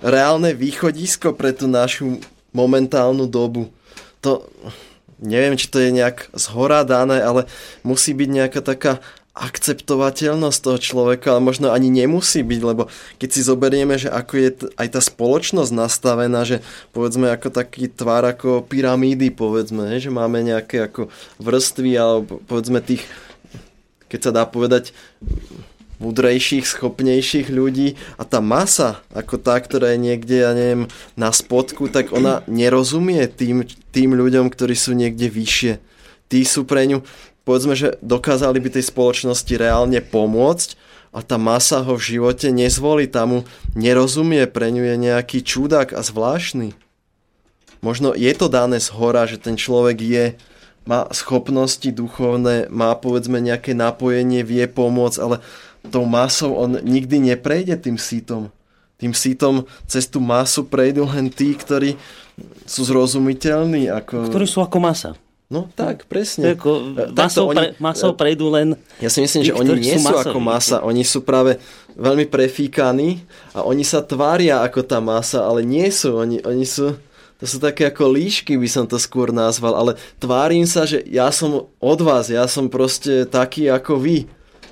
[0.00, 2.20] reálne východisko pre tú našu
[2.52, 3.68] momentálnu dobu.
[4.24, 4.48] To,
[5.20, 7.48] neviem, či to je nejak zhora dané, ale
[7.84, 9.00] musí byť nejaká taká
[9.36, 12.88] akceptovateľnosť toho človeka, ale možno ani nemusí byť, lebo
[13.20, 16.64] keď si zoberieme, že ako je t- aj tá spoločnosť nastavená, že
[16.96, 23.04] povedzme ako taký tvár ako pyramídy, povedzme, že máme nejaké ako vrstvy, alebo povedzme tých,
[24.08, 24.96] keď sa dá povedať,
[26.00, 31.88] múdrejších, schopnejších ľudí a tá masa, ako tá, ktorá je niekde, ja neviem, na spodku,
[31.88, 35.80] tak ona nerozumie tým, tým ľuďom, ktorí sú niekde vyššie.
[36.26, 37.00] Tí sú pre ňu,
[37.46, 40.74] povedzme, že dokázali by tej spoločnosti reálne pomôcť
[41.14, 43.40] a tá masa ho v živote nezvolí, tam mu
[43.78, 46.74] nerozumie, pre ňu je nejaký čudák a zvláštny.
[47.80, 50.24] Možno je to dané z hora, že ten človek je
[50.86, 55.42] má schopnosti duchovné, má povedzme nejaké napojenie, vie pomôcť, ale
[55.90, 58.54] tou masou on nikdy neprejde tým sítom.
[58.96, 61.98] Tým sítom cez tú masu prejdú len tí, ktorí
[62.64, 63.92] sú zrozumiteľní.
[63.92, 64.30] Ako...
[64.30, 65.10] Ktorí sú ako masa.
[65.46, 66.58] No tak, presne.
[66.58, 68.74] Ako, masou, oni, pre, masou prejdú len...
[68.98, 71.62] Ja si myslím, tí, že oni nie sú, sú ako masa, oni sú práve
[71.94, 73.22] veľmi prefíkaní
[73.54, 76.18] a oni sa tvária ako tá masa, ale nie sú.
[76.18, 76.98] Oni, oni sú...
[77.36, 81.28] To sú také ako líšky, by som to skôr nazval, ale tvárim sa, že ja
[81.28, 84.24] som od vás, ja som proste taký ako vy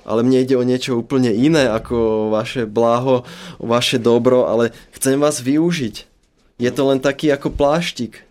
[0.05, 3.25] ale mne ide o niečo úplne iné ako vaše blaho,
[3.57, 6.05] vaše dobro, ale chcem vás využiť.
[6.61, 8.23] Je to len taký ako pláštik.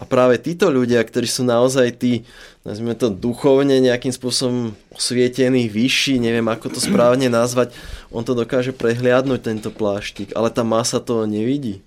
[0.00, 2.24] A práve títo ľudia, ktorí sú naozaj tí,
[2.64, 7.76] nazvime to duchovne nejakým spôsobom osvietení, vyšší, neviem ako to správne nazvať,
[8.08, 11.84] on to dokáže prehliadnúť tento pláštik, ale tá masa to nevidí.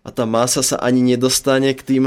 [0.00, 2.04] A tá masa sa ani nedostane k tým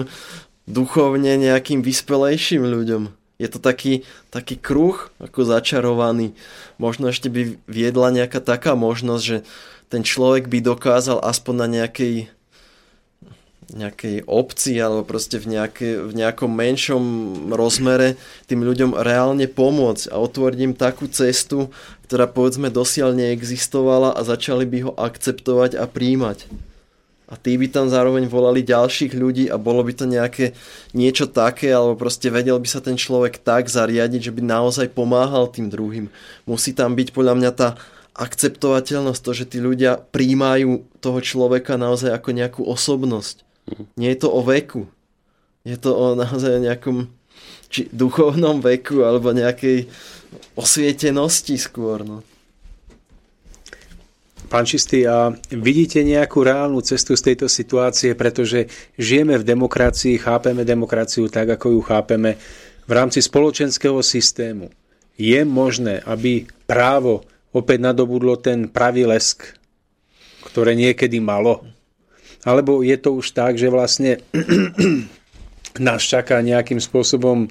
[0.65, 6.38] duchovne nejakým vyspelejším ľuďom je to taký, taký kruh, ako začarovaný.
[6.77, 9.38] Možno ešte by viedla nejaká taká možnosť, že
[9.91, 12.31] ten človek by dokázal aspoň na nejakej
[13.72, 17.03] nejakej obci alebo proste v, nejaké, v nejakom menšom
[17.56, 18.19] rozmere
[18.52, 21.72] tým ľuďom reálne pomôcť a otvoriť im takú cestu,
[22.10, 26.49] ktorá povedzme dosiaľ neexistovala a začali by ho akceptovať a príjmať
[27.34, 30.53] a tí by tam zároveň volali ďalších ľudí a bolo by to nejaké
[30.94, 35.49] niečo také, alebo proste vedel by sa ten človek tak zariadiť, že by naozaj pomáhal
[35.49, 36.14] tým druhým.
[36.45, 37.69] Musí tam byť podľa mňa tá
[38.14, 43.43] akceptovateľnosť, to, že tí ľudia príjmajú toho človeka naozaj ako nejakú osobnosť.
[43.95, 44.88] Nie je to o veku.
[45.64, 47.07] Je to o naozaj nejakom
[47.72, 49.90] či duchovnom veku alebo nejakej
[50.53, 52.06] osvietenosti skôr.
[52.06, 52.22] No.
[54.53, 58.69] Pán Čistý, a vidíte nejakú reálnu cestu z tejto situácie, pretože
[59.02, 62.38] žijeme v demokracii, chápeme demokraciu tak, ako ju chápeme
[62.85, 64.69] v rámci spoločenského systému.
[65.18, 69.57] Je možné, aby právo opäť nadobudlo ten pravý lesk,
[70.45, 71.65] ktoré niekedy malo?
[72.44, 74.20] Alebo je to už tak, že vlastne
[75.88, 77.48] nás čaká nejakým spôsobom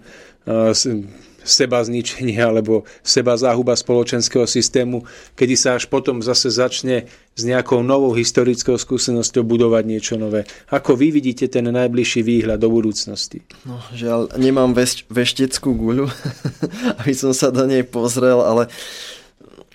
[1.42, 5.02] seba zničenie alebo seba záhuba spoločenského systému,
[5.34, 10.46] kedy sa až potom zase začne s nejakou novou historickou skúsenosťou budovať niečo nové.
[10.70, 13.42] Ako vy vidíte ten najbližší výhľad do budúcnosti?
[13.66, 16.06] No, žiaľ, nemám veš- vešteckú guľu,
[17.02, 18.70] aby som sa do nej pozrel, ale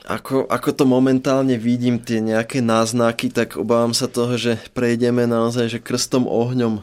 [0.08, 5.68] ako, ako to momentálne vidím, tie nejaké náznaky, tak obávam sa toho, že prejdeme naozaj
[5.68, 6.80] že krstom ohňom,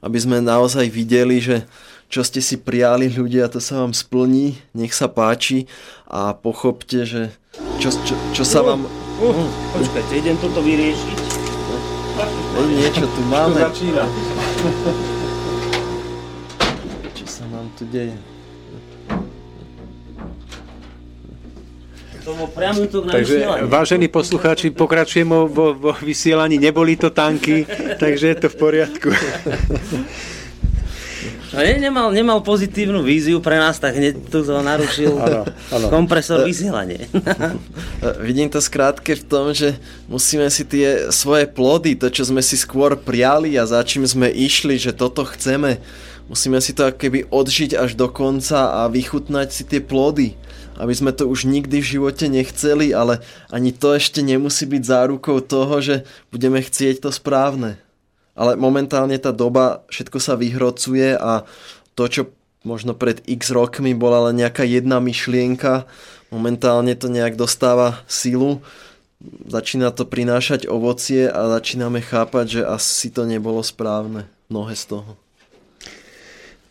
[0.00, 1.68] aby sme naozaj videli, že
[2.08, 5.68] čo ste si prijali ľudia, to sa vám splní, nech sa páči
[6.08, 7.36] a pochopte, že
[7.76, 8.88] čo, čo, čo sa vám...
[9.20, 11.18] Uh, uh, počkajte, idem toto vyriešiť.
[12.56, 13.68] Ej, niečo tu máme.
[13.68, 14.04] Začína.
[17.16, 18.31] Čo sa nám tu deje?
[22.22, 23.66] To bol priamy útok na Takže, vysielanie.
[23.66, 26.54] vážení poslucháči, pokračujem vo, vo vysielaní.
[26.54, 27.66] Neboli to tanky,
[28.02, 29.10] takže je to v poriadku.
[31.52, 35.86] No, ne, nemal, nemal pozitívnu víziu pre nás, tak hneď tu to narušil Áno, áno.
[35.92, 37.12] kompresor vysielanie.
[38.24, 39.76] Vidím to skrátke v tom, že
[40.08, 44.32] musíme si tie svoje plody, to čo sme si skôr priali a za čím sme
[44.32, 45.76] išli, že toto chceme,
[46.24, 50.32] musíme si to keby odžiť až do konca a vychutnať si tie plody.
[50.82, 53.22] Aby sme to už nikdy v živote nechceli, ale
[53.54, 56.02] ani to ešte nemusí byť zárukou toho, že
[56.34, 57.78] budeme chcieť to správne.
[58.34, 61.46] Ale momentálne tá doba, všetko sa vyhrocuje a
[61.94, 62.22] to, čo
[62.66, 65.86] možno pred x rokmi bola len nejaká jedna myšlienka,
[66.34, 68.58] momentálne to nejak dostáva silu,
[69.46, 75.21] začína to prinášať ovocie a začíname chápať, že asi to nebolo správne, mnohé z toho.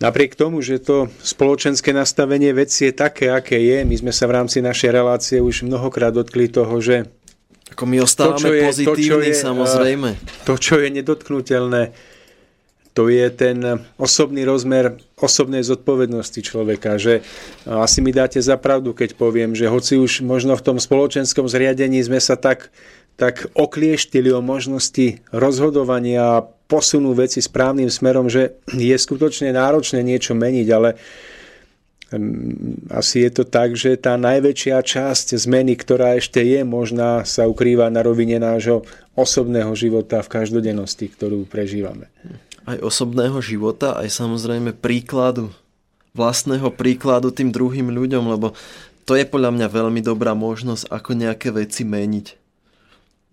[0.01, 4.41] Napriek tomu, že to spoločenské nastavenie veci je také, aké je, my sme sa v
[4.41, 7.05] rámci našej relácie už mnohokrát dotkli toho, že
[7.71, 10.09] Ako my ostávame čo je- pozitívni, to, čo je, samozrejme.
[10.43, 11.83] to, čo je nedotknutelné,
[12.91, 13.61] to je ten
[13.95, 17.21] osobný rozmer osobnej zodpovednosti človeka, že
[17.63, 22.01] asi mi dáte za pravdu, keď poviem, že hoci už možno v tom spoločenskom zriadení
[22.01, 22.73] sme sa tak,
[23.19, 30.31] tak oklieštili o možnosti rozhodovania a posunú veci správnym smerom, že je skutočne náročné niečo
[30.31, 30.95] meniť, ale
[32.91, 37.87] asi je to tak, že tá najväčšia časť zmeny, ktorá ešte je možná, sa ukrýva
[37.87, 38.83] na rovine nášho
[39.15, 42.11] osobného života v každodennosti, ktorú prežívame.
[42.67, 45.55] Aj osobného života, aj samozrejme príkladu.
[46.11, 48.51] Vlastného príkladu tým druhým ľuďom, lebo
[49.07, 52.40] to je podľa mňa veľmi dobrá možnosť, ako nejaké veci meniť.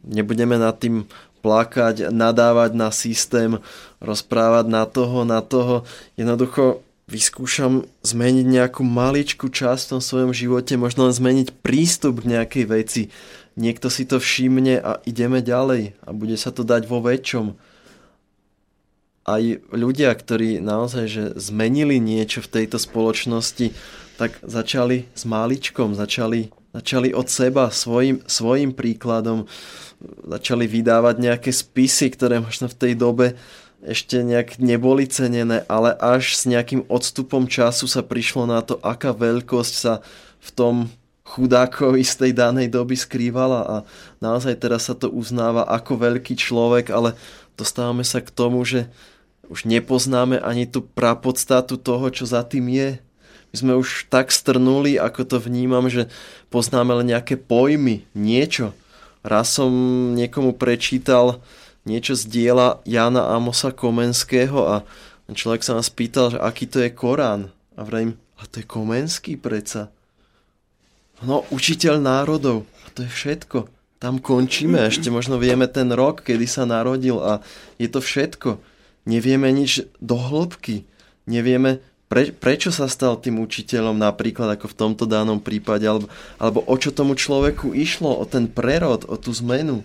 [0.05, 1.07] Nebudeme nad tým
[1.43, 3.63] plakať, nadávať na systém,
[4.03, 5.87] rozprávať na toho, na toho.
[6.19, 12.37] Jednoducho vyskúšam zmeniť nejakú maličkú časť v tom svojom živote, možno len zmeniť prístup k
[12.37, 13.03] nejakej veci.
[13.59, 17.59] Niekto si to všimne a ideme ďalej a bude sa to dať vo väčšom.
[19.29, 19.43] Aj
[19.75, 23.75] ľudia, ktorí naozaj že zmenili niečo v tejto spoločnosti,
[24.21, 29.49] tak začali s máličkom, začali, začali od seba svojim, svojim príkladom,
[30.29, 33.27] začali vydávať nejaké spisy, ktoré možno v tej dobe
[33.83, 39.15] ešte nejak neboli cenené, ale až s nejakým odstupom času sa prišlo na to, aká
[39.15, 40.03] veľkosť sa
[40.43, 40.75] v tom
[41.29, 43.77] chudákovi z tej danej doby skrývala a
[44.19, 47.15] naozaj teraz sa to uznáva ako veľký človek, ale
[47.55, 48.89] dostávame sa k tomu, že
[49.53, 52.91] už nepoznáme ani tú prapodstatu toho, čo za tým je.
[53.49, 56.13] My sme už tak strnuli, ako to vnímam, že
[56.49, 58.77] poznáme len nejaké pojmy, niečo.
[59.25, 59.71] Raz som
[60.15, 61.41] niekomu prečítal
[61.89, 64.75] niečo z diela Jana Amosa Komenského a
[65.29, 67.53] človek sa nás pýtal, že aký to je Korán.
[67.79, 69.93] A vrajím, a to je Komenský preca.
[71.25, 72.63] No, učiteľ národov.
[72.87, 73.67] A to je všetko.
[73.99, 74.79] Tam končíme.
[74.87, 77.43] Ešte možno vieme ten rok, kedy sa narodil a
[77.83, 78.63] je to všetko.
[79.11, 80.87] Nevieme nič do hĺbky.
[81.27, 86.09] Nevieme, pre, prečo sa stal tým učiteľom napríklad ako v tomto danom prípade, alebo,
[86.41, 89.85] alebo o čo tomu človeku išlo, o ten prerod, o tú zmenu.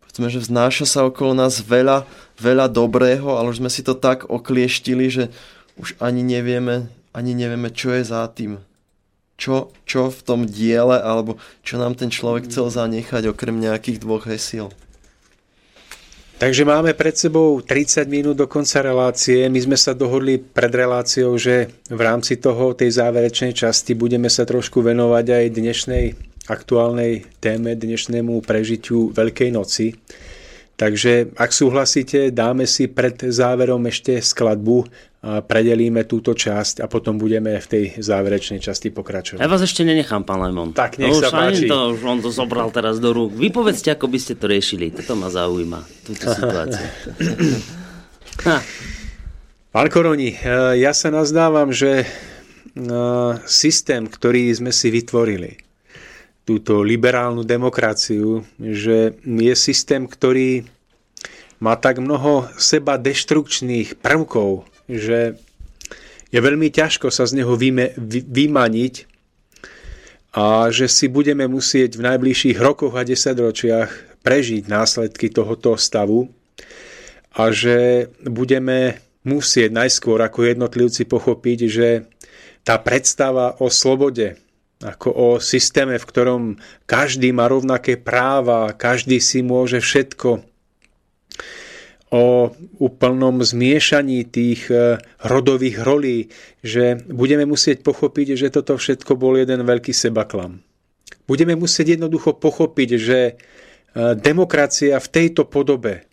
[0.00, 2.08] Povedzme, že vznáša sa okolo nás veľa,
[2.40, 5.24] veľa dobrého, ale už sme si to tak oklieštili, že
[5.76, 8.64] už ani nevieme, ani nevieme, čo je za tým.
[9.36, 14.24] Čo, čo v tom diele, alebo čo nám ten človek chcel zanechať, okrem nejakých dvoch
[14.24, 14.72] hesiel.
[16.36, 19.48] Takže máme pred sebou 30 minút do konca relácie.
[19.48, 24.44] My sme sa dohodli pred reláciou, že v rámci toho, tej záverečnej časti budeme sa
[24.44, 26.04] trošku venovať aj dnešnej
[26.52, 29.96] aktuálnej téme, dnešnému prežitiu Veľkej noci.
[30.76, 34.84] Takže ak súhlasíte, dáme si pred záverom ešte skladbu
[35.26, 39.42] predelíme túto časť a potom budeme v tej záverečnej časti pokračovať.
[39.42, 40.70] Ja vás ešte nenechám, pán Lemon.
[40.70, 41.66] Tak, nech no, sa páči.
[41.66, 43.34] To, on to zobral teraz do rúk.
[43.34, 44.94] Vy povedzte, ako by ste to riešili.
[44.94, 46.86] Toto ma zaujíma, túto situáciu.
[49.74, 50.38] Pán Koroni, e,
[50.80, 52.06] ja sa nazdávam, že e,
[53.44, 55.60] systém, ktorý sme si vytvorili,
[56.46, 60.62] túto liberálnu demokraciu, že je systém, ktorý
[61.58, 65.38] má tak mnoho seba deštrukčných prvkov, že
[66.30, 68.94] je veľmi ťažko sa z neho vyme, vy, vymaniť
[70.36, 76.28] a že si budeme musieť v najbližších rokoch a desaťročiach prežiť následky tohoto stavu
[77.36, 81.88] a že budeme musieť najskôr ako jednotlivci pochopiť, že
[82.66, 84.38] tá predstava o slobode,
[84.82, 86.42] ako o systéme, v ktorom
[86.84, 90.42] každý má rovnaké práva, každý si môže všetko,
[92.14, 96.30] o úplnom zmiešaní tých e, rodových rolí,
[96.62, 100.62] že budeme musieť pochopiť, že toto všetko bol jeden veľký sebaklam.
[101.26, 103.32] Budeme musieť jednoducho pochopiť, že e,
[104.14, 106.06] demokracia v tejto podobe,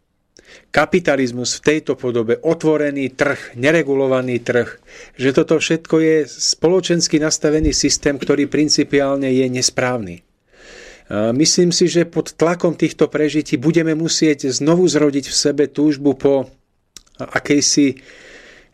[0.73, 4.69] kapitalizmus v tejto podobe, otvorený trh, neregulovaný trh,
[5.13, 10.32] že toto všetko je spoločensky nastavený systém, ktorý principiálne je nesprávny.
[11.13, 16.49] Myslím si, že pod tlakom týchto prežití budeme musieť znovu zrodiť v sebe túžbu po
[17.21, 18.01] akejsi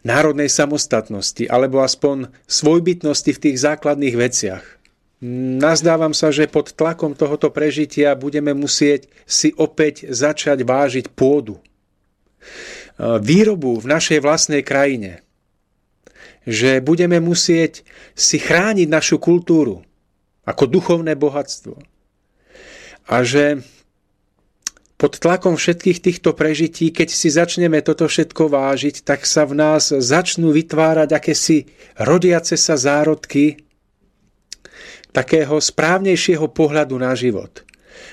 [0.07, 4.63] národnej samostatnosti alebo aspoň svojbytnosti v tých základných veciach.
[5.59, 11.59] Nazdávam sa, že pod tlakom tohoto prežitia budeme musieť si opäť začať vážiť pôdu.
[12.95, 15.27] Výrobu v našej vlastnej krajine.
[16.47, 17.83] Že budeme musieť
[18.15, 19.83] si chrániť našu kultúru
[20.47, 21.98] ako duchovné bohatstvo
[23.09, 23.65] a že
[24.99, 29.89] pod tlakom všetkých týchto prežití, keď si začneme toto všetko vážiť, tak sa v nás
[29.89, 31.65] začnú vytvárať akési
[31.97, 33.63] rodiace sa zárodky
[35.09, 37.65] takého správnejšieho pohľadu na život.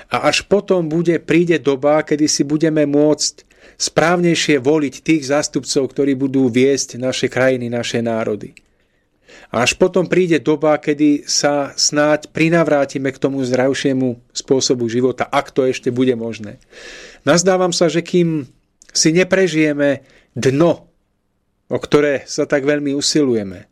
[0.09, 3.45] A až potom bude, príde doba, kedy si budeme môcť
[3.77, 8.57] správnejšie voliť tých zástupcov, ktorí budú viesť naše krajiny, naše národy.
[9.57, 15.65] Až potom príde doba, kedy sa snáď prinavrátime k tomu zdravšiemu spôsobu života, ak to
[15.65, 16.61] ešte bude možné.
[17.25, 18.45] Nazdávam sa, že kým
[18.93, 20.05] si neprežijeme
[20.37, 20.93] dno,
[21.73, 23.65] o ktoré sa tak veľmi usilujeme,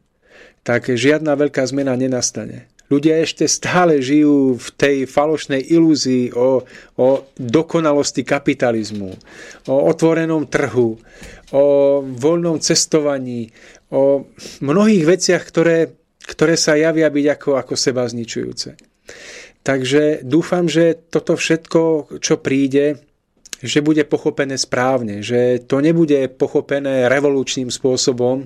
[0.65, 2.73] tak žiadna veľká zmena nenastane.
[2.93, 6.61] Ľudia ešte stále žijú v tej falošnej ilúzii o,
[7.01, 7.09] o
[7.41, 9.11] dokonalosti kapitalizmu,
[9.73, 11.01] o otvorenom trhu,
[11.57, 11.65] o
[12.05, 13.49] voľnom cestovaní,
[13.89, 14.29] o
[14.61, 15.97] mnohých veciach, ktoré,
[16.29, 18.77] ktoré sa javia byť ako, ako seba zničujúce.
[19.65, 21.81] Takže dúfam, že toto všetko,
[22.21, 23.01] čo príde,
[23.65, 28.45] že bude pochopené správne, že to nebude pochopené revolučným spôsobom,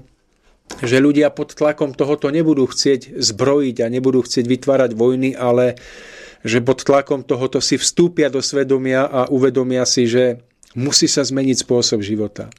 [0.85, 5.81] že ľudia pod tlakom tohoto nebudú chcieť zbrojiť a nebudú chcieť vytvárať vojny, ale
[6.47, 10.45] že pod tlakom tohoto si vstúpia do svedomia a uvedomia si, že
[10.79, 12.53] musí sa zmeniť spôsob života.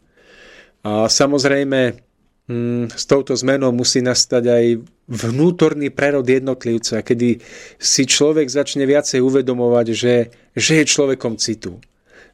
[0.84, 2.10] A samozrejme,
[2.49, 4.65] Mm, s touto zmenou musí nastať aj
[5.06, 7.38] vnútorný prerod jednotlivca, kedy
[7.77, 10.15] si človek začne viacej uvedomovať, že,
[10.57, 11.77] že je človekom citu.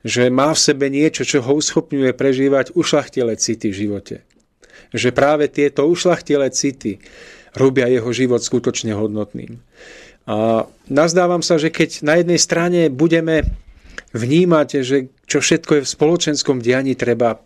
[0.07, 4.15] Že má v sebe niečo, čo ho uschopňuje prežívať ušlachtile city v živote.
[4.95, 7.03] Že práve tieto ušlachtile city
[7.55, 9.59] robia jeho život skutočne hodnotným.
[10.25, 13.45] A nazdávam sa, že keď na jednej strane budeme
[14.15, 17.37] vnímať, že čo všetko je v spoločenskom dianí treba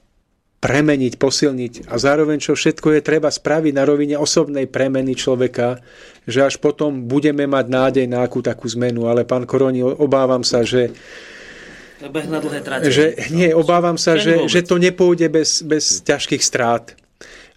[0.59, 5.79] premeniť, posilniť a zároveň čo všetko je treba spraviť na rovine osobnej premeny človeka,
[6.27, 9.07] že až potom budeme mať nádej na akú takú zmenu.
[9.07, 10.91] Ale pán Koroni, obávam sa, že
[12.95, 13.05] Že,
[13.35, 16.95] nie, obávam sa, že, že to nepôjde bez, bez ťažkých strát.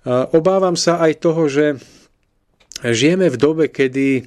[0.09, 1.79] Obávam sa aj toho, že
[2.83, 4.27] žijeme v dobe, kedy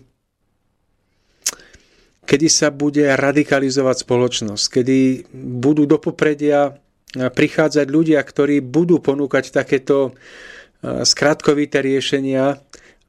[2.25, 5.29] kedy sa bude radikalizovať spoločnosť, kedy
[5.61, 6.73] budú do popredia
[7.13, 10.17] prichádzať ľudia, ktorí budú ponúkať takéto
[10.83, 12.59] skratkovité riešenia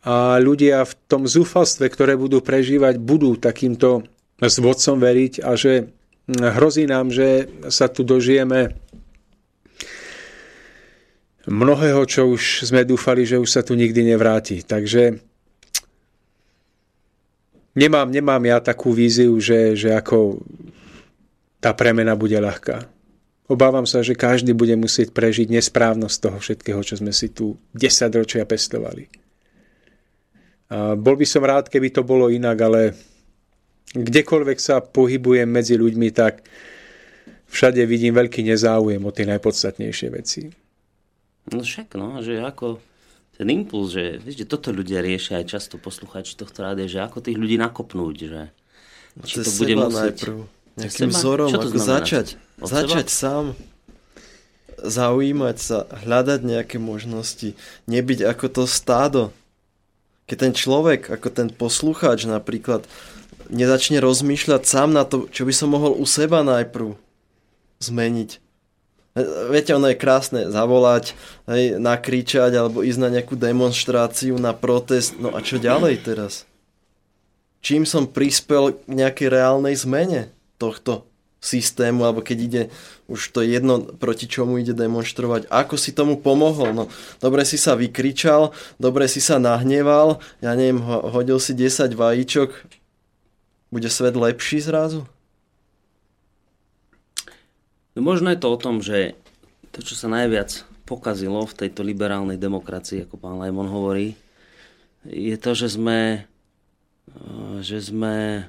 [0.07, 4.07] a ľudia v tom zúfalstve, ktoré budú prežívať, budú takýmto
[4.39, 5.91] zvodcom veriť a že
[6.31, 8.79] hrozí nám, že sa tu dožijeme
[11.47, 14.67] mnohého, čo už sme dúfali, že už sa tu nikdy nevráti.
[14.67, 15.19] Takže
[17.79, 20.43] nemám, nemám ja takú víziu, že, že ako
[21.63, 22.91] tá premena bude ľahká.
[23.47, 28.11] Obávam sa, že každý bude musieť prežiť nesprávnosť toho všetkého, čo sme si tu 10
[28.19, 29.07] ročia pestovali.
[30.67, 32.91] A bol by som rád, keby to bolo inak, ale
[33.95, 36.43] kdekoľvek sa pohybujem medzi ľuďmi, tak
[37.47, 40.66] všade vidím veľký nezáujem o tie najpodstatnejšie veci.
[41.53, 42.83] No však, no, že ako
[43.39, 47.23] ten impuls, že, vieš, že toto ľudia riešia aj často posluchači tohto rádia, že ako
[47.23, 48.43] tých ľudí nakopnúť, že
[49.25, 50.17] či to bude musieť...
[50.25, 50.37] Najprv
[50.77, 52.37] nejakým vzorom, ako začať.
[52.61, 53.57] Od začať sám.
[54.77, 57.57] zaujímať sa, hľadať nejaké možnosti,
[57.89, 59.33] nebyť ako to stádo.
[60.29, 62.85] Keď ten človek, ako ten poslucháč napríklad,
[63.49, 66.93] nezačne rozmýšľať sám na to, čo by som mohol u seba najprv
[67.81, 68.31] zmeniť.
[69.49, 71.17] Viete, ono je krásne zavolať,
[71.49, 75.17] hej, nakričať alebo ísť na nejakú demonstráciu, na protest.
[75.17, 76.45] No a čo ďalej teraz?
[77.65, 81.09] Čím som prispel k nejakej reálnej zmene tohto
[81.41, 82.63] systému, alebo keď ide
[83.09, 86.77] už to jedno, proti čomu ide demonstrovať, ako si tomu pomohol.
[86.77, 86.85] No,
[87.23, 92.51] dobre si sa vykričal, dobre si sa nahneval, ja neviem, hodil si 10 vajíčok,
[93.73, 95.09] bude svet lepší zrazu?
[97.97, 99.17] No možno je to o tom, že
[99.73, 104.15] to, čo sa najviac pokazilo v tejto liberálnej demokracii, ako pán Lajmon hovorí,
[105.09, 106.29] je to, že sme,
[107.09, 108.47] eh, že sme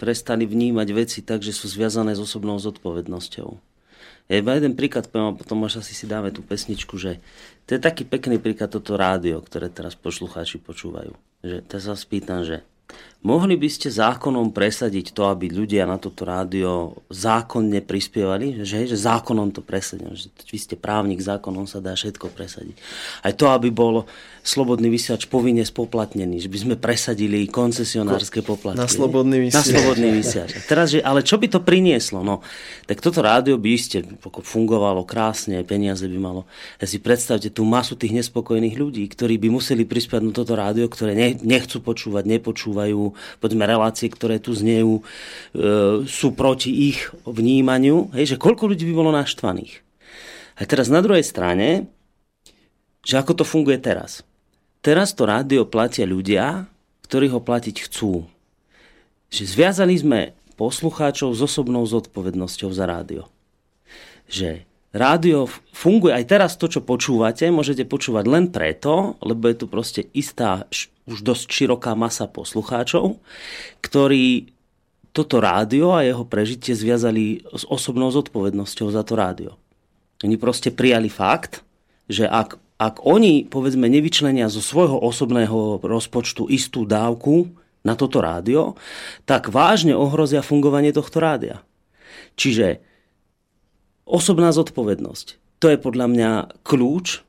[0.00, 3.60] prestali vnímať veci tak, že sú zviazané s osobnou zodpovednosťou.
[4.32, 7.20] Ja iba jeden príklad poviem a potom až asi si dáme tú pesničku, že
[7.66, 11.12] to je taký pekný príklad toto rádio, ktoré teraz poslucháči počúvajú.
[11.44, 12.62] Že teraz sa spýtam, že
[13.20, 18.64] Mohli by ste zákonom presadiť to, aby ľudia na toto rádio zákonne prispievali?
[18.64, 20.16] Že, že zákonom to presadím.
[20.16, 22.80] Že vy ste právnik, zákonom sa dá všetko presadiť.
[23.20, 24.08] Aj to, aby bol
[24.40, 26.40] slobodný vysielač povinne spoplatnený.
[26.40, 28.80] Že by sme presadili koncesionárske poplatky.
[28.80, 29.68] Na slobodný vysielač.
[29.68, 30.50] Na slobodný vysielač.
[30.64, 32.24] Teraz, že, ale čo by to prinieslo?
[32.24, 32.40] No,
[32.88, 36.48] tak toto rádio by iste fungovalo krásne, peniaze by malo.
[36.80, 40.88] Ja si predstavte tú masu tých nespokojných ľudí, ktorí by museli prispiať na toto rádio,
[40.88, 45.02] ktoré nechcú počúvať, nepočúvajú, povedzme, relácie, ktoré tu znejú, e,
[46.06, 49.82] sú proti ich vnímaniu, hej, že koľko ľudí by bolo naštvaných.
[50.60, 51.88] A teraz na druhej strane,
[53.00, 54.20] že ako to funguje teraz.
[54.80, 56.68] Teraz to rádio platia ľudia,
[57.08, 58.28] ktorí ho platiť chcú.
[59.32, 60.20] Že zviazali sme
[60.60, 63.24] poslucháčov s osobnou zodpovednosťou za rádio.
[64.28, 69.66] Že rádio funguje aj teraz to, čo počúvate, môžete počúvať len preto, lebo je tu
[69.66, 70.68] proste istá
[71.10, 73.18] už dosť široká masa poslucháčov,
[73.82, 74.54] ktorí
[75.10, 79.58] toto rádio a jeho prežitie zviazali s osobnou zodpovednosťou za to rádio.
[80.22, 81.66] Oni proste prijali fakt,
[82.06, 87.50] že ak, ak oni, povedzme, nevyčlenia zo svojho osobného rozpočtu istú dávku
[87.82, 88.78] na toto rádio,
[89.26, 91.64] tak vážne ohrozia fungovanie tohto rádia.
[92.38, 92.78] Čiže
[94.06, 95.58] osobná zodpovednosť.
[95.60, 96.30] To je podľa mňa
[96.62, 97.24] kľúč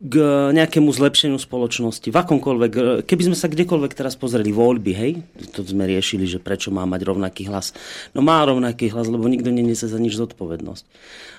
[0.00, 0.16] k
[0.56, 2.08] nejakému zlepšeniu spoločnosti.
[2.08, 5.12] V akomkoľvek, keby sme sa kdekoľvek teraz pozreli voľby, hej,
[5.52, 7.76] to sme riešili, že prečo má mať rovnaký hlas.
[8.16, 10.84] No má rovnaký hlas, lebo nikto neniesie za nič zodpovednosť.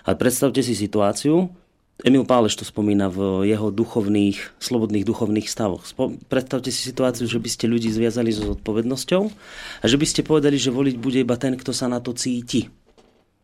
[0.06, 1.50] Ale predstavte si situáciu,
[2.02, 5.86] Emil Páleš to spomína v jeho duchovných, slobodných duchovných stavoch.
[6.30, 9.22] Predstavte si situáciu, že by ste ľudí zviazali so zodpovednosťou
[9.82, 12.74] a že by ste povedali, že voliť bude iba ten, kto sa na to cíti.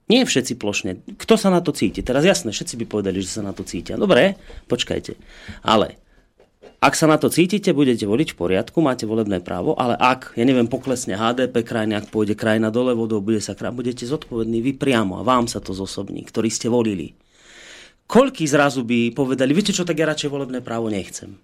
[0.07, 1.03] Nie všetci plošne.
[1.19, 1.99] Kto sa na to cíti?
[1.99, 3.99] Teraz jasné, všetci by povedali, že sa na to cítia.
[3.99, 4.39] Dobre,
[4.71, 5.19] počkajte.
[5.67, 5.99] Ale
[6.79, 10.47] ak sa na to cítite, budete voliť v poriadku, máte volebné právo, ale ak, ja
[10.47, 14.71] neviem, poklesne HDP krajiny, ak pôjde krajina dole vodou, bude sa krajina, budete zodpovední vy
[14.79, 17.11] priamo a vám sa to zosobní, ktorí ste volili.
[18.07, 21.35] Koľký zrazu by povedali, viete čo, tak ja radšej volebné právo nechcem.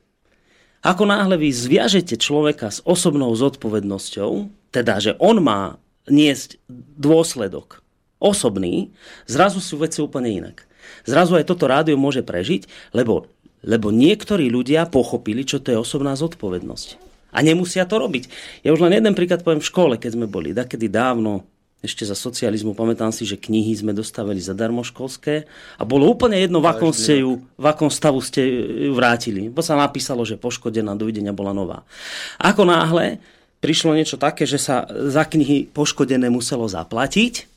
[0.87, 4.31] Ako náhle vy zviažete človeka s osobnou zodpovednosťou,
[4.71, 5.75] teda, že on má
[6.07, 6.63] niesť
[6.95, 7.82] dôsledok
[8.23, 8.95] osobný,
[9.27, 10.63] zrazu sú veci úplne inak.
[11.03, 13.27] Zrazu aj toto rádio môže prežiť, lebo,
[13.59, 17.03] lebo niektorí ľudia pochopili, čo to je osobná zodpovednosť.
[17.33, 18.29] A nemusia to robiť.
[18.63, 21.43] Ja už len jeden príklad poviem v škole, keď sme boli, takedy dávno,
[21.83, 25.43] ešte za socializmu, pamätám si, že knihy sme dostávali zadarmo školské
[25.75, 28.39] a bolo úplne jedno, v akom, ste ju, v akom stavu ste
[28.87, 29.51] ju vrátili.
[29.51, 31.83] Bo sa napísalo, že poškodená, dovidenia bola nová.
[32.39, 33.19] Ako náhle
[33.59, 37.51] prišlo niečo také, že sa za knihy poškodené muselo zaplatiť,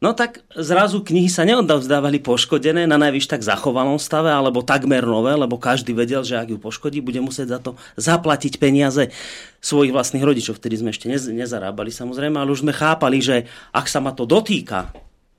[0.00, 5.36] No tak zrazu knihy sa neodovzdávali poškodené na najvyš tak zachovalom stave alebo takmer nové,
[5.36, 9.12] lebo každý vedel, že ak ju poškodí, bude musieť za to zaplatiť peniaze
[9.60, 10.56] svojich vlastných rodičov.
[10.56, 13.44] Vtedy sme ešte nezarábali samozrejme, ale už sme chápali, že
[13.76, 14.88] ak sa ma to dotýka,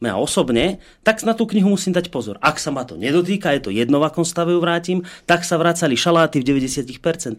[0.02, 2.42] mňa osobne, tak na tú knihu musím dať pozor.
[2.42, 5.62] Ak sa ma to nedotýka, je to jedno, v akom stave ju vrátim, tak sa
[5.62, 7.38] vracali šaláty v 90%.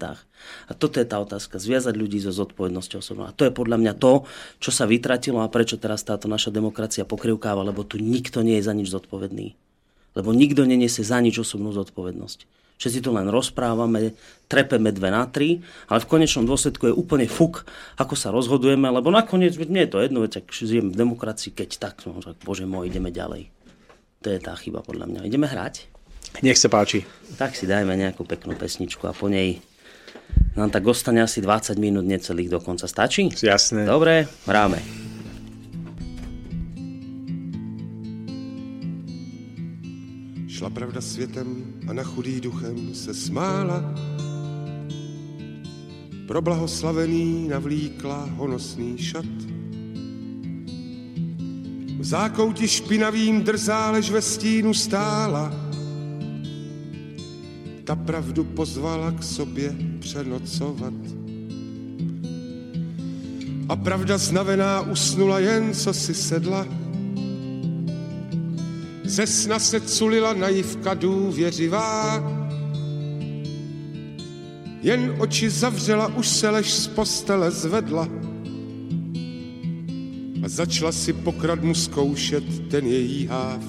[0.71, 3.27] A toto je tá otázka, zviazať ľudí so zodpovednosťou osobnou.
[3.27, 4.23] A to je podľa mňa to,
[4.63, 8.67] čo sa vytratilo a prečo teraz táto naša demokracia pokrivkáva, lebo tu nikto nie je
[8.67, 9.59] za nič zodpovedný.
[10.15, 12.62] Lebo nikto neniesie za nič osobnú zodpovednosť.
[12.83, 14.19] Všetci to len rozprávame,
[14.51, 17.63] trepeme dve na tri, ale v konečnom dôsledku je úplne fuk,
[17.95, 21.79] ako sa rozhodujeme, lebo nakoniec nie je to jedno, veď ak žijem v demokracii, keď
[21.79, 23.55] tak, no, tak bože môj, ideme ďalej.
[24.27, 25.31] To je tá chyba podľa mňa.
[25.31, 25.87] Ideme hrať?
[26.43, 27.07] Nech sa páči.
[27.39, 29.63] Tak si dajme nejakú peknú pesničku a po nej
[30.59, 32.91] nám tak ostane asi 20 minút necelých dokonca.
[32.91, 33.31] Stačí?
[33.31, 33.87] Jasné.
[33.87, 35.12] Dobre, hráme.
[40.63, 43.95] Šla pravda světem a na chudý duchem se smála.
[46.27, 49.25] Pro blahoslavený navlíkla honosný šat.
[51.99, 55.55] V zákouti špinavým drzá, lež ve stínu stála.
[57.85, 60.95] Ta pravdu pozvala k sobě přenocovat.
[63.69, 66.82] A pravda znavená usnula jen, co si sedla.
[69.13, 72.25] Ze sna se culila naivka důvěřivá.
[74.83, 78.09] Jen oči zavřela, už se lež z postele zvedla.
[80.45, 83.65] A začala si pokradmu zkoušet ten její háv.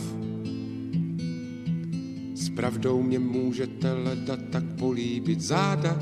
[2.35, 5.99] S pravdou mě můžete leda tak políbit záda.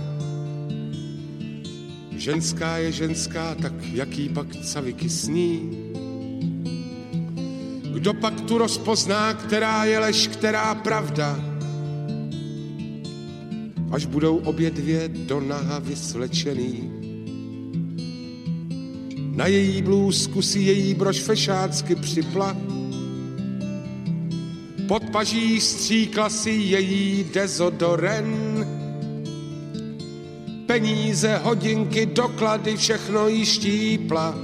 [2.12, 5.81] Ženská je ženská, tak jaký pak caviky sní.
[8.02, 11.40] Kdo pak tu rozpozná, která je lež, která pravda?
[13.92, 16.92] Až budou obě dvě do naha vysvlečený.
[19.36, 22.58] Na její blůzku si její brož fešácky připla.
[24.88, 28.28] Pod paží stříkla si její dezodoren.
[30.66, 34.36] Peníze, hodinky, doklady, všechno jí štípla.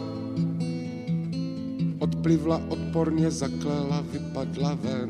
[1.99, 2.61] Odplivla,
[2.97, 5.09] odporně zaklela, vypadla ven.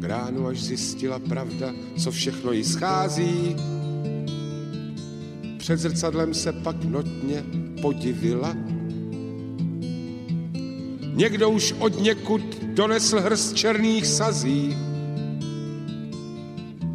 [0.00, 3.56] K ránu až zjistila pravda, co všechno jí schází.
[5.58, 7.44] Před zrcadlem se pak notně
[7.82, 8.56] podivila.
[11.14, 14.76] Někdo už od někud donesl hrst černých sazí,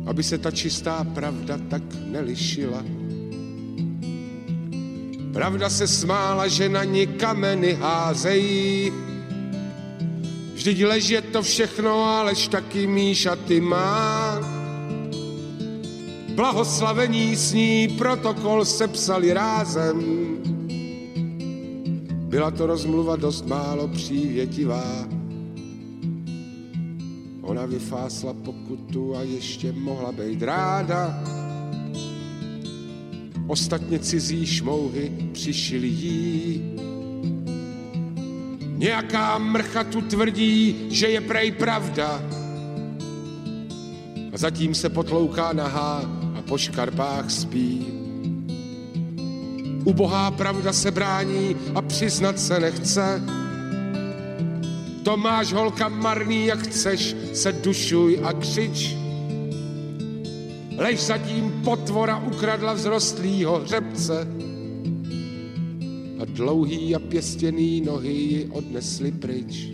[0.06, 3.01] aby se ta čistá pravda tak nelišila.
[5.34, 8.92] Pravda se smála, že na ní kameny házejí.
[10.54, 14.40] Vždyť lež je to všechno, alež taky míšaty má.
[16.36, 19.98] Blahoslavení s ní protokol sepsali rázem.
[22.12, 25.08] Byla to rozmluva dost málo přívětivá.
[27.42, 31.24] Ona vyfásla pokutu a ještě mohla být ráda.
[33.52, 36.62] Ostatně cizí šmouhy přišili jí.
[38.78, 42.24] Nějaká mrcha tu tvrdí, že je prej pravda.
[44.34, 46.02] A zatím se potlouká nahá
[46.38, 47.88] a po škarpách spí.
[49.84, 53.22] Ubohá pravda se brání a přiznat se nechce.
[55.04, 59.01] To máš holka marný, jak chceš, se dušuj a křič.
[60.82, 64.28] Lež zatím potvora ukradla vzrostlýho hřebce
[66.20, 69.68] a dlouhý a pěstěný nohy ji odnesli pryč.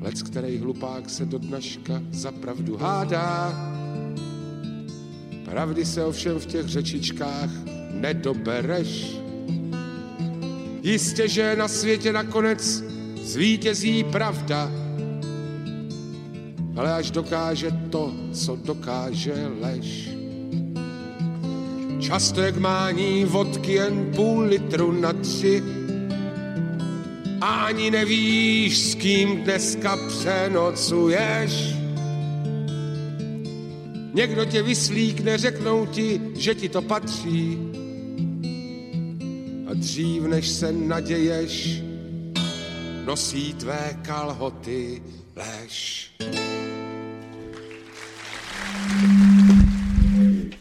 [0.00, 3.52] Lec, který hlupák se do dnaška za pravdu hádá,
[5.44, 7.50] pravdy se ovšem v těch řečičkách
[7.90, 9.16] nedobereš.
[10.82, 12.84] Jistě, že na světě nakonec
[13.22, 14.83] zvítězí pravda,
[16.76, 20.08] ale až dokáže to, co dokáže lež.
[22.00, 25.62] Často jak mání vodky jen půl litru na tři
[27.40, 31.74] ani nevíš, s kým dneska přenocuješ.
[34.14, 37.58] Někdo tě vyslíkne, řeknou ti, že ti to patří.
[39.66, 41.82] A dřív, než se naděješ,
[43.06, 45.02] nosí tvé kalhoty
[45.36, 46.10] lež.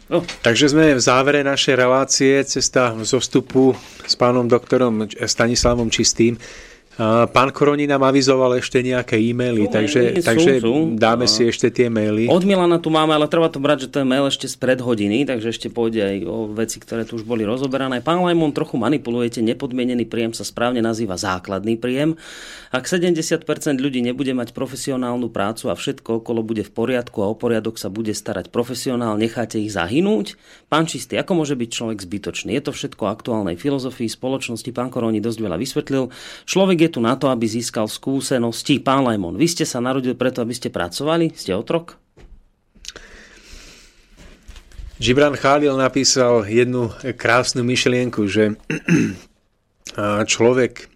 [0.10, 0.22] No.
[0.46, 3.74] Takže sme v závere našej relácie Cesta zo vstupu
[4.06, 6.38] s pánom doktorom Stanislavom Čistým.
[7.00, 10.94] Pán Koroni nám avizoval ešte nejaké e-maily, no, takže, sú, takže sú.
[10.94, 12.30] dáme si ešte tie maily.
[12.30, 14.78] Od Milana tu máme, ale treba to brať, že to je mail ešte z pred
[14.78, 18.06] hodiny, takže ešte pôjde aj o veci, ktoré tu už boli rozoberané.
[18.06, 22.14] Pán Lajmon, trochu manipulujete, nepodmienený príjem sa správne nazýva základný príjem.
[22.70, 23.42] Ak 70%
[23.82, 27.90] ľudí nebude mať profesionálnu prácu a všetko okolo bude v poriadku a o poriadok sa
[27.90, 30.38] bude starať profesionál, necháte ich zahynúť?
[30.70, 32.54] Pán Čistý, ako môže byť človek zbytočný?
[32.54, 34.70] Je to všetko aktuálnej filozofii spoločnosti.
[34.70, 36.14] Pán Koroni dosť veľa vysvetlil.
[36.46, 38.84] Človek je tu na to, aby získal skúsenosti.
[38.84, 41.32] Pán Lajmon, vy ste sa narodil preto, aby ste pracovali?
[41.34, 41.98] Ste otrok?
[45.02, 48.56] Gibran Khalil napísal jednu krásnu myšlienku, že
[50.34, 50.88] človek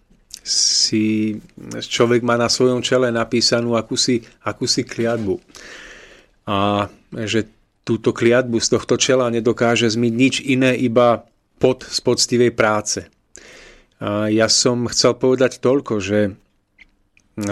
[0.48, 1.36] si,
[1.76, 5.44] človek má na svojom čele napísanú akúsi, akúsi kliatbu.
[6.48, 6.88] A
[7.28, 7.52] že
[7.84, 11.28] túto kliatbu z tohto čela nedokáže zmyť nič iné, iba
[11.60, 13.12] pod z poctivej práce.
[14.04, 16.38] Ja som chcel povedať toľko, že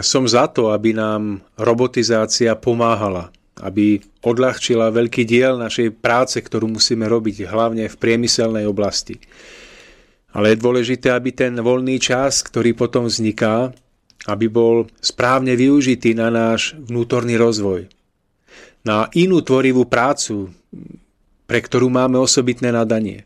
[0.01, 7.05] som za to, aby nám robotizácia pomáhala, aby odľahčila veľký diel našej práce, ktorú musíme
[7.05, 9.17] robiť, hlavne v priemyselnej oblasti.
[10.35, 13.71] Ale je dôležité, aby ten voľný čas, ktorý potom vzniká,
[14.25, 17.87] aby bol správne využitý na náš vnútorný rozvoj,
[18.83, 20.49] na inú tvorivú prácu,
[21.45, 23.23] pre ktorú máme osobitné nadanie.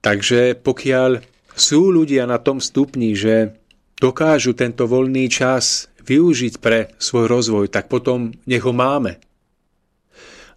[0.00, 3.56] Takže pokiaľ sú ľudia na tom stupni, že
[3.96, 9.16] dokážu tento voľný čas využiť pre svoj rozvoj, tak potom nech ho máme.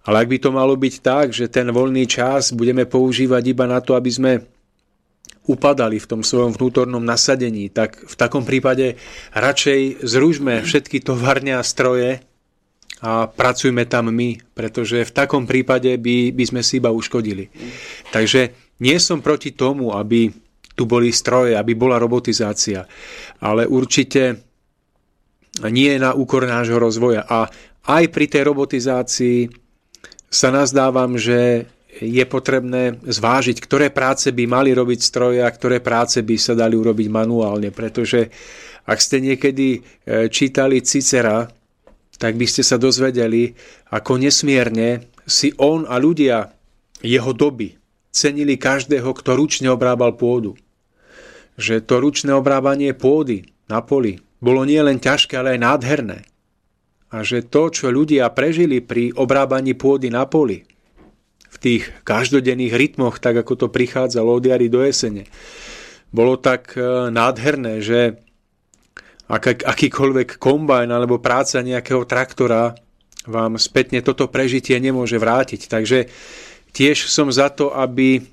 [0.03, 3.79] Ale ak by to malo byť tak, že ten voľný čas budeme používať iba na
[3.79, 4.31] to, aby sme
[5.49, 9.01] upadali v tom svojom vnútornom nasadení, tak v takom prípade
[9.33, 12.21] radšej zružme všetky továrne a stroje
[13.01, 17.49] a pracujme tam my, pretože v takom prípade by, by sme si iba uškodili.
[18.13, 18.53] Takže
[18.83, 20.29] nie som proti tomu, aby
[20.79, 22.87] tu boli stroje, aby bola robotizácia.
[23.43, 24.47] Ale určite
[25.67, 27.27] nie na úkor nášho rozvoja.
[27.27, 27.51] A
[27.83, 29.51] aj pri tej robotizácii
[30.31, 31.67] sa nazdávam, že
[31.99, 36.79] je potrebné zvážiť, ktoré práce by mali robiť stroje a ktoré práce by sa dali
[36.79, 37.75] urobiť manuálne.
[37.75, 38.31] Pretože
[38.87, 39.79] ak ste niekedy e,
[40.31, 41.43] čítali Cicera,
[42.15, 43.51] tak by ste sa dozvedeli,
[43.91, 46.55] ako nesmierne si on a ľudia
[47.03, 47.75] jeho doby
[48.13, 50.55] cenili každého, kto ručne obrábal pôdu
[51.59, 56.19] že to ručné obrábanie pôdy na poli bolo nie len ťažké, ale aj nádherné.
[57.11, 60.63] A že to, čo ľudia prežili pri obrábaní pôdy na poli,
[61.49, 65.25] v tých každodenných rytmoch, tak ako to prichádzalo od jary do jesene,
[66.13, 68.21] bolo tak e, nádherné, že
[69.29, 72.73] ak, akýkoľvek kombajn alebo práca nejakého traktora
[73.29, 75.69] vám spätne toto prežitie nemôže vrátiť.
[75.69, 76.09] Takže
[76.73, 78.25] tiež som za to, aby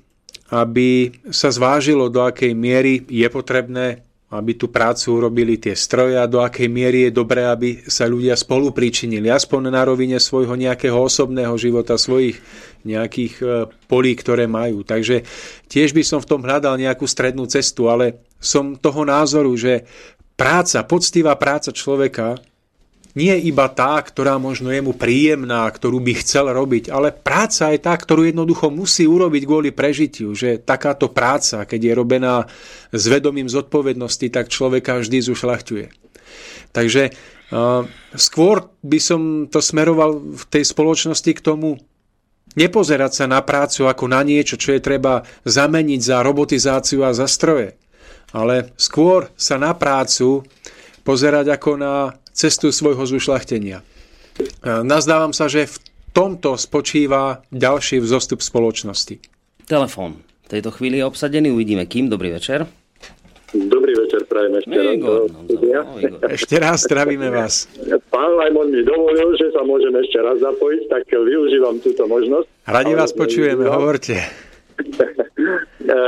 [0.47, 6.27] aby sa zvážilo, do akej miery je potrebné, aby tú prácu urobili tie stroje a
[6.27, 10.99] do akej miery je dobré, aby sa ľudia spolu pričinili, aspoň na rovine svojho nejakého
[10.99, 12.35] osobného života, svojich
[12.83, 13.45] nejakých e,
[13.87, 14.83] polí, ktoré majú.
[14.83, 15.23] Takže
[15.71, 19.87] tiež by som v tom hľadal nejakú strednú cestu, ale som toho názoru, že
[20.35, 22.35] práca, poctivá práca človeka
[23.17, 27.81] nie iba tá, ktorá možno je mu príjemná, ktorú by chcel robiť, ale práca je
[27.81, 32.45] tá, ktorú jednoducho musí urobiť kvôli prežitiu, že takáto práca, keď je robená
[32.93, 35.85] s vedomím zodpovednosti, tak človeka vždy zušľachťuje.
[36.77, 37.09] Takže
[38.13, 41.81] skôr by som to smeroval v tej spoločnosti k tomu,
[42.53, 47.25] nepozerať sa na prácu ako na niečo, čo je treba zameniť za robotizáciu a za
[47.25, 47.77] stroje,
[48.29, 50.45] ale skôr sa na prácu
[51.07, 53.79] pozerať ako na cestu svojho zušlachtenia.
[54.67, 55.79] Nazdávam sa, že v
[56.11, 59.23] tomto spočíva ďalší vzostup spoločnosti.
[59.63, 60.19] Telefón.
[60.43, 62.11] V tejto chvíli je obsadený, uvidíme kým.
[62.11, 62.67] Dobrý večer.
[63.55, 64.91] Dobrý večer, prajem ešte raz.
[64.91, 67.71] Igor, no, no, ešte raz zdravíme vás.
[68.11, 72.43] Pán Lajmon mi dovolil, že sa môžem ešte raz zapojiť, tak využívam túto možnosť.
[72.67, 74.46] Radi vás počujeme, hovorte.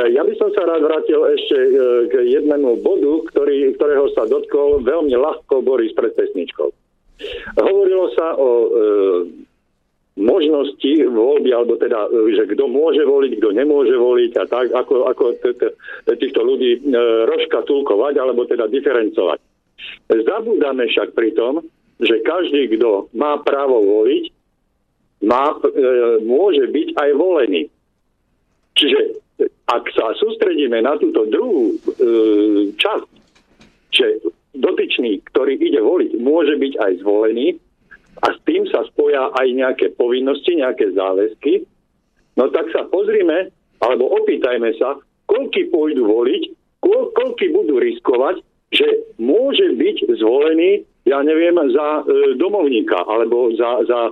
[0.09, 1.69] Ja by som sa rád vrátil ešte e,
[2.09, 6.67] k jednému bodu, ktorý, ktorého sa dotkol veľmi ľahko Boris pred pesničkou.
[7.55, 8.67] Hovorilo sa o e,
[10.19, 15.23] možnosti voľby, alebo teda, že kto môže voliť, kto nemôže voliť a tak, ako, ako
[16.11, 16.79] týchto ľudí e,
[17.29, 19.39] rozškatulkovať, alebo teda diferencovať.
[20.11, 21.63] Zabúdame však pri tom,
[22.03, 24.23] že každý, kto má právo voliť,
[25.23, 25.59] má, e,
[26.23, 27.71] môže byť aj volený.
[28.79, 28.99] Čiže
[29.67, 31.77] ak sa sústredíme na túto druhú e,
[32.79, 33.09] časť,
[33.91, 34.07] že
[34.55, 37.59] dotyčný, ktorý ide voliť, môže byť aj zvolený
[38.23, 41.67] a s tým sa spoja aj nejaké povinnosti, nejaké záväzky,
[42.39, 43.51] no tak sa pozrime,
[43.83, 44.97] alebo opýtajme sa,
[45.27, 46.43] koľky pôjdu voliť,
[46.81, 48.41] koľ, koľky budú riskovať,
[48.73, 48.87] že
[49.21, 54.11] môže byť zvolený, ja neviem, za e, domovníka alebo za, za e,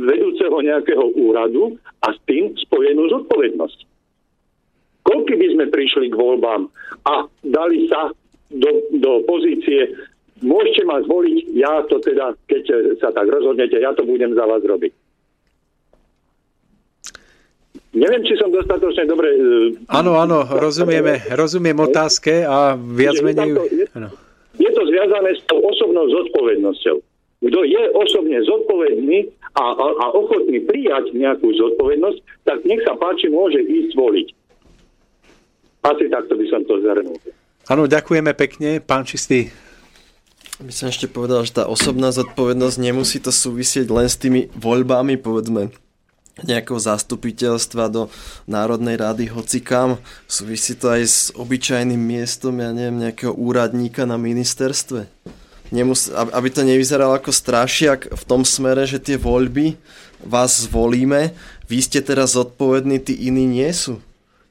[0.00, 3.78] vedúceho nejakého úradu a s tým spojenú zodpovednosť.
[5.04, 6.68] Koľky by sme prišli k voľbám
[7.08, 8.12] a dali sa
[8.52, 8.70] do,
[9.00, 9.92] do pozície,
[10.44, 12.62] môžete ma zvoliť, ja to teda, keď
[13.00, 14.92] sa tak rozhodnete, ja to budem za vás robiť.
[17.94, 19.28] Neviem, či som dostatočne dobre...
[19.30, 19.42] E,
[19.86, 23.54] áno, áno, rozumieme, rozumiem otázke a viac menej...
[23.70, 23.86] Je,
[24.58, 27.13] je to zviazané s tou osobnou zodpovednosťou.
[27.44, 32.18] Kto je osobne zodpovedný a, a, a ochotný prijať nejakú zodpovednosť,
[32.48, 34.28] tak nech sa páči, môže ísť voliť.
[35.84, 37.20] Asi takto by som to zhrnul.
[37.68, 38.80] Áno, ďakujeme pekne.
[38.80, 39.52] Pán Čistý.
[40.56, 45.20] By som ešte povedal, že tá osobná zodpovednosť nemusí to súvisieť len s tými voľbami,
[45.20, 45.74] povedzme,
[46.40, 48.08] nejakého zastupiteľstva do
[48.48, 50.00] Národnej rady hocikam.
[50.24, 55.10] Súvisí to aj s obyčajným miestom, ja neviem, nejakého úradníka na ministerstve.
[55.74, 59.74] Nemus- aby to nevyzeralo ako strašiak v tom smere, že tie voľby
[60.22, 61.34] vás zvolíme,
[61.66, 63.98] vy ste teraz zodpovední, tí iní nie sú.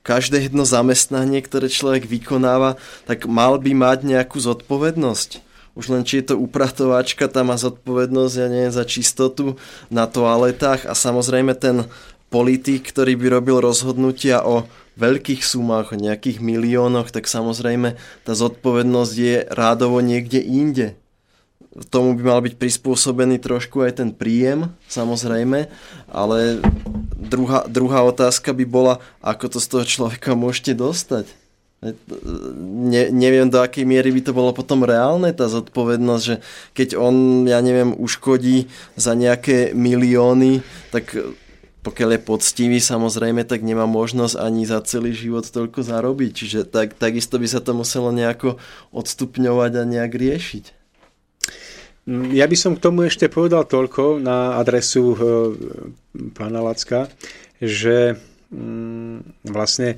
[0.04, 2.76] Každé jedno zamestnanie, ktoré človek vykonáva,
[3.08, 8.34] tak mal by mať nejakú zodpovednosť už len či je to upratovačka, tam má zodpovednosť,
[8.38, 9.58] ja neviem, za čistotu
[9.90, 11.90] na toaletách a samozrejme ten
[12.30, 14.70] politik, ktorý by robil rozhodnutia o
[15.02, 20.94] veľkých sumách, o nejakých miliónoch, tak samozrejme tá zodpovednosť je rádovo niekde inde.
[21.90, 25.66] Tomu by mal byť prispôsobený trošku aj ten príjem, samozrejme,
[26.14, 26.62] ale
[27.18, 31.26] druhá, druhá otázka by bola, ako to z toho človeka môžete dostať
[31.84, 36.36] ne, neviem do akej miery by to bolo potom reálne, tá zodpovednosť, že
[36.72, 40.64] keď on, ja neviem, uškodí za nejaké milióny,
[40.96, 41.12] tak
[41.84, 46.32] pokiaľ je poctivý samozrejme, tak nemá možnosť ani za celý život toľko zarobiť.
[46.32, 48.56] Čiže tak, takisto by sa to muselo nejako
[48.96, 50.83] odstupňovať a nejak riešiť.
[52.04, 55.18] Ja by som k tomu ešte povedal toľko na adresu e,
[56.36, 57.08] pána Lacka,
[57.64, 58.20] že
[58.52, 59.96] mm, vlastne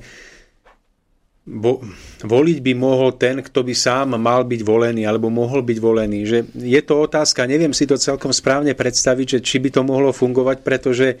[1.42, 1.82] vo,
[2.22, 6.20] voliť by mohol ten, kto by sám mal byť volený alebo mohol byť volený.
[6.30, 10.14] Že je to otázka, neviem si to celkom správne predstaviť, že či by to mohlo
[10.14, 11.16] fungovať, pretože e,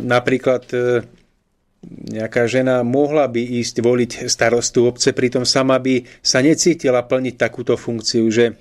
[0.00, 1.04] napríklad e,
[1.84, 7.76] nejaká žena mohla by ísť voliť starostu obce, pritom sama by sa necítila plniť takúto
[7.76, 8.56] funkciu, že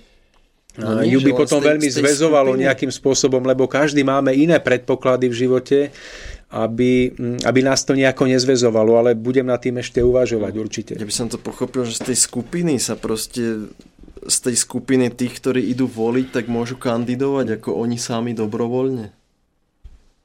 [0.73, 5.79] No, ju by potom veľmi zväzovalo nejakým spôsobom, lebo každý máme iné predpoklady v živote
[6.53, 10.93] aby, mm, aby nás to nejako nezvezovalo, ale budem nad tým ešte uvažovať určite.
[10.93, 13.73] Ja by som to pochopil, že z tej skupiny sa proste
[14.23, 19.11] z tej skupiny tých, ktorí idú voliť, tak môžu kandidovať ako oni sami dobrovoľne.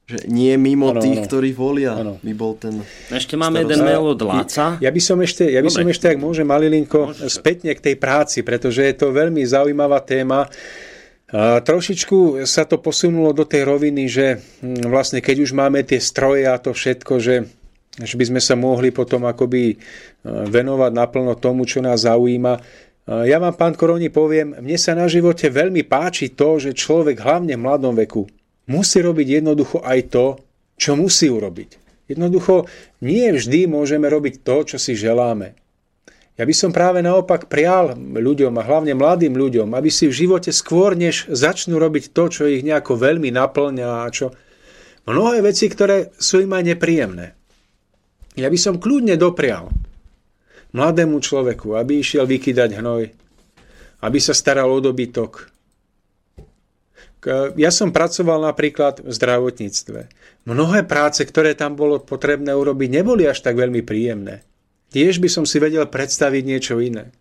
[0.09, 1.27] Že nie mimo ano, tých, ano.
[1.29, 2.17] ktorí volia, ano.
[2.25, 2.81] by bol ten...
[3.13, 4.81] Ešte máme jeden mail od Láca.
[4.81, 8.41] Ja by som ešte, ja by som ešte ak môžem, Malilinko, spätne k tej práci,
[8.41, 10.49] pretože je to veľmi zaujímavá téma.
[11.29, 16.01] A trošičku sa to posunulo do tej roviny, že hm, vlastne keď už máme tie
[16.01, 17.45] stroje a to všetko, že,
[18.01, 19.77] že by sme sa mohli potom akoby e,
[20.25, 22.89] venovať naplno tomu, čo nás zaujíma.
[23.09, 27.57] Ja vám, pán Koroni, poviem, mne sa na živote veľmi páči to, že človek hlavne
[27.57, 28.29] v mladom veku
[28.69, 30.27] musí robiť jednoducho aj to,
[30.79, 31.89] čo musí urobiť.
[32.09, 32.65] Jednoducho
[33.05, 35.53] nie vždy môžeme robiť to, čo si želáme.
[36.39, 40.55] Ja by som práve naopak prial ľuďom a hlavne mladým ľuďom, aby si v živote
[40.55, 44.31] skôr, než začnú robiť to, čo ich nejako veľmi naplňa a čo
[45.11, 47.35] mnohé veci, ktoré sú im aj nepríjemné.
[48.39, 49.67] Ja by som kľudne doprial
[50.71, 53.03] mladému človeku, aby išiel vykydať hnoj,
[54.07, 55.58] aby sa staral o dobytok.
[57.59, 60.01] Ja som pracoval napríklad v zdravotníctve.
[60.47, 64.47] Mnohé práce, ktoré tam bolo potrebné urobiť, neboli až tak veľmi príjemné.
[64.95, 67.13] Tiež by som si vedel predstaviť niečo iné.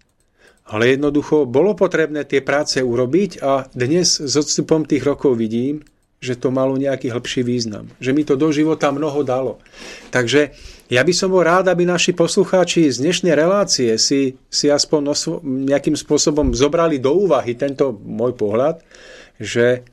[0.68, 5.84] Ale jednoducho bolo potrebné tie práce urobiť a dnes s odstupom tých rokov vidím,
[6.18, 7.94] že to malo nejaký hĺbší význam.
[8.02, 9.61] Že mi to do života mnoho dalo.
[10.10, 10.52] Takže
[10.90, 15.14] ja by som bol rád, aby naši poslucháči z dnešnej relácie si, si aspoň
[15.68, 18.82] nejakým spôsobom zobrali do úvahy tento môj pohľad,
[19.38, 19.85] že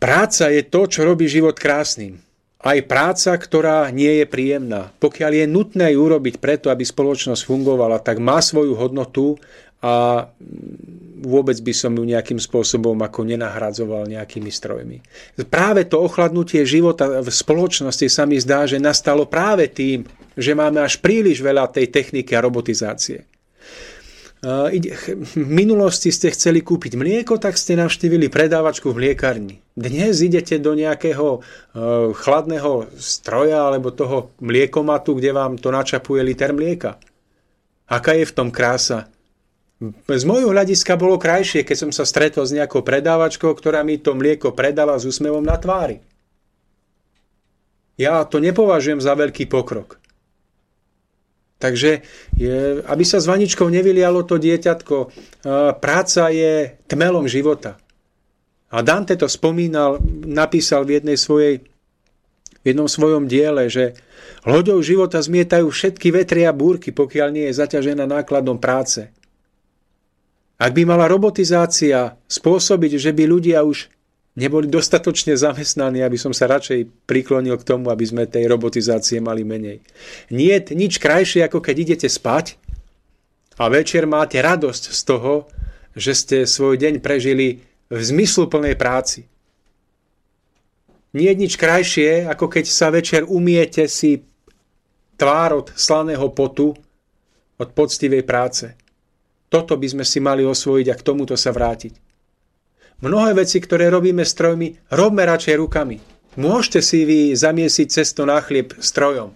[0.00, 2.20] práca je to, čo robí život krásnym
[2.60, 4.92] aj práca, ktorá nie je príjemná.
[5.00, 9.40] Pokiaľ je nutné ju urobiť preto, aby spoločnosť fungovala, tak má svoju hodnotu
[9.80, 10.28] a
[11.24, 15.00] vôbec by som ju nejakým spôsobom ako nenahradzoval nejakými strojmi.
[15.48, 20.04] Práve to ochladnutie života v spoločnosti sa mi zdá, že nastalo práve tým,
[20.36, 23.24] že máme až príliš veľa tej techniky a robotizácie.
[24.40, 29.60] V minulosti ste chceli kúpiť mlieko, tak ste navštívili predávačku v mliekarni.
[29.76, 31.44] Dnes idete do nejakého
[32.16, 36.96] chladného stroja alebo toho mliekomatu, kde vám to načapuje liter mlieka.
[37.84, 39.12] Aká je v tom krása?
[40.08, 44.16] Z môjho hľadiska bolo krajšie, keď som sa stretol s nejakou predávačkou, ktorá mi to
[44.16, 46.00] mlieko predala s úsmevom na tvári.
[48.00, 49.99] Ja to nepovažujem za veľký pokrok.
[51.60, 52.00] Takže
[52.88, 54.96] aby sa s vaničkou nevylialo to dieťatko,
[55.76, 57.76] práca je tmelom života.
[58.72, 61.60] A Dante to spomínal, napísal v jednej svojej
[62.60, 63.96] v jednom svojom diele, že
[64.44, 69.08] loďou života zmietajú všetky vetry a búrky, pokiaľ nie je zaťažená nákladom práce.
[70.60, 73.88] Ak by mala robotizácia spôsobiť, že by ľudia už
[74.38, 79.42] neboli dostatočne zamestnaní, aby som sa radšej priklonil k tomu, aby sme tej robotizácie mali
[79.42, 79.82] menej.
[80.30, 82.60] Nie je nič krajšie, ako keď idete spať
[83.58, 85.50] a večer máte radosť z toho,
[85.92, 89.26] že ste svoj deň prežili v zmysluplnej práci.
[91.10, 94.22] Nie je nič krajšie, ako keď sa večer umiete si
[95.18, 96.70] tvár od slaného potu,
[97.58, 98.72] od poctivej práce.
[99.50, 102.09] Toto by sme si mali osvojiť a k tomuto sa vrátiť.
[103.00, 105.96] Mnohé veci, ktoré robíme strojmi, robme radšej rukami.
[106.36, 109.32] Môžete si vy zamiesiť cesto na chlieb strojom,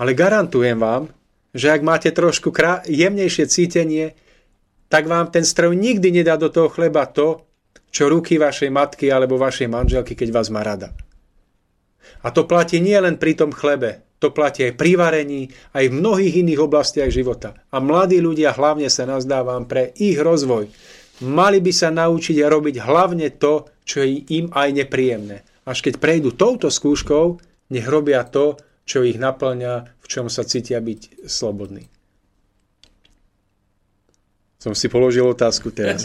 [0.00, 1.12] ale garantujem vám,
[1.52, 2.52] že ak máte trošku
[2.88, 4.16] jemnejšie cítenie,
[4.88, 7.44] tak vám ten stroj nikdy nedá do toho chleba to,
[7.92, 10.92] čo ruky vašej matky alebo vašej manželky, keď vás má rada.
[12.24, 15.96] A to platí nie len pri tom chlebe, to platí aj pri varení, aj v
[16.00, 17.60] mnohých iných oblastiach života.
[17.68, 20.72] A mladí ľudia hlavne sa nazdávam pre ich rozvoj.
[21.24, 25.46] Mali by sa naučiť robiť hlavne to, čo je im aj nepríjemné.
[25.64, 27.40] Až keď prejdú touto skúškou,
[27.72, 31.90] nech robia to, čo ich naplňa, v čom sa cítia byť slobodní.
[34.56, 36.02] Som si položil otázku teraz.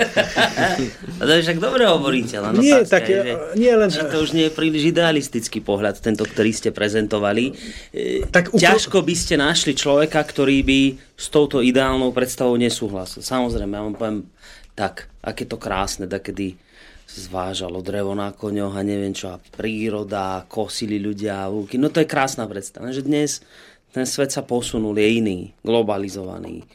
[1.20, 3.90] A to je však dobre hovoríte, len nie, otázka tak, je, že, nie len...
[3.90, 7.58] že to už nie je príliš idealistický pohľad, tento, ktorý ste prezentovali.
[7.90, 10.80] E, tak upl- Ťažko by ste našli človeka, ktorý by
[11.18, 13.26] s touto ideálnou predstavou nesúhlasil.
[13.26, 14.20] Samozrejme, ja vám poviem
[14.82, 16.58] tak, aké to krásne, tak kedy
[17.06, 21.78] zvážalo drevo na koňoch a neviem čo, a príroda, kosili ľudia, lúky.
[21.78, 23.46] No to je krásna predstava, že dnes
[23.94, 26.66] ten svet sa posunul, je iný, globalizovaný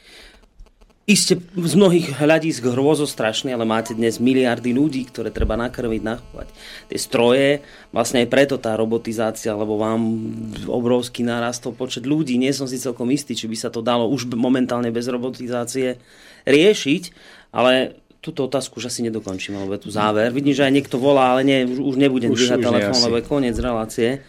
[1.06, 6.50] Iste z mnohých hľadisk hrôzostrašný, ale máte dnes miliardy ľudí, ktoré treba nakrmiť, nachovať.
[6.90, 7.62] Tie stroje,
[7.94, 10.02] vlastne aj preto tá robotizácia, lebo vám
[10.66, 12.34] obrovský narastol počet ľudí.
[12.42, 16.02] Nie som si celkom istý, či by sa to dalo už momentálne bez robotizácie
[16.42, 17.02] riešiť,
[17.54, 20.34] ale túto otázku už asi nedokončím, lebo je tu záver.
[20.34, 23.54] Vidím, že aj niekto volá, ale nie, už, už nebudem dvíhať telefón, lebo je koniec
[23.62, 24.26] relácie.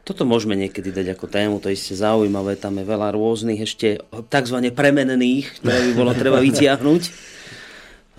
[0.00, 4.00] Toto môžeme niekedy dať ako tému, to je isté zaujímavé, tam je veľa rôznych ešte
[4.32, 4.56] tzv.
[4.72, 7.02] premenených, ktoré by bolo treba vytiahnuť.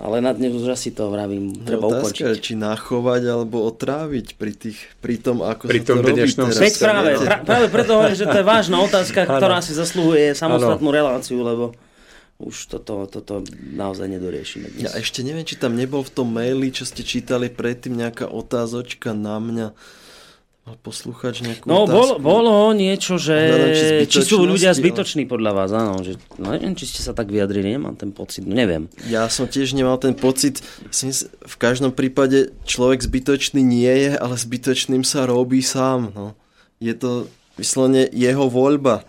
[0.01, 2.41] Ale na dnes už asi to vravím, treba no, ukončiť.
[2.41, 6.57] či nachovať alebo otráviť pri, tých, pri tom, ako pri sa to robí teraz.
[6.57, 10.89] Veď práve, pra, práve preto hovorím, že to je vážna otázka, ktorá si zasluhuje samostatnú
[10.89, 10.97] ano.
[10.97, 11.77] reláciu, lebo
[12.41, 14.89] už toto, toto naozaj nedoriešime dnes.
[14.89, 19.13] Ja ešte neviem, či tam nebol v tom maili, čo ste čítali predtým, nejaká otázočka
[19.13, 19.67] na mňa
[20.61, 21.97] Mal poslúchač nejakú No, otázku?
[21.97, 23.33] bolo, bolo niečo, že
[24.05, 26.05] či sú ľudia zbytoční podľa vás, áno.
[26.05, 28.85] Že, no neviem, či ste sa tak vyjadrili, nemám ten pocit, no neviem.
[29.09, 30.61] Ja som tiež nemal ten pocit,
[31.33, 36.13] v každom prípade človek zbytočný nie je, ale zbytočným sa robí sám.
[36.13, 36.37] No.
[36.77, 37.25] Je to
[37.57, 39.01] vyslovene jeho voľba.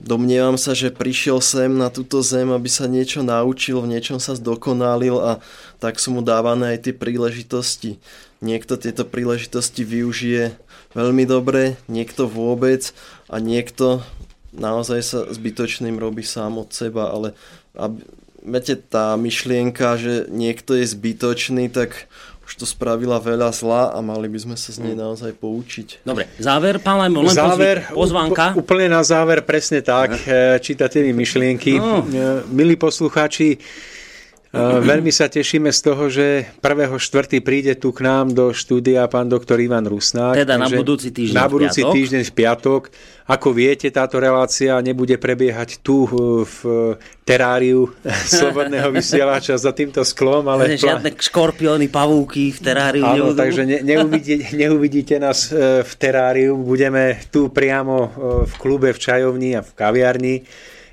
[0.00, 4.38] Domnievam sa, že prišiel sem na túto zem, aby sa niečo naučil, v niečom sa
[4.38, 5.42] zdokonalil a
[5.82, 8.00] tak sú mu dávané aj tie príležitosti.
[8.38, 10.54] Niekto tieto príležitosti využije
[10.92, 12.92] veľmi dobre, niekto vôbec
[13.28, 14.00] a niekto
[14.54, 17.36] naozaj sa zbytočným robí sám od seba, ale
[17.76, 18.00] aby,
[18.42, 22.08] viete, tá myšlienka, že niekto je zbytočný, tak
[22.48, 25.00] už to spravila veľa zla a mali by sme sa z nej mm.
[25.04, 26.00] naozaj poučiť.
[26.00, 28.56] Dobre, záver, pán Lajmo, len záver, pozvánka.
[28.56, 31.76] Úplne na záver, presne tak, eh, čítate myšlienky.
[31.76, 32.00] No.
[32.08, 33.60] Eh, milí poslucháči,
[34.56, 36.96] Veľmi sa tešíme z toho, že 1.4.
[37.44, 40.40] príde tu k nám do štúdia pán doktor Ivan Rusnák.
[40.40, 42.82] Teda na budúci týždeň Na budúci v týždeň v piatok.
[43.28, 46.08] Ako viete, táto relácia nebude prebiehať tu
[46.48, 46.58] v
[47.28, 47.92] teráriu
[48.40, 50.80] slobodného vysielača za týmto sklom, ale...
[50.80, 56.56] Žiadne škorpióny, pavúky v teráriu Áno, takže ne, neuvidíte, neuvidíte nás e, v teráriu.
[56.56, 57.96] Budeme tu priamo
[58.48, 60.36] v klube, v čajovni a v kaviarni.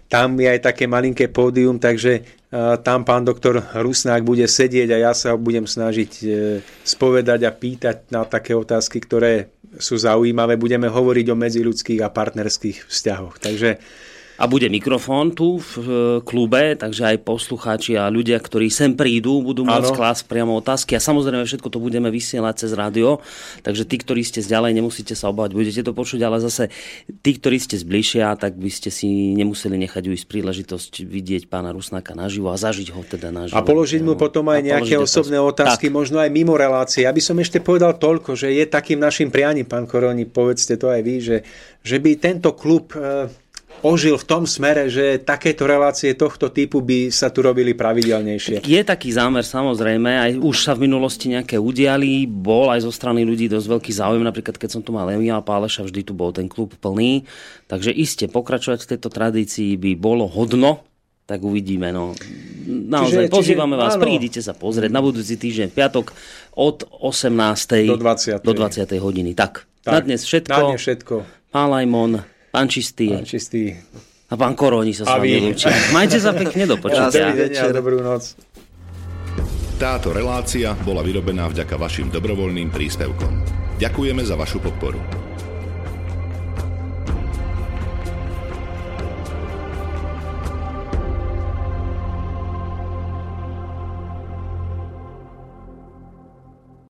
[0.05, 2.21] Tam je aj také malinké pódium, takže
[2.83, 6.25] tam pán doktor Rusnák bude sedieť a ja sa budem snažiť e,
[6.87, 10.55] spovedať a pýtať na také otázky, ktoré sú zaujímavé.
[10.55, 13.43] Budeme hovoriť o medziludských a partnerských vzťahoch.
[13.43, 13.75] Takže
[14.35, 15.73] a bude mikrofón tu v
[16.27, 20.99] klube, takže aj poslucháči a ľudia, ktorí sem prídu, budú môcť klásť priamo otázky.
[20.99, 23.23] A samozrejme všetko to budeme vysielať cez rádio,
[23.63, 26.67] takže tí, ktorí ste zďalej, nemusíte sa obávať, budete to počuť, ale zase
[27.23, 32.11] tí, ktorí ste zbližšia, tak by ste si nemuseli nechať uísť príležitosť vidieť pána Rusnáka
[32.11, 33.55] naživo a zažiť ho teda naživo.
[33.55, 35.95] A položiť mu potom aj nejaké osobné otázky, tak.
[35.95, 37.07] možno aj mimo relácie.
[37.07, 40.91] Ja by som ešte povedal toľko, že je takým našim prianím, pán Koroni, povedzte to
[40.91, 41.37] aj vy, že,
[41.85, 43.29] že by tento klub e,
[43.81, 48.63] ožil v tom smere, že takéto relácie tohto typu by sa tu robili pravidelnejšie.
[48.63, 53.27] Je taký zámer samozrejme, aj už sa v minulosti nejaké udiali, bol aj zo strany
[53.27, 56.47] ľudí dosť veľký záujem, napríklad keď som tu mal Emila Páleša, vždy tu bol ten
[56.47, 57.25] klub plný,
[57.67, 60.85] takže iste pokračovať v tejto tradícii by bolo hodno,
[61.25, 61.89] tak uvidíme.
[61.89, 62.13] No.
[62.69, 64.03] Naozaj, čiže, pozývame čiže, vás, áno.
[64.05, 66.13] prídite sa pozrieť na budúci týždeň, piatok
[66.53, 67.89] od 18.
[67.89, 68.45] do 20.
[68.45, 68.85] Do 20.
[69.01, 69.33] hodiny.
[69.33, 70.53] Tak, tak, na dnes všetko.
[70.53, 71.15] Na dnes všetko.
[71.49, 73.11] Pán Lajmon, Pán Čistý.
[73.11, 73.75] Pán Čistý.
[74.31, 75.67] A pán Koroni sa s vami lúči.
[75.91, 77.35] Majte sa pekne do počutia.
[77.35, 78.31] večer, dobrú noc.
[79.75, 83.43] Táto relácia bola vyrobená vďaka vašim dobrovoľným príspevkom.
[83.75, 85.24] Ďakujeme za vašu podporu.